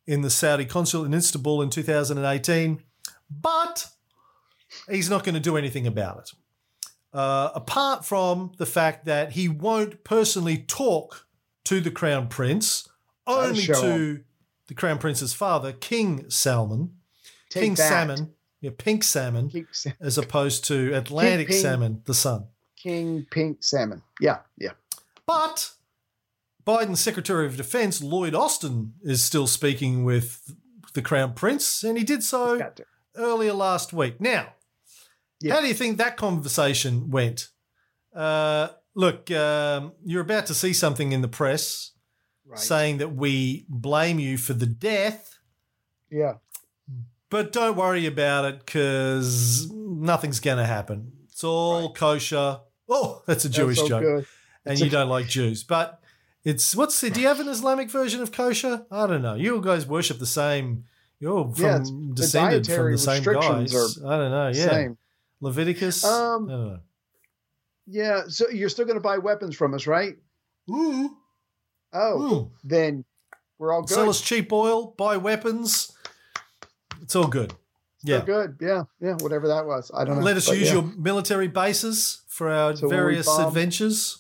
in 0.05 0.23
the 0.23 0.31
Saudi 0.31 0.65
consulate 0.65 1.07
in 1.07 1.15
Istanbul 1.15 1.63
in 1.63 1.71
2018 1.71 2.83
but 3.31 3.89
he's 4.91 5.11
not 5.11 5.25
going 5.25 5.35
to 5.35 5.41
do 5.41 5.57
anything 5.57 5.87
about 5.87 6.18
it. 6.18 6.33
Uh, 7.12 7.51
apart 7.55 8.05
from 8.05 8.53
the 8.59 8.66
fact 8.66 9.05
that 9.05 9.33
he 9.33 9.49
won't 9.49 10.03
personally 10.03 10.59
talk 10.59 11.27
to 11.64 11.81
the 11.81 11.91
Crown 11.91 12.29
Prince, 12.29 12.89
only 13.27 13.62
to 13.62 14.25
the 14.66 14.75
Crown 14.75 14.99
Prince's 14.99 15.33
father, 15.33 15.72
King 15.72 16.29
Salman, 16.29 16.97
Take 17.51 17.62
King 17.62 17.75
that. 17.75 17.89
Salmon, 17.89 18.35
yeah, 18.61 18.70
Pink 18.77 19.05
Salmon, 19.05 19.51
as 20.01 20.18
opposed 20.18 20.64
to 20.64 20.93
Atlantic 20.93 21.49
Pink. 21.49 21.61
Salmon, 21.61 22.03
the 22.05 22.14
son. 22.14 22.47
King 22.77 23.27
Pink 23.31 23.62
Salmon. 23.62 24.03
Yeah. 24.20 24.39
Yeah. 24.59 24.72
But 25.27 25.70
Biden's 26.66 27.01
Secretary 27.01 27.47
of 27.47 27.57
Defense, 27.57 28.03
Lloyd 28.03 28.35
Austin, 28.35 28.95
is 29.03 29.22
still 29.22 29.47
speaking 29.47 30.05
with 30.05 30.53
the 30.95 31.03
Crown 31.03 31.35
Prince, 31.35 31.83
and 31.85 31.97
he 31.97 32.05
did 32.05 32.22
so 32.22 32.59
Got 32.59 32.77
to. 32.77 32.85
Earlier 33.17 33.53
last 33.53 33.93
week. 33.93 34.21
Now, 34.21 34.55
Yeah. 35.41 35.55
how 35.55 35.61
do 35.61 35.67
you 35.69 35.75
think 35.75 35.99
that 35.99 36.17
conversation 36.17 37.11
went? 37.11 37.49
Uh, 38.15 38.69
look, 38.95 39.31
um, 39.31 39.93
you're 40.05 40.23
about 40.23 40.47
to 40.47 40.55
see 40.55 40.73
something 40.73 41.12
in 41.12 41.21
the 41.23 41.29
press 41.29 41.93
Right. 42.47 42.59
saying 42.59 42.99
that 42.99 43.15
we 43.17 43.65
blame 43.69 44.19
you 44.19 44.37
for 44.39 44.53
the 44.53 44.67
death, 44.67 45.39
yeah. 46.11 46.35
but 47.31 47.53
don't 47.53 47.77
worry 47.77 48.07
about 48.07 48.45
it 48.45 48.65
because 48.67 49.69
nothing's 49.73 50.41
going 50.41 50.59
to 50.59 50.67
happen. 50.67 51.12
It's 51.25 51.43
all 51.43 51.93
kosher. 51.95 52.61
Oh, 52.89 53.23
that's 53.27 53.45
a 53.45 53.49
Jewish 53.49 53.79
That's 53.79 53.89
so 53.89 54.01
joke. 54.01 54.03
good. 54.03 54.27
and 54.67 54.79
you 54.79 54.89
don't 54.91 55.09
like 55.09 55.27
Jews. 55.27 55.65
But 55.65 56.01
it's 56.45 56.77
what's 56.77 57.01
the? 57.01 57.11
Do 57.11 57.21
you 57.21 57.27
have 57.29 57.41
an 57.41 57.49
Islamic 57.49 57.89
version 57.91 58.21
of 58.23 58.31
kosher? 58.31 58.85
I 58.91 59.07
don't 59.07 59.23
know. 59.23 59.35
You 59.35 59.61
guys 59.62 59.87
worship 59.87 60.19
the 60.19 60.27
same. 60.27 60.85
You're 61.25 61.45
from 61.55 61.64
Yeah, 61.64 61.68
it's- 61.77 61.89
the 61.89 61.95
from 61.95 62.14
the 62.16 62.99
same 62.99 63.22
guys. 63.25 63.99
I 64.05 64.16
don't 64.18 64.31
know. 64.31 64.49
Yeah, 64.55 64.68
Same. 64.70 64.99
Leviticus. 65.41 66.05
Um, 66.05 66.45
I 66.49 66.53
don't 66.53 66.68
know. 66.68 66.79
Yeah. 67.87 68.25
So 68.29 68.49
you're 68.51 68.68
still 68.68 68.85
going 68.85 68.97
to 68.99 69.03
buy 69.03 69.16
weapons 69.16 69.57
from 69.57 69.72
us, 69.72 69.87
right? 69.87 70.18
Ooh, 70.70 71.16
Oh, 71.95 72.51
then 72.62 73.05
we're 73.59 73.72
all 73.72 73.81
good. 73.83 73.95
Sell 73.95 74.11
us 74.11 74.20
cheap 74.20 74.53
oil, 74.53 74.89
buy 74.99 75.16
weapons. 75.16 75.93
It's 77.01 77.16
all 77.16 77.27
good. 77.29 77.55
Still 77.99 78.18
Yeah. 78.18 78.25
good. 78.27 78.59
Yeah. 78.61 78.83
Yeah. 79.01 79.14
Whatever 79.20 79.49
that 79.49 79.64
was. 79.64 79.91
I 79.95 80.05
don't 80.05 80.18
know. 80.18 80.22
Let 80.25 80.37
us 80.37 80.47
But 80.49 80.59
use 80.59 80.68
yeah. 80.68 80.75
your 80.75 80.83
military 80.99 81.49
bases 81.49 82.20
for 82.29 82.51
our 82.51 82.77
So 82.77 82.89
various 82.89 83.25
bomb- 83.27 83.47
adventures. 83.49 84.18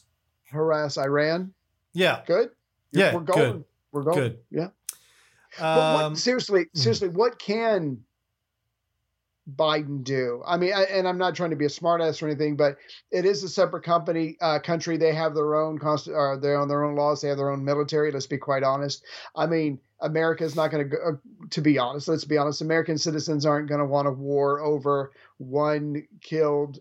harass 0.50 0.96
Iran. 0.96 1.52
Yeah, 1.92 2.22
Good. 2.26 2.50
Yeah, 2.92 3.12
We're 3.14 3.20
going. 3.20 3.52
good. 3.52 3.64
We're 3.92 4.02
going. 4.04 4.18
Good. 4.18 4.38
Yeah. 4.50 4.68
But 5.58 5.94
what, 5.94 6.04
Um, 6.04 6.16
seriously, 6.16 6.66
seriously, 6.74 7.08
what 7.08 7.38
can 7.38 8.04
Biden 9.56 10.02
do? 10.02 10.42
I 10.46 10.56
mean, 10.56 10.72
I, 10.72 10.84
and 10.84 11.06
I'm 11.06 11.18
not 11.18 11.34
trying 11.34 11.50
to 11.50 11.56
be 11.56 11.66
a 11.66 11.68
smartass 11.68 12.22
or 12.22 12.26
anything, 12.26 12.56
but 12.56 12.76
it 13.10 13.24
is 13.24 13.42
a 13.44 13.48
separate 13.48 13.84
company, 13.84 14.36
uh, 14.40 14.58
country. 14.58 14.96
They 14.96 15.12
have 15.14 15.34
their 15.34 15.54
own 15.54 15.78
const- 15.78 16.08
or 16.08 16.38
they 16.38 16.52
own 16.52 16.68
their 16.68 16.82
own 16.82 16.94
laws. 16.94 17.20
They 17.20 17.28
have 17.28 17.36
their 17.36 17.50
own 17.50 17.64
military. 17.64 18.10
Let's 18.10 18.26
be 18.26 18.38
quite 18.38 18.62
honest. 18.62 19.04
I 19.36 19.46
mean, 19.46 19.80
America 20.00 20.44
is 20.44 20.56
not 20.56 20.70
going 20.70 20.88
to 20.88 20.96
go. 20.96 21.02
Uh, 21.06 21.12
to 21.50 21.60
be 21.60 21.78
honest, 21.78 22.08
let's 22.08 22.24
be 22.24 22.38
honest. 22.38 22.62
American 22.62 22.96
citizens 22.98 23.44
aren't 23.44 23.68
going 23.68 23.80
to 23.80 23.86
want 23.86 24.08
a 24.08 24.12
war 24.12 24.60
over 24.60 25.12
one 25.36 26.06
killed 26.22 26.78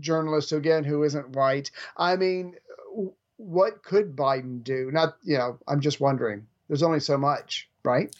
journalist 0.00 0.52
again 0.52 0.84
who 0.84 1.04
isn't 1.04 1.30
white. 1.30 1.70
I 1.96 2.16
mean, 2.16 2.54
what 3.36 3.82
could 3.84 4.16
Biden 4.16 4.62
do? 4.62 4.90
Not, 4.92 5.16
you 5.22 5.38
know, 5.38 5.58
I'm 5.68 5.80
just 5.80 6.00
wondering. 6.00 6.46
There's 6.68 6.82
only 6.82 7.00
so 7.00 7.16
much, 7.16 7.68
right? 7.88 8.14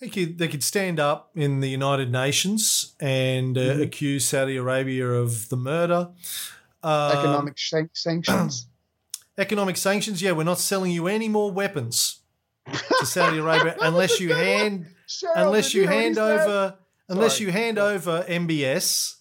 They 0.00 0.08
could, 0.08 0.38
they 0.38 0.48
could 0.48 0.64
stand 0.64 0.98
up 0.98 1.30
in 1.36 1.60
the 1.60 1.68
United 1.68 2.10
Nations 2.10 2.94
and 3.00 3.56
uh, 3.56 3.60
Mhm. 3.60 3.82
accuse 3.82 4.24
Saudi 4.24 4.56
Arabia 4.56 5.06
of 5.24 5.48
the 5.48 5.56
murder. 5.56 6.08
Um, 6.82 7.12
Economic 7.18 7.56
shan- 7.58 7.90
sanctions. 7.92 8.66
economic 9.38 9.76
sanctions. 9.76 10.20
Yeah, 10.20 10.32
we're 10.32 10.42
not 10.54 10.58
selling 10.58 10.90
you 10.90 11.06
any 11.06 11.28
more 11.28 11.52
weapons 11.52 12.20
to 12.98 13.06
Saudi 13.06 13.38
Arabia 13.38 13.76
unless 13.80 14.18
you 14.20 14.34
hand 14.34 14.86
unless 15.36 15.74
you 15.74 15.82
hear 15.82 15.90
what 15.90 15.96
he 15.98 16.02
hand 16.04 16.14
said? 16.16 16.40
over 16.40 16.74
unless 17.08 17.34
Sorry. 17.34 17.46
you 17.46 17.52
hand 17.52 17.78
over 17.78 18.24
MBS 18.28 19.16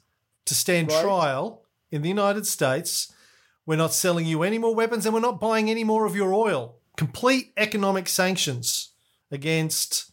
to 0.46 0.54
stand 0.56 0.90
Right. 0.90 1.04
trial 1.04 1.64
in 1.92 2.02
the 2.02 2.10
United 2.10 2.48
States. 2.48 3.14
We're 3.68 3.76
not 3.86 3.94
selling 3.94 4.26
you 4.26 4.42
any 4.44 4.58
more 4.58 4.74
weapons 4.74 5.06
and 5.06 5.14
we're 5.14 5.20
not 5.30 5.40
buying 5.40 5.70
any 5.70 5.84
more 5.84 6.06
of 6.06 6.16
your 6.16 6.34
oil. 6.34 6.78
Complete 6.98 7.52
economic 7.58 8.08
sanctions 8.08 8.91
against 9.32 10.12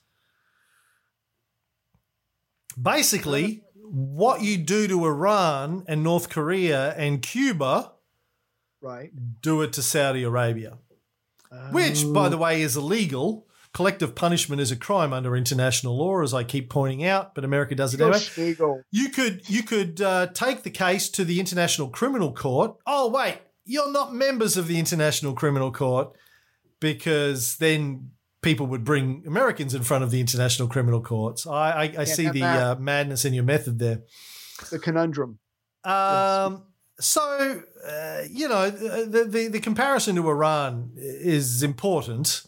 basically 2.81 3.63
what 3.91 4.43
you 4.43 4.59
do 4.59 4.87
to 4.89 5.05
Iran 5.07 5.85
and 5.89 6.03
North 6.03 6.29
Korea 6.29 6.95
and 6.95 7.23
Cuba, 7.23 7.93
Right. 8.81 9.11
do 9.41 9.63
it 9.63 9.73
to 9.75 9.83
Saudi 9.83 10.23
Arabia. 10.23 10.79
Which, 11.73 12.05
by 12.13 12.29
the 12.29 12.37
way, 12.37 12.61
is 12.61 12.77
illegal. 12.77 13.47
Collective 13.73 14.15
punishment 14.15 14.61
is 14.61 14.71
a 14.71 14.77
crime 14.77 15.13
under 15.15 15.35
international 15.37 15.97
law, 15.97 16.23
as 16.23 16.35
I 16.35 16.45
keep 16.45 16.69
pointing 16.69 17.05
out, 17.05 17.35
but 17.35 17.45
America 17.45 17.75
does 17.75 17.95
it 17.95 18.01
anyway. 18.01 18.19
Spiegel. 18.19 18.83
You 18.91 19.09
could 19.09 19.49
you 19.49 19.63
could 19.63 20.01
uh, 20.01 20.27
take 20.29 20.63
the 20.63 20.71
case 20.71 21.09
to 21.11 21.25
the 21.25 21.41
International 21.41 21.89
Criminal 21.89 22.35
Court. 22.35 22.77
Oh 22.87 23.09
wait, 23.09 23.39
you're 23.65 23.91
not 23.91 24.15
members 24.15 24.57
of 24.57 24.69
the 24.69 24.79
International 24.79 25.33
Criminal 25.35 25.73
Court 25.73 26.11
because 26.81 27.57
then 27.57 28.11
people 28.43 28.67
would 28.67 28.85
bring 28.85 29.25
Americans 29.27 29.75
in 29.75 29.83
front 29.83 30.05
of 30.05 30.11
the 30.11 30.21
International 30.21 30.69
Criminal 30.69 31.01
Courts. 31.01 31.47
I 31.47 31.71
I, 31.71 31.95
I 31.99 32.05
see 32.05 32.29
the 32.29 32.45
uh, 32.45 32.75
madness 32.77 33.25
in 33.25 33.35
your 33.35 33.45
method 33.45 33.79
there. 33.79 34.03
The 34.71 34.79
conundrum. 34.79 35.39
Um, 35.85 36.65
so 37.01 37.63
uh, 37.87 38.23
you 38.29 38.49
know 38.49 38.71
the, 38.71 39.25
the 39.25 39.49
the 39.49 39.61
comparison 39.61 40.17
to 40.17 40.29
Iran 40.29 40.93
is 40.97 41.63
important. 41.63 42.43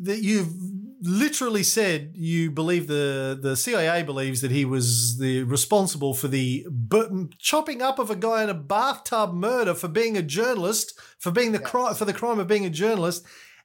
That 0.00 0.22
you've 0.22 0.52
literally 1.00 1.62
said 1.62 2.12
you 2.14 2.50
believe 2.50 2.86
the 2.86 3.38
the 3.40 3.56
CIA 3.56 4.02
believes 4.02 4.40
that 4.40 4.50
he 4.50 4.64
was 4.64 5.18
the 5.18 5.42
responsible 5.44 6.14
for 6.14 6.28
the 6.28 6.66
bu- 6.70 7.30
chopping 7.38 7.82
up 7.82 7.98
of 7.98 8.10
a 8.10 8.16
guy 8.16 8.42
in 8.42 8.48
a 8.48 8.54
bathtub 8.54 9.32
murder 9.32 9.74
for 9.74 9.88
being 9.88 10.16
a 10.16 10.22
journalist 10.22 10.98
for 11.18 11.30
being 11.30 11.52
the 11.52 11.58
crime 11.58 11.94
for 11.94 12.04
the 12.04 12.12
crime 12.12 12.38
of 12.38 12.46
being 12.46 12.64
a 12.64 12.70
journalist, 12.70 13.24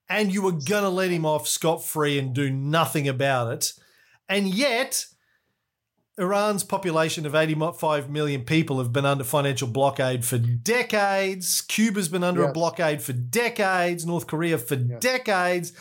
and 0.10 0.34
you 0.34 0.42
were 0.42 0.52
gonna 0.52 0.90
let 0.90 1.12
him 1.12 1.26
off 1.26 1.48
scot 1.48 1.84
free 1.84 2.20
and 2.20 2.34
do 2.34 2.50
nothing 2.50 3.08
about 3.08 3.54
it, 3.54 3.74
and 4.28 4.48
yet. 4.48 5.06
Iran's 6.16 6.64
population 6.64 7.26
of 7.26 7.34
85 7.34 8.08
million 8.08 8.44
people 8.44 8.78
have 8.78 8.94
been 8.94 9.04
under 9.04 9.24
financial 9.24 9.68
blockade 9.68 10.24
for 10.24 10.38
decades. 10.38 11.60
Cuba's 11.62 12.08
been 12.08 12.24
under 12.24 12.44
a 12.44 12.52
blockade 12.52 13.02
for 13.02 13.14
decades. 13.14 14.06
North 14.06 14.28
Korea 14.28 14.60
for 14.60 14.76
decades. 14.76 15.74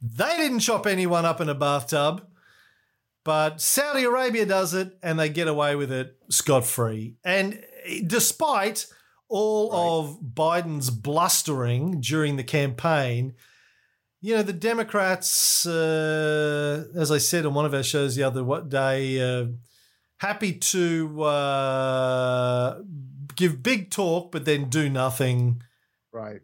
They 0.00 0.36
didn't 0.36 0.60
chop 0.60 0.86
anyone 0.86 1.24
up 1.24 1.40
in 1.40 1.48
a 1.48 1.54
bathtub, 1.54 2.26
but 3.24 3.60
Saudi 3.60 4.04
Arabia 4.04 4.46
does 4.46 4.74
it 4.74 4.96
and 5.02 5.18
they 5.18 5.28
get 5.28 5.48
away 5.48 5.74
with 5.74 5.90
it 5.90 6.16
scot 6.28 6.64
free. 6.64 7.16
And 7.24 7.62
eh, 7.84 8.02
despite 8.06 8.86
all 9.28 9.72
of 9.74 10.20
Biden's 10.20 10.90
blustering 10.90 12.00
during 12.00 12.36
the 12.36 12.44
campaign, 12.44 13.34
you 14.20 14.34
know, 14.36 14.42
the 14.42 14.52
Democrats, 14.52 15.64
uh, 15.66 16.84
as 16.94 17.10
I 17.10 17.18
said 17.18 17.46
on 17.46 17.54
one 17.54 17.64
of 17.64 17.74
our 17.74 17.82
shows 17.82 18.16
the 18.16 18.22
other 18.24 18.42
what 18.42 18.68
day, 18.68 19.20
uh, 19.20 19.46
happy 20.18 20.52
to 20.52 21.22
uh, 21.22 22.78
give 23.36 23.62
big 23.62 23.90
talk, 23.90 24.32
but 24.32 24.44
then 24.44 24.68
do 24.68 24.88
nothing 24.88 25.62
Right. 26.12 26.40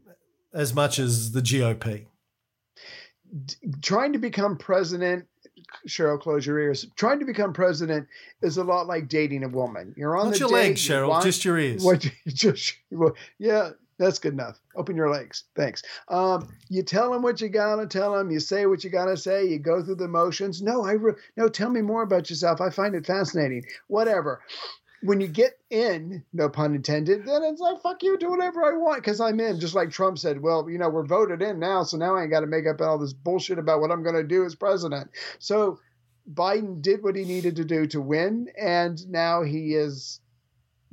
as 0.53 0.73
much 0.75 0.99
as 0.99 1.33
the 1.33 1.41
GOP. 1.41 2.07
Trying 3.83 4.13
to 4.13 4.19
become 4.21 4.57
president, 4.57 5.27
Cheryl, 5.89 6.21
close 6.21 6.47
your 6.47 6.61
ears. 6.61 6.87
Trying 6.97 7.19
to 7.19 7.25
become 7.25 7.53
president 7.53 8.07
is 8.43 8.59
a 8.59 8.63
lot 8.65 8.87
like 8.87 9.09
dating 9.09 9.43
a 9.43 9.49
woman. 9.49 9.93
You're 9.97 10.17
on 10.17 10.27
Not 10.27 10.35
the 10.35 10.39
your 10.41 10.49
date, 10.51 10.55
legs, 10.55 10.89
you 10.89 10.95
Cheryl, 10.95 11.09
want- 11.09 11.25
just 11.25 11.45
your 11.45 11.59
ears. 11.59 11.83
What 11.83 12.09
just 12.29 12.75
well, 12.93 13.15
yeah, 13.39 13.71
that's 13.99 14.19
good 14.19 14.33
enough. 14.33 14.61
Open 14.75 14.97
your 14.97 15.11
legs. 15.11 15.45
Thanks. 15.55 15.83
Um, 16.09 16.49
you 16.69 16.83
tell 16.83 17.13
them 17.13 17.23
what 17.23 17.41
you 17.41 17.49
gotta 17.49 17.87
tell 17.87 18.17
them. 18.17 18.31
You 18.31 18.41
say 18.41 18.67
what 18.67 18.85
you 18.85 18.91
gotta 18.91 19.17
say. 19.17 19.47
You 19.47 19.59
go 19.59 19.83
through 19.83 19.97
the 19.97 20.09
motions. 20.09 20.63
No, 20.63 20.85
I 20.85 20.93
re- 20.93 21.15
no. 21.37 21.49
Tell 21.49 21.71
me 21.71 21.81
more 21.81 22.03
about 22.03 22.31
yourself. 22.31 22.61
I 22.61 22.71
find 22.71 22.95
it 22.95 23.07
fascinating. 23.07 23.65
Whatever. 23.89 24.43
When 25.03 25.21
you 25.21 25.29
get 25.29 25.59
in, 25.69 26.25
no 26.33 26.49
pun 26.49 26.75
intended, 26.75 27.27
then 27.27 27.43
it's 27.43 27.61
like 27.61 27.83
fuck 27.83 28.03
you, 28.03 28.17
do 28.17 28.31
whatever 28.31 28.65
I 28.65 28.77
want 28.77 29.03
because 29.03 29.21
I'm 29.21 29.39
in. 29.39 29.61
Just 29.61 29.75
like 29.75 29.91
Trump 29.91 30.19
said, 30.19 30.41
well, 30.41 30.69
you 30.69 30.79
know, 30.79 30.89
we're 30.89 31.05
voted 31.05 31.43
in 31.43 31.59
now, 31.59 31.83
so 31.83 31.99
now 31.99 32.17
I 32.17 32.23
ain't 32.23 32.31
got 32.31 32.41
to 32.41 32.47
make 32.47 32.67
up 32.67 32.81
all 32.81 32.99
this 32.99 33.13
bullshit 33.13 33.59
about 33.59 33.81
what 33.81 33.91
I'm 33.91 34.03
going 34.03 34.15
to 34.15 34.25
do 34.25 34.47
as 34.47 34.55
president. 34.55 35.11
So 35.39 35.79
Biden 36.33 36.81
did 36.81 37.03
what 37.03 37.17
he 37.17 37.25
needed 37.25 37.57
to 37.57 37.65
do 37.67 37.87
to 37.89 38.01
win, 38.01 38.49
and 38.59 39.07
now 39.11 39.43
he 39.43 39.75
is 39.75 40.21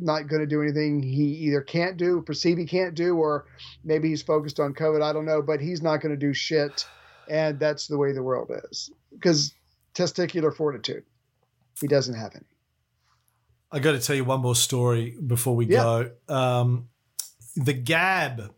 not 0.01 0.27
going 0.27 0.41
to 0.41 0.47
do 0.47 0.61
anything 0.61 1.01
he 1.01 1.23
either 1.45 1.61
can't 1.61 1.97
do, 1.97 2.21
perceive 2.21 2.57
he 2.57 2.65
can't 2.65 2.95
do, 2.95 3.15
or 3.17 3.45
maybe 3.83 4.09
he's 4.09 4.21
focused 4.21 4.59
on 4.59 4.73
COVID. 4.73 5.01
I 5.01 5.13
don't 5.13 5.25
know, 5.25 5.41
but 5.41 5.61
he's 5.61 5.81
not 5.81 6.01
going 6.01 6.11
to 6.11 6.17
do 6.17 6.33
shit. 6.33 6.85
And 7.29 7.59
that's 7.59 7.87
the 7.87 7.97
way 7.97 8.11
the 8.11 8.23
world 8.23 8.51
is 8.71 8.91
because 9.11 9.53
testicular 9.93 10.53
fortitude, 10.55 11.03
he 11.79 11.87
doesn't 11.87 12.15
have 12.15 12.31
any. 12.35 12.45
I 13.71 13.79
got 13.79 13.93
to 13.93 13.99
tell 13.99 14.15
you 14.15 14.25
one 14.25 14.41
more 14.41 14.55
story 14.55 15.15
before 15.25 15.55
we 15.55 15.65
Yeah. 15.67 16.03
go. 16.27 16.33
Um, 16.33 16.89
the 17.55 17.73
Gab. 17.73 18.53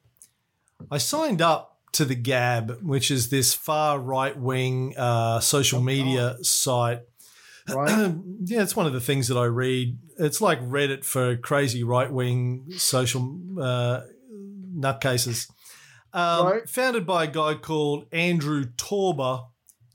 I 0.89 0.97
signed 0.97 1.41
up 1.41 1.77
to 1.93 2.05
the 2.05 2.15
Gab, 2.15 2.79
which 2.81 3.11
is 3.11 3.29
this 3.29 3.53
far 3.53 3.99
right 3.99 4.37
wing 4.37 4.95
uh, 4.97 5.39
social 5.39 5.81
media 5.81 6.37
site. 6.43 7.01
Right? 7.69 8.13
yeah, 8.45 8.61
it's 8.61 8.75
one 8.75 8.85
of 8.85 8.93
the 8.93 9.01
things 9.01 9.27
that 9.27 9.37
I 9.37 9.45
read. 9.45 9.97
It's 10.19 10.41
like 10.41 10.59
Reddit 10.61 11.03
for 11.03 11.37
crazy 11.37 11.83
right 11.83 12.11
wing 12.11 12.65
social 12.77 13.39
uh, 13.59 14.01
nutcases. 14.75 15.49
Um, 16.13 16.45
Right. 16.45 16.69
Founded 16.69 17.05
by 17.05 17.23
a 17.23 17.27
guy 17.27 17.55
called 17.55 18.05
Andrew 18.11 18.65
Torba. 18.65 19.45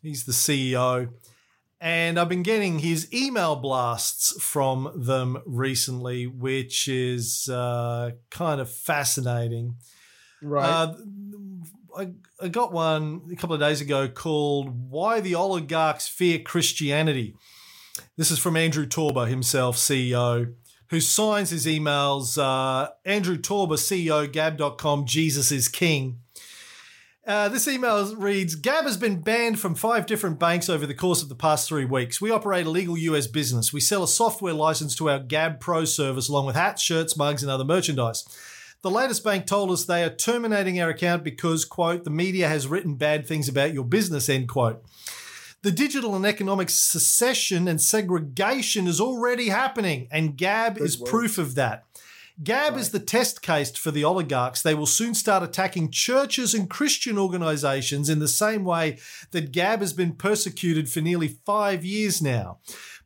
He's 0.02 0.24
the 0.24 0.32
CEO. 0.32 1.10
And 1.80 2.18
I've 2.18 2.28
been 2.28 2.42
getting 2.42 2.80
his 2.80 3.12
email 3.14 3.54
blasts 3.54 4.42
from 4.42 4.90
them 4.96 5.38
recently, 5.46 6.26
which 6.26 6.88
is 6.88 7.48
uh, 7.48 8.12
kind 8.30 8.60
of 8.60 8.68
fascinating. 8.68 9.76
Right. 10.42 10.68
Uh, 10.68 10.94
I, 11.96 12.08
I 12.40 12.48
got 12.48 12.72
one 12.72 13.22
a 13.32 13.36
couple 13.36 13.54
of 13.54 13.60
days 13.60 13.80
ago 13.80 14.08
called 14.08 14.90
Why 14.90 15.20
the 15.20 15.36
Oligarchs 15.36 16.08
Fear 16.08 16.40
Christianity. 16.40 17.36
This 18.16 18.30
is 18.30 18.38
from 18.38 18.56
Andrew 18.56 18.86
Torba 18.86 19.28
himself, 19.28 19.76
CEO, 19.76 20.54
who 20.90 21.00
signs 21.00 21.50
his 21.50 21.66
emails 21.66 22.38
uh, 22.38 22.90
Andrew 23.04 23.36
Torba, 23.36 23.74
CEO, 23.74 24.30
Gab.com, 24.30 25.06
Jesus 25.06 25.52
is 25.52 25.68
King. 25.68 26.20
Uh, 27.26 27.46
this 27.46 27.68
email 27.68 28.16
reads 28.16 28.54
Gab 28.54 28.84
has 28.84 28.96
been 28.96 29.20
banned 29.20 29.60
from 29.60 29.74
five 29.74 30.06
different 30.06 30.38
banks 30.38 30.70
over 30.70 30.86
the 30.86 30.94
course 30.94 31.22
of 31.22 31.28
the 31.28 31.34
past 31.34 31.68
three 31.68 31.84
weeks. 31.84 32.22
We 32.22 32.30
operate 32.30 32.64
a 32.64 32.70
legal 32.70 32.96
US 32.96 33.26
business. 33.26 33.70
We 33.70 33.80
sell 33.80 34.02
a 34.02 34.08
software 34.08 34.54
license 34.54 34.94
to 34.96 35.10
our 35.10 35.18
Gab 35.18 35.60
Pro 35.60 35.84
service 35.84 36.30
along 36.30 36.46
with 36.46 36.56
hats, 36.56 36.80
shirts, 36.80 37.18
mugs, 37.18 37.42
and 37.42 37.52
other 37.52 37.66
merchandise. 37.66 38.24
The 38.80 38.90
latest 38.90 39.24
bank 39.24 39.44
told 39.44 39.70
us 39.70 39.84
they 39.84 40.04
are 40.04 40.08
terminating 40.08 40.80
our 40.80 40.88
account 40.88 41.22
because, 41.22 41.66
quote, 41.66 42.04
the 42.04 42.10
media 42.10 42.48
has 42.48 42.66
written 42.66 42.94
bad 42.94 43.26
things 43.26 43.46
about 43.46 43.74
your 43.74 43.84
business, 43.84 44.30
end 44.30 44.48
quote. 44.48 44.82
The 45.62 45.72
digital 45.72 46.14
and 46.14 46.24
economic 46.24 46.70
secession 46.70 47.66
and 47.66 47.80
segregation 47.80 48.86
is 48.86 49.00
already 49.00 49.48
happening, 49.48 50.06
and 50.12 50.36
Gab 50.36 50.78
is 50.78 50.98
word. 50.98 51.10
proof 51.10 51.36
of 51.36 51.56
that. 51.56 51.84
Gab 52.40 52.76
is 52.76 52.90
the 52.90 53.00
test 53.00 53.42
case 53.42 53.76
for 53.76 53.90
the 53.90 54.04
oligarchs. 54.04 54.62
They 54.62 54.74
will 54.74 54.86
soon 54.86 55.14
start 55.14 55.42
attacking 55.42 55.90
churches 55.90 56.54
and 56.54 56.70
Christian 56.70 57.18
organizations 57.18 58.08
in 58.08 58.20
the 58.20 58.28
same 58.28 58.62
way 58.62 58.98
that 59.32 59.50
Gab 59.50 59.80
has 59.80 59.92
been 59.92 60.12
persecuted 60.12 60.88
for 60.88 61.00
nearly 61.00 61.26
five 61.26 61.84
years 61.84 62.22
now. 62.22 62.58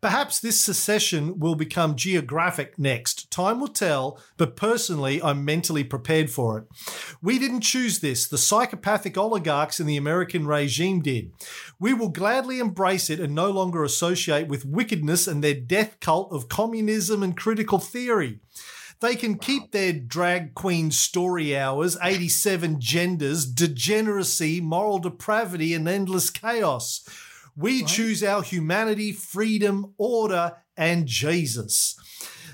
Perhaps 0.03 0.41
this 0.41 0.61
secession 0.61 1.39
will 1.39 1.55
become 1.55 1.95
geographic 1.95 2.77
next. 2.77 3.31
Time 3.31 3.61
will 3.61 3.69
tell, 3.69 4.19
but 4.37 4.57
personally, 4.57 5.23
I'm 5.23 5.45
mentally 5.45 5.85
prepared 5.85 6.29
for 6.29 6.59
it. 6.59 6.65
We 7.23 7.39
didn't 7.39 7.61
choose 7.61 8.01
this. 8.01 8.27
The 8.27 8.37
psychopathic 8.37 9.17
oligarchs 9.17 9.79
in 9.79 9.87
the 9.87 9.97
American 9.97 10.45
regime 10.45 11.03
did. 11.03 11.31
We 11.79 11.95
will 11.95 12.09
gladly 12.09 12.59
embrace 12.59 13.11
it 13.11 13.21
and 13.21 13.33
no 13.33 13.53
longer 13.53 13.85
associate 13.85 14.49
with 14.49 14.67
wickedness 14.67 15.29
and 15.29 15.43
their 15.43 15.55
death 15.55 16.01
cult 16.01 16.33
of 16.33 16.49
communism 16.49 17.23
and 17.23 17.37
critical 17.37 17.79
theory. 17.79 18.41
They 18.99 19.15
can 19.15 19.39
keep 19.39 19.71
their 19.71 19.93
drag 19.93 20.55
queen 20.55 20.91
story 20.91 21.57
hours, 21.57 21.97
87 22.03 22.81
genders, 22.81 23.47
degeneracy, 23.47 24.61
moral 24.61 24.99
depravity, 24.99 25.75
and 25.75 25.89
endless 25.89 26.29
chaos. 26.29 27.05
We 27.57 27.85
choose 27.85 28.23
our 28.23 28.43
humanity, 28.43 29.13
freedom, 29.13 29.95
order, 29.99 30.57
and 30.77 31.07
Jesus. 31.07 31.97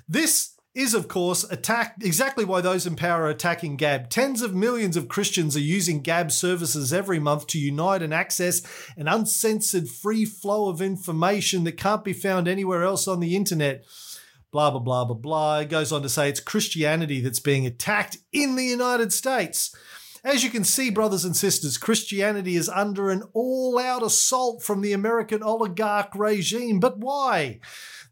This 0.08 0.54
is, 0.74 0.94
of 0.94 1.08
course, 1.08 1.44
attack 1.50 1.96
exactly 2.02 2.44
why 2.44 2.60
those 2.60 2.86
in 2.86 2.96
power 2.96 3.22
are 3.22 3.30
attacking 3.30 3.76
Gab. 3.76 4.10
Tens 4.10 4.42
of 4.42 4.54
millions 4.54 4.96
of 4.96 5.08
Christians 5.08 5.56
are 5.56 5.60
using 5.60 6.02
Gab 6.02 6.30
services 6.30 6.92
every 6.92 7.18
month 7.18 7.46
to 7.48 7.58
unite 7.58 8.02
and 8.02 8.14
access 8.14 8.62
an 8.96 9.08
uncensored 9.08 9.88
free 9.88 10.24
flow 10.24 10.68
of 10.68 10.80
information 10.80 11.64
that 11.64 11.76
can't 11.76 12.04
be 12.04 12.12
found 12.12 12.46
anywhere 12.46 12.84
else 12.84 13.08
on 13.08 13.20
the 13.20 13.34
internet 13.34 13.84
blah, 14.50 14.70
blah, 14.70 14.80
blah, 14.80 15.04
blah, 15.04 15.14
blah. 15.14 15.58
It 15.58 15.68
goes 15.68 15.92
on 15.92 16.02
to 16.02 16.08
say 16.08 16.28
it's 16.28 16.40
Christianity 16.40 17.20
that's 17.20 17.40
being 17.40 17.66
attacked 17.66 18.18
in 18.32 18.56
the 18.56 18.64
United 18.64 19.12
States. 19.12 19.74
As 20.24 20.42
you 20.42 20.50
can 20.50 20.64
see, 20.64 20.90
brothers 20.90 21.24
and 21.24 21.36
sisters, 21.36 21.78
Christianity 21.78 22.56
is 22.56 22.68
under 22.68 23.10
an 23.10 23.22
all 23.32 23.78
out 23.78 24.02
assault 24.02 24.62
from 24.62 24.80
the 24.80 24.92
American 24.92 25.42
oligarch 25.42 26.14
regime. 26.14 26.80
But 26.80 26.98
why? 26.98 27.60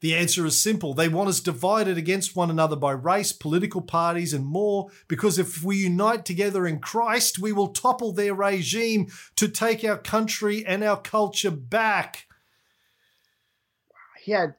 The 0.00 0.14
answer 0.14 0.44
is 0.46 0.60
simple. 0.60 0.94
They 0.94 1.08
want 1.08 1.30
us 1.30 1.40
divided 1.40 1.96
against 1.96 2.36
one 2.36 2.50
another 2.50 2.76
by 2.76 2.92
race, 2.92 3.32
political 3.32 3.80
parties, 3.80 4.32
and 4.32 4.46
more, 4.46 4.88
because 5.08 5.38
if 5.38 5.64
we 5.64 5.76
unite 5.78 6.24
together 6.24 6.66
in 6.66 6.80
Christ, 6.80 7.38
we 7.38 7.52
will 7.52 7.68
topple 7.68 8.12
their 8.12 8.34
regime 8.34 9.08
to 9.36 9.48
take 9.48 9.82
our 9.84 9.98
country 9.98 10.64
and 10.64 10.84
our 10.84 11.00
culture 11.00 11.50
back. 11.50 12.26
he 14.22 14.32
had 14.32 14.54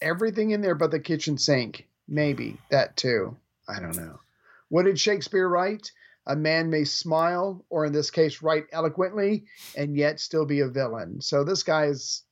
everything 0.00 0.50
in 0.50 0.60
there 0.60 0.74
but 0.74 0.90
the 0.90 1.00
kitchen 1.00 1.38
sink. 1.38 1.86
Maybe 2.08 2.58
that 2.70 2.96
too. 2.96 3.36
I 3.68 3.78
don't 3.80 3.96
know. 3.96 4.18
What 4.68 4.84
did 4.84 4.98
Shakespeare 4.98 5.48
write? 5.48 5.92
A 6.26 6.36
man 6.36 6.70
may 6.70 6.84
smile, 6.84 7.64
or 7.70 7.86
in 7.86 7.92
this 7.92 8.10
case, 8.10 8.42
write 8.42 8.66
eloquently, 8.72 9.44
and 9.76 9.96
yet 9.96 10.20
still 10.20 10.46
be 10.46 10.60
a 10.60 10.68
villain. 10.68 11.20
So 11.20 11.44
this 11.44 11.62
guy 11.62 11.86
is 11.86 12.22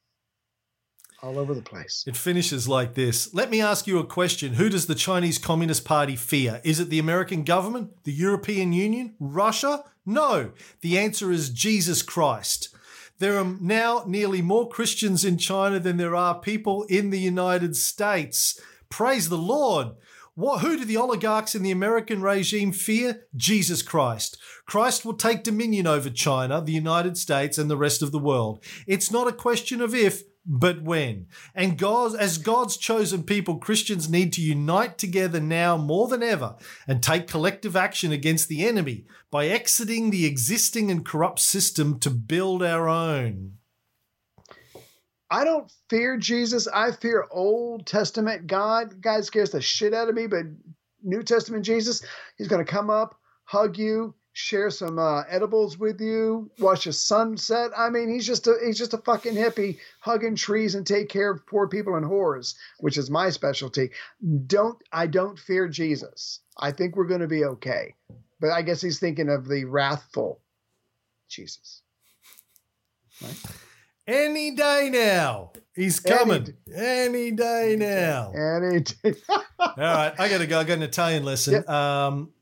all 1.22 1.38
over 1.38 1.54
the 1.54 1.62
place. 1.62 2.04
It 2.06 2.16
finishes 2.16 2.68
like 2.68 2.94
this. 2.94 3.34
Let 3.34 3.50
me 3.50 3.60
ask 3.60 3.86
you 3.86 3.98
a 3.98 4.06
question. 4.06 4.54
Who 4.54 4.68
does 4.68 4.86
the 4.86 4.94
Chinese 4.94 5.38
Communist 5.38 5.84
Party 5.84 6.16
fear? 6.16 6.60
Is 6.64 6.78
it 6.78 6.90
the 6.90 7.00
American 7.00 7.42
government? 7.42 8.04
The 8.04 8.12
European 8.12 8.72
Union? 8.72 9.14
Russia? 9.18 9.84
No. 10.06 10.52
The 10.80 10.98
answer 10.98 11.32
is 11.32 11.50
Jesus 11.50 12.02
Christ. 12.02 12.68
There 13.18 13.36
are 13.36 13.56
now 13.60 14.04
nearly 14.06 14.42
more 14.42 14.68
Christians 14.68 15.24
in 15.24 15.38
China 15.38 15.80
than 15.80 15.96
there 15.96 16.14
are 16.14 16.38
people 16.38 16.84
in 16.84 17.10
the 17.10 17.18
United 17.18 17.74
States. 17.76 18.60
Praise 18.88 19.28
the 19.28 19.36
Lord. 19.36 19.88
What, 20.38 20.60
who 20.60 20.76
do 20.76 20.84
the 20.84 20.96
oligarchs 20.96 21.56
in 21.56 21.64
the 21.64 21.72
American 21.72 22.22
regime 22.22 22.70
fear? 22.70 23.26
Jesus 23.34 23.82
Christ. 23.82 24.38
Christ 24.66 25.04
will 25.04 25.14
take 25.14 25.42
dominion 25.42 25.88
over 25.88 26.10
China, 26.10 26.62
the 26.62 26.70
United 26.70 27.18
States, 27.18 27.58
and 27.58 27.68
the 27.68 27.76
rest 27.76 28.02
of 28.02 28.12
the 28.12 28.20
world. 28.20 28.62
It's 28.86 29.10
not 29.10 29.26
a 29.26 29.32
question 29.32 29.80
of 29.80 29.96
if, 29.96 30.22
but 30.46 30.80
when. 30.82 31.26
And 31.56 31.76
God, 31.76 32.14
as 32.14 32.38
God's 32.38 32.76
chosen 32.76 33.24
people, 33.24 33.58
Christians 33.58 34.08
need 34.08 34.32
to 34.34 34.40
unite 34.40 34.96
together 34.96 35.40
now 35.40 35.76
more 35.76 36.06
than 36.06 36.22
ever 36.22 36.54
and 36.86 37.02
take 37.02 37.26
collective 37.26 37.74
action 37.74 38.12
against 38.12 38.48
the 38.48 38.64
enemy 38.64 39.06
by 39.32 39.46
exiting 39.48 40.10
the 40.10 40.24
existing 40.24 40.88
and 40.88 41.04
corrupt 41.04 41.40
system 41.40 41.98
to 41.98 42.10
build 42.10 42.62
our 42.62 42.88
own. 42.88 43.57
I 45.30 45.44
don't 45.44 45.70
fear 45.88 46.16
Jesus. 46.16 46.66
I 46.68 46.92
fear 46.92 47.26
Old 47.30 47.86
Testament 47.86 48.46
God. 48.46 49.00
God 49.00 49.24
scares 49.24 49.50
the 49.50 49.60
shit 49.60 49.92
out 49.94 50.08
of 50.08 50.14
me, 50.14 50.26
but 50.26 50.46
New 51.02 51.22
Testament 51.22 51.64
Jesus, 51.64 52.02
he's 52.36 52.48
going 52.48 52.64
to 52.64 52.70
come 52.70 52.90
up, 52.90 53.18
hug 53.44 53.76
you, 53.76 54.14
share 54.32 54.70
some 54.70 54.98
uh, 54.98 55.22
edibles 55.28 55.78
with 55.78 56.00
you, 56.00 56.48
watch 56.60 56.86
a 56.86 56.92
sunset. 56.92 57.72
I 57.76 57.90
mean, 57.90 58.08
he's 58.08 58.26
just 58.26 58.46
a 58.46 58.56
he's 58.64 58.78
just 58.78 58.94
a 58.94 58.98
fucking 58.98 59.34
hippie 59.34 59.78
hugging 60.00 60.36
trees 60.36 60.76
and 60.76 60.86
take 60.86 61.08
care 61.08 61.30
of 61.30 61.46
poor 61.46 61.68
people 61.68 61.96
and 61.96 62.06
whores, 62.06 62.54
which 62.78 62.96
is 62.96 63.10
my 63.10 63.30
specialty. 63.30 63.90
Don't 64.46 64.78
I 64.92 65.08
don't 65.08 65.38
fear 65.38 65.68
Jesus. 65.68 66.40
I 66.56 66.72
think 66.72 66.96
we're 66.96 67.06
going 67.06 67.20
to 67.20 67.26
be 67.26 67.44
okay. 67.44 67.94
But 68.40 68.50
I 68.50 68.62
guess 68.62 68.80
he's 68.80 69.00
thinking 69.00 69.28
of 69.28 69.48
the 69.48 69.64
wrathful 69.64 70.40
Jesus. 71.28 71.82
Any 74.08 74.52
day 74.52 74.88
now. 74.90 75.52
He's 75.74 76.04
Any 76.04 76.16
coming. 76.16 76.44
d- 76.44 76.52
Any, 76.74 77.30
day 77.30 77.76
now. 77.78 78.32
And 78.34 78.74
it, 79.04 79.22
All 79.58 79.74
right. 79.76 80.12
I 80.18 80.28
got 80.28 80.38
to 80.38 80.46
go. 80.46 80.58
I 80.58 80.64
got 80.64 80.74
an 80.78 80.82
Italian 80.82 81.24
lesson. 81.24 81.68
Um, 81.68 82.32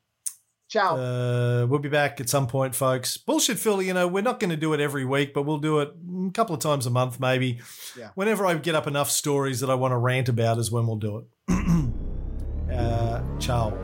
ciao. 0.69 0.97
Uh, 0.97 1.67
we'll 1.69 1.81
be 1.81 1.89
back 1.89 2.21
at 2.21 2.29
some 2.31 2.47
point, 2.47 2.75
folks. 2.75 3.17
Bullshit 3.17 3.59
Philly, 3.59 3.89
you 3.89 3.95
know, 3.95 4.07
we're 4.07 4.23
not 4.23 4.39
going 4.41 4.51
to 4.51 4.57
do 4.57 4.73
it 4.75 4.81
every 4.81 5.05
week, 5.05 5.35
but 5.35 5.43
we'll 5.43 5.59
do 5.59 5.81
it 5.81 5.91
a 6.29 6.31
couple 6.31 6.55
of 6.55 6.61
times 6.61 6.87
a 6.87 6.91
month, 6.91 7.19
maybe. 7.19 7.61
Yeah. 7.99 8.11
Whenever 8.15 8.47
I 8.47 8.55
get 8.55 8.75
up 8.77 8.87
enough 8.87 9.11
stories 9.11 9.59
that 9.61 9.69
I 9.69 9.75
want 9.75 9.91
to 9.93 9.99
rant 9.99 10.29
about 10.29 10.59
is 10.59 10.71
when 10.71 10.87
we'll 10.87 10.97
do 10.97 11.19
it. 11.19 11.27
uh, 12.73 13.23
ciao. 13.41 13.77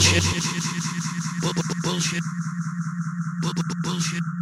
Bullshit. 0.00 0.24
Bullshit. 1.82 2.22
Bullshit. 3.42 3.64
Bullshit. 3.82 4.39